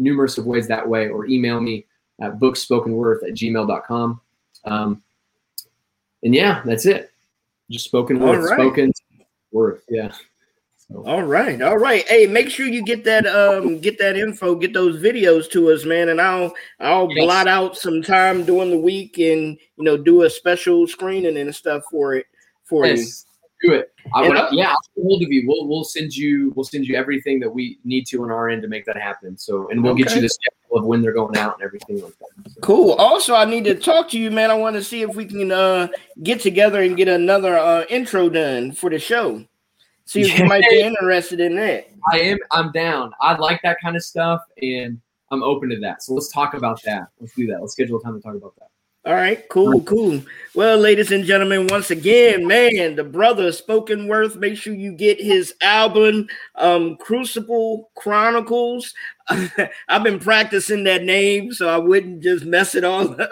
numerous 0.00 0.38
of 0.38 0.46
ways 0.46 0.66
that 0.68 0.88
way, 0.88 1.08
or 1.08 1.26
email 1.26 1.60
me 1.60 1.86
at 2.20 2.38
bookspokenworth 2.38 3.22
at 3.22 3.34
gmail.com. 3.34 4.20
Um, 4.64 5.02
and 6.22 6.34
yeah, 6.34 6.62
that's 6.64 6.86
it. 6.86 7.12
Just 7.70 7.84
spoken 7.84 8.18
word, 8.18 8.42
right. 8.44 8.58
spoken 8.58 8.92
worth. 9.52 9.82
Yeah. 9.88 10.12
So, 10.76 11.04
All 11.06 11.22
right, 11.22 11.62
all 11.62 11.78
right. 11.78 12.06
Hey, 12.08 12.26
make 12.26 12.50
sure 12.50 12.66
you 12.66 12.82
get 12.84 13.04
that 13.04 13.24
um 13.26 13.78
get 13.78 13.96
that 14.00 14.16
info, 14.16 14.56
get 14.56 14.72
those 14.72 15.00
videos 15.00 15.48
to 15.52 15.70
us, 15.70 15.84
man, 15.84 16.08
and 16.08 16.20
I'll 16.20 16.52
I'll 16.80 17.08
Yes. 17.12 17.24
blot 17.24 17.46
out 17.46 17.76
some 17.76 18.02
time 18.02 18.44
during 18.44 18.70
the 18.70 18.78
week 18.78 19.18
and 19.18 19.56
you 19.76 19.84
know 19.84 19.96
do 19.96 20.24
a 20.24 20.30
special 20.30 20.88
screening 20.88 21.36
and 21.36 21.54
stuff 21.54 21.84
for 21.90 22.14
it 22.16 22.26
for 22.64 22.86
you. 22.86 23.04
Do 23.62 23.72
it. 23.72 23.92
I 24.14 24.22
would, 24.26 24.36
I- 24.36 24.48
yeah, 24.52 24.70
I'll 24.70 24.76
get 24.96 25.02
hold 25.02 25.22
of 25.22 25.30
you. 25.30 25.46
We'll 25.46 25.66
we'll 25.68 25.84
send 25.84 26.16
you 26.16 26.52
we'll 26.56 26.64
send 26.64 26.86
you 26.86 26.96
everything 26.96 27.40
that 27.40 27.50
we 27.50 27.78
need 27.84 28.06
to 28.08 28.22
on 28.22 28.30
our 28.30 28.48
end 28.48 28.62
to 28.62 28.68
make 28.68 28.84
that 28.86 28.96
happen. 28.96 29.36
So 29.36 29.68
and 29.70 29.82
we'll 29.82 29.94
get 29.94 30.14
you 30.14 30.20
the 30.22 30.28
schedule 30.28 30.78
of 30.78 30.84
when 30.86 31.02
they're 31.02 31.12
going 31.12 31.36
out 31.36 31.54
and 31.54 31.64
everything 31.64 32.02
like 32.02 32.18
that. 32.18 32.50
So, 32.50 32.60
Cool. 32.60 32.92
Also, 32.92 33.34
I 33.34 33.44
need 33.44 33.64
to 33.64 33.74
talk 33.74 34.08
to 34.10 34.18
you, 34.18 34.30
man. 34.30 34.50
I 34.50 34.54
want 34.54 34.76
to 34.76 34.84
see 34.84 35.02
if 35.02 35.14
we 35.14 35.26
can 35.26 35.52
uh 35.52 35.88
get 36.22 36.40
together 36.40 36.82
and 36.82 36.96
get 36.96 37.08
another 37.08 37.58
uh 37.58 37.84
intro 37.90 38.28
done 38.28 38.72
for 38.72 38.88
the 38.90 38.98
show. 38.98 39.44
See 40.06 40.22
if 40.22 40.38
you 40.38 40.44
might 40.46 40.64
be 40.68 40.80
interested 40.80 41.38
in 41.40 41.54
that. 41.56 41.88
I 42.12 42.18
am 42.20 42.38
I'm 42.50 42.72
down. 42.72 43.12
I 43.20 43.36
like 43.36 43.60
that 43.62 43.78
kind 43.82 43.94
of 43.94 44.02
stuff 44.02 44.40
and 44.60 45.00
I'm 45.30 45.42
open 45.44 45.68
to 45.70 45.78
that. 45.80 46.02
So 46.02 46.14
let's 46.14 46.32
talk 46.32 46.54
about 46.54 46.82
that. 46.84 47.08
Let's 47.20 47.34
do 47.34 47.46
that. 47.48 47.60
Let's 47.60 47.74
schedule 47.74 47.98
a 48.00 48.02
time 48.02 48.16
to 48.16 48.20
talk 48.20 48.34
about 48.34 48.54
that. 48.58 48.69
All 49.06 49.14
right, 49.14 49.48
cool, 49.48 49.80
cool. 49.84 50.22
Well, 50.54 50.76
ladies 50.76 51.10
and 51.10 51.24
gentlemen, 51.24 51.68
once 51.68 51.90
again, 51.90 52.46
man, 52.46 52.96
the 52.96 53.04
brother 53.04 53.50
Spoken 53.50 54.08
Worth. 54.08 54.36
Make 54.36 54.58
sure 54.58 54.74
you 54.74 54.92
get 54.92 55.18
his 55.18 55.54
album, 55.62 56.28
um, 56.56 56.96
Crucible 56.98 57.90
Chronicles. 57.94 58.92
I've 59.88 60.02
been 60.02 60.18
practicing 60.18 60.84
that 60.84 61.02
name 61.04 61.50
so 61.52 61.66
I 61.68 61.78
wouldn't 61.78 62.22
just 62.22 62.44
mess 62.44 62.74
it 62.74 62.84
all 62.84 63.18
up. 63.18 63.30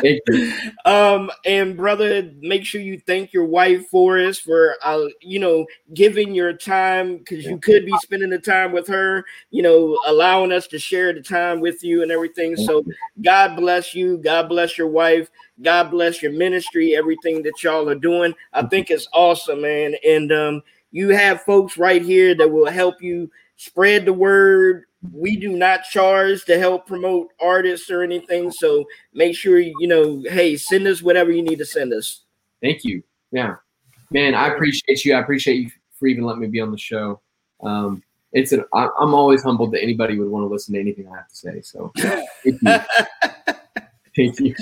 Thank 0.00 0.20
you. 0.26 0.52
Um, 0.84 1.30
and 1.44 1.76
brother, 1.76 2.30
make 2.40 2.64
sure 2.64 2.80
you 2.80 3.00
thank 3.06 3.32
your 3.32 3.44
wife 3.44 3.88
for 3.88 4.18
us 4.18 4.38
for 4.38 4.76
uh, 4.82 5.06
you 5.20 5.38
know, 5.38 5.66
giving 5.94 6.34
your 6.34 6.52
time 6.52 7.18
because 7.18 7.44
you 7.46 7.58
could 7.58 7.86
be 7.86 7.96
spending 7.98 8.30
the 8.30 8.38
time 8.38 8.72
with 8.72 8.86
her, 8.88 9.24
you 9.50 9.62
know, 9.62 9.98
allowing 10.06 10.52
us 10.52 10.66
to 10.68 10.78
share 10.78 11.12
the 11.12 11.22
time 11.22 11.60
with 11.60 11.82
you 11.82 12.02
and 12.02 12.10
everything. 12.10 12.56
So 12.56 12.84
God 13.22 13.56
bless 13.56 13.94
you, 13.94 14.18
God 14.18 14.48
bless 14.48 14.76
your 14.76 14.88
wife, 14.88 15.30
God 15.62 15.90
bless 15.90 16.22
your 16.22 16.32
ministry, 16.32 16.96
everything 16.96 17.42
that 17.42 17.62
y'all 17.62 17.88
are 17.88 17.94
doing. 17.94 18.34
I 18.52 18.62
think 18.66 18.90
it's 18.90 19.08
awesome, 19.12 19.62
man. 19.62 19.94
And 20.06 20.32
um, 20.32 20.62
you 20.90 21.10
have 21.10 21.42
folks 21.42 21.76
right 21.78 22.02
here 22.02 22.34
that 22.34 22.50
will 22.50 22.70
help 22.70 23.00
you 23.00 23.30
spread 23.56 24.04
the 24.04 24.12
word. 24.12 24.84
We 25.12 25.36
do 25.36 25.56
not 25.56 25.84
charge 25.84 26.44
to 26.44 26.58
help 26.58 26.86
promote 26.86 27.28
artists 27.40 27.90
or 27.90 28.02
anything. 28.02 28.52
So 28.52 28.84
make 29.12 29.36
sure 29.36 29.58
you 29.58 29.86
know, 29.86 30.22
hey, 30.28 30.56
send 30.56 30.86
us 30.86 31.02
whatever 31.02 31.32
you 31.32 31.42
need 31.42 31.58
to 31.58 31.64
send 31.64 31.92
us. 31.92 32.22
Thank 32.62 32.84
you. 32.84 33.02
Yeah. 33.32 33.56
Man, 34.10 34.34
I 34.34 34.48
appreciate 34.48 35.04
you. 35.04 35.14
I 35.14 35.20
appreciate 35.20 35.56
you 35.56 35.70
for 35.98 36.06
even 36.06 36.24
letting 36.24 36.42
me 36.42 36.48
be 36.48 36.60
on 36.60 36.70
the 36.70 36.78
show. 36.78 37.20
Um, 37.62 38.02
it's 38.32 38.52
an 38.52 38.64
I, 38.74 38.88
I'm 39.00 39.14
always 39.14 39.42
humbled 39.42 39.72
that 39.72 39.82
anybody 39.82 40.18
would 40.18 40.28
want 40.28 40.44
to 40.44 40.48
listen 40.48 40.74
to 40.74 40.80
anything 40.80 41.08
I 41.08 41.16
have 41.16 41.28
to 41.28 41.36
say. 41.36 41.60
So 41.62 41.92
thank 41.96 42.62
you. 42.62 42.78
thank 44.16 44.40
you. 44.40 44.54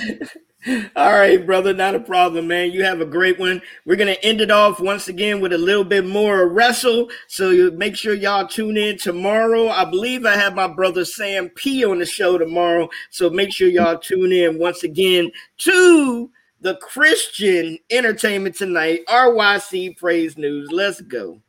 All 0.94 1.12
right, 1.12 1.44
brother, 1.44 1.72
not 1.72 1.94
a 1.94 2.00
problem, 2.00 2.48
man. 2.48 2.70
You 2.70 2.84
have 2.84 3.00
a 3.00 3.06
great 3.06 3.38
one. 3.38 3.62
We're 3.86 3.96
gonna 3.96 4.16
end 4.22 4.42
it 4.42 4.50
off 4.50 4.78
once 4.78 5.08
again 5.08 5.40
with 5.40 5.54
a 5.54 5.58
little 5.58 5.84
bit 5.84 6.04
more 6.04 6.48
wrestle. 6.48 7.08
So 7.28 7.50
you 7.50 7.70
make 7.70 7.96
sure 7.96 8.12
y'all 8.12 8.46
tune 8.46 8.76
in 8.76 8.98
tomorrow. 8.98 9.68
I 9.68 9.86
believe 9.86 10.26
I 10.26 10.36
have 10.36 10.54
my 10.54 10.68
brother 10.68 11.06
Sam 11.06 11.48
P 11.50 11.84
on 11.84 11.98
the 11.98 12.04
show 12.04 12.36
tomorrow. 12.36 12.90
So 13.08 13.30
make 13.30 13.54
sure 13.54 13.68
y'all 13.68 13.98
tune 13.98 14.32
in 14.32 14.58
once 14.58 14.82
again 14.82 15.30
to 15.58 16.30
the 16.60 16.76
Christian 16.76 17.78
Entertainment 17.90 18.54
Tonight, 18.54 19.00
RYC 19.08 19.96
Praise 19.96 20.36
News. 20.36 20.70
Let's 20.70 21.00
go. 21.00 21.40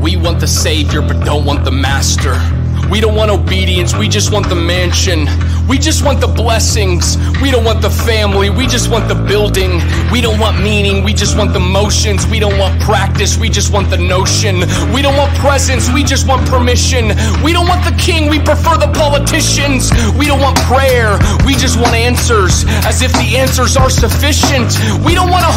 We 0.00 0.16
want 0.16 0.40
the 0.40 0.48
Savior, 0.48 1.02
but 1.02 1.24
don't 1.24 1.44
want 1.44 1.64
the 1.64 1.70
Master. 1.70 2.61
We 2.90 3.00
don't 3.00 3.14
want 3.14 3.30
obedience, 3.30 3.94
we 3.96 4.08
just 4.08 4.32
want 4.32 4.48
the 4.48 4.54
mansion. 4.54 5.26
We 5.68 5.78
just 5.78 6.04
want 6.04 6.20
the 6.20 6.26
blessings. 6.26 7.16
We 7.40 7.50
don't 7.50 7.64
want 7.64 7.80
the 7.80 7.90
family, 7.90 8.50
we 8.50 8.66
just 8.66 8.90
want 8.90 9.08
the 9.08 9.14
building. 9.14 9.80
We 10.10 10.20
don't 10.20 10.38
want 10.38 10.60
meaning, 10.60 11.04
we 11.04 11.14
just 11.14 11.36
want 11.38 11.52
the 11.52 11.60
motions. 11.60 12.26
We 12.26 12.38
don't 12.38 12.58
want 12.58 12.80
practice, 12.82 13.38
we 13.38 13.48
just 13.48 13.72
want 13.72 13.88
the 13.88 13.96
notion. 13.96 14.60
We 14.92 15.00
don't 15.00 15.16
want 15.16 15.32
presence, 15.38 15.90
we 15.92 16.02
just 16.04 16.26
want 16.26 16.46
permission. 16.48 17.08
We 17.42 17.52
don't 17.52 17.68
want 17.68 17.84
the 17.84 17.96
king, 17.98 18.28
we 18.28 18.38
prefer 18.40 18.76
the 18.76 18.92
politicians. 18.92 19.90
We 20.18 20.26
don't 20.26 20.40
want 20.40 20.58
prayer, 20.68 21.18
we 21.46 21.54
just 21.54 21.78
want 21.78 21.94
answers, 21.94 22.64
as 22.84 23.00
if 23.00 23.12
the 23.12 23.36
answers 23.38 23.76
are 23.76 23.90
sufficient. 23.90 24.74
We 25.06 25.14
don't 25.14 25.30
want 25.30 25.44
a 25.46 25.52